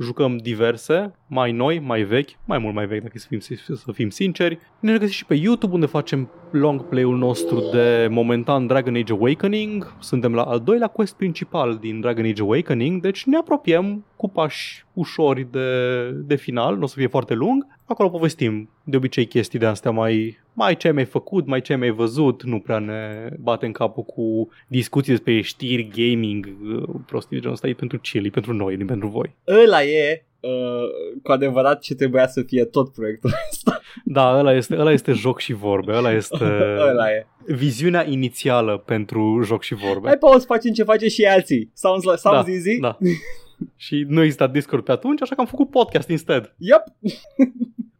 jucăm 0.00 0.36
diverse, 0.36 1.14
mai 1.28 1.52
noi, 1.52 1.78
mai 1.78 2.02
vechi, 2.02 2.30
mai 2.44 2.58
mult 2.58 2.74
mai 2.74 2.86
vechi 2.86 3.02
dacă 3.02 3.18
să 3.18 3.26
fim, 3.28 3.40
să 3.74 3.92
fim 3.92 4.10
sinceri. 4.10 4.58
Ne 4.80 4.92
găsiți 4.92 5.16
și 5.16 5.26
pe 5.26 5.34
YouTube 5.34 5.74
unde 5.74 5.86
facem 5.86 6.30
long 6.54 6.88
play-ul 6.88 7.16
nostru 7.16 7.60
de 7.72 8.08
momentan 8.10 8.66
Dragon 8.66 8.94
Age 8.94 9.12
Awakening. 9.12 9.94
Suntem 10.00 10.34
la 10.34 10.42
al 10.42 10.60
doilea 10.60 10.86
quest 10.86 11.16
principal 11.16 11.76
din 11.80 12.00
Dragon 12.00 12.24
Age 12.24 12.42
Awakening, 12.42 13.00
deci 13.00 13.24
ne 13.24 13.36
apropiem 13.36 14.04
cu 14.16 14.28
pași 14.28 14.84
ușori 14.92 15.46
de, 15.50 16.10
de 16.10 16.34
final, 16.34 16.76
nu 16.76 16.82
o 16.82 16.86
să 16.86 16.94
fie 16.98 17.06
foarte 17.06 17.34
lung. 17.34 17.66
Acolo 17.84 18.08
povestim 18.08 18.70
de 18.84 18.96
obicei 18.96 19.26
chestii 19.26 19.58
de 19.58 19.66
astea 19.66 19.90
mai, 19.90 20.38
mai 20.52 20.76
ce 20.76 20.86
ai 20.86 20.92
mai 20.92 21.04
făcut, 21.04 21.46
mai 21.46 21.60
ce 21.60 21.72
ai 21.72 21.78
mai 21.78 21.90
văzut, 21.90 22.42
nu 22.42 22.58
prea 22.58 22.78
ne 22.78 23.28
batem 23.40 23.72
capul 23.72 24.02
cu 24.02 24.48
discuții 24.66 25.12
despre 25.12 25.40
știri, 25.40 25.88
gaming, 25.94 26.46
uh, 26.46 26.82
prostii 27.06 27.36
de 27.36 27.38
genul 27.38 27.54
ăsta, 27.54 27.68
e 27.68 27.72
pentru 27.72 27.98
chill, 27.98 28.26
e 28.26 28.28
pentru 28.28 28.52
noi, 28.52 28.74
nu 28.74 28.82
e 28.82 28.86
pentru 28.86 29.08
voi. 29.08 29.34
Ăla 29.64 29.84
e 29.84 30.24
uh, 30.44 31.18
cu 31.22 31.32
adevărat 31.32 31.80
ce 31.80 31.94
trebuia 31.94 32.26
să 32.26 32.42
fie 32.42 32.64
tot 32.64 32.92
proiectul 32.92 33.30
ăsta. 33.50 33.80
Da, 34.04 34.38
ăla 34.38 34.52
este, 34.52 34.76
ăla 34.78 34.92
este 34.92 35.12
joc 35.12 35.40
și 35.40 35.52
vorbe, 35.52 35.92
ăla 35.92 36.12
este 36.12 36.44
Ăla 36.90 37.10
e. 37.10 37.26
viziunea 37.46 38.08
inițială 38.08 38.82
pentru 38.86 39.40
joc 39.44 39.62
și 39.62 39.74
vorbe. 39.74 40.06
Hai 40.06 40.16
pauză, 40.16 40.44
facem 40.46 40.72
ce 40.72 40.82
face 40.82 41.08
și 41.08 41.24
alții. 41.24 41.70
Sounds, 41.74 42.04
like, 42.04 42.16
sounds 42.16 42.46
da, 42.46 42.52
easy? 42.52 42.80
Da. 42.80 42.98
și 43.86 44.04
nu 44.08 44.22
exista 44.22 44.46
Discord 44.46 44.84
pe 44.84 44.92
atunci, 44.92 45.22
așa 45.22 45.34
că 45.34 45.40
am 45.40 45.46
făcut 45.46 45.70
podcast 45.70 46.08
instead. 46.08 46.54
Yep. 46.58 46.82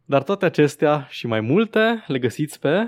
Dar 0.05 0.23
toate 0.23 0.45
acestea 0.45 1.07
și 1.09 1.27
mai 1.27 1.39
multe 1.39 2.03
le 2.07 2.19
găsiți 2.19 2.59
pe 2.59 2.87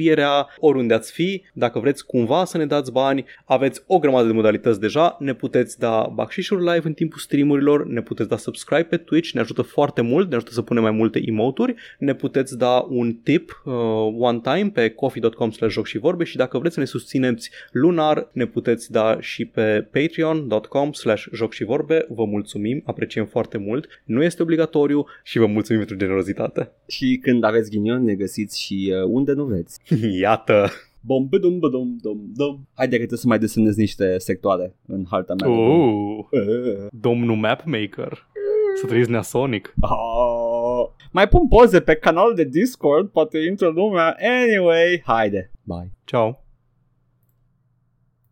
descrierea 0.00 0.48
oriunde 0.58 0.94
ați 0.94 1.12
fi. 1.12 1.42
Dacă 1.52 1.78
vreți 1.78 2.06
cumva 2.06 2.44
să 2.44 2.56
ne 2.56 2.66
dați 2.66 2.92
bani, 2.92 3.24
aveți 3.44 3.82
o 3.86 3.98
grămadă 3.98 4.26
de 4.26 4.32
modalități 4.32 4.80
deja. 4.80 5.16
Ne 5.18 5.34
puteți 5.34 5.78
da 5.78 6.10
bacșișuri 6.14 6.64
live 6.64 6.86
în 6.86 6.92
timpul 6.92 7.18
streamurilor, 7.18 7.86
ne 7.86 8.00
puteți 8.00 8.28
da 8.28 8.36
subscribe 8.36 8.82
pe 8.82 8.96
Twitch, 8.96 9.30
ne 9.30 9.40
ajută 9.40 9.62
foarte 9.62 10.00
mult, 10.00 10.28
ne 10.28 10.34
ajută 10.34 10.52
să 10.52 10.62
punem 10.62 10.82
mai 10.82 10.92
multe 10.92 11.20
emoturi, 11.26 11.74
ne 11.98 12.14
puteți 12.14 12.58
da 12.58 12.86
un 12.88 13.12
tip 13.12 13.62
uh, 13.64 13.72
one 14.18 14.40
time 14.42 14.70
pe 14.74 14.90
coffee.com 14.90 15.50
slash 15.50 15.72
joc 15.72 15.86
și 15.86 15.98
vorbe 15.98 16.24
și 16.24 16.36
dacă 16.36 16.58
vreți 16.58 16.74
să 16.74 16.80
ne 16.80 16.86
susțineți 16.86 17.50
lunar, 17.70 18.28
ne 18.32 18.46
puteți 18.46 18.90
da 18.90 19.16
și 19.20 19.44
pe 19.44 19.88
patreon.com 19.92 20.92
slash 20.92 21.26
joc 21.32 21.52
și 21.52 21.64
vorbe. 21.64 22.06
Vă 22.08 22.24
mulțumim, 22.24 22.82
apreciem 22.84 23.26
foarte 23.26 23.58
mult. 23.58 24.02
Nu 24.04 24.22
este 24.22 24.42
obligatoriu 24.42 25.04
și 25.24 25.38
vă 25.38 25.46
mulțumim 25.46 25.80
pentru 25.80 25.98
generozitate. 25.98 26.70
Și 26.86 27.18
când 27.22 27.44
aveți 27.44 27.70
ghinion, 27.70 28.04
ne 28.04 28.14
găsiți 28.14 28.60
și 28.60 28.92
uh, 28.94 29.08
unde 29.08 29.32
nu 29.32 29.44
vreți. 29.44 29.79
Iată! 30.20 30.68
Bom, 31.02 31.28
bum, 31.28 31.58
bum, 31.58 31.70
dum, 32.00 32.30
dum. 32.34 32.68
Haide 32.74 32.90
că 32.90 32.96
trebuie 32.96 33.18
să 33.18 33.26
mai 33.26 33.38
desenez 33.38 33.76
niște 33.76 34.18
sectoare 34.18 34.74
în 34.86 35.04
harta 35.10 35.34
mea. 35.34 35.48
Uh, 35.48 36.24
Uh. 36.30 36.86
domnul 36.90 37.36
Mapmaker. 37.36 38.26
Să 38.80 38.86
trăiți 38.86 39.10
neasonic. 39.10 39.74
Oh. 39.80 40.88
Mai 41.12 41.28
pun 41.28 41.48
poze 41.48 41.80
pe 41.80 41.94
canalul 41.94 42.34
de 42.34 42.44
Discord, 42.44 43.08
poate 43.08 43.38
intră 43.38 43.68
lumea. 43.68 44.16
Anyway, 44.42 45.02
haide. 45.04 45.50
Bye. 45.62 45.92
Ciao! 46.04 46.44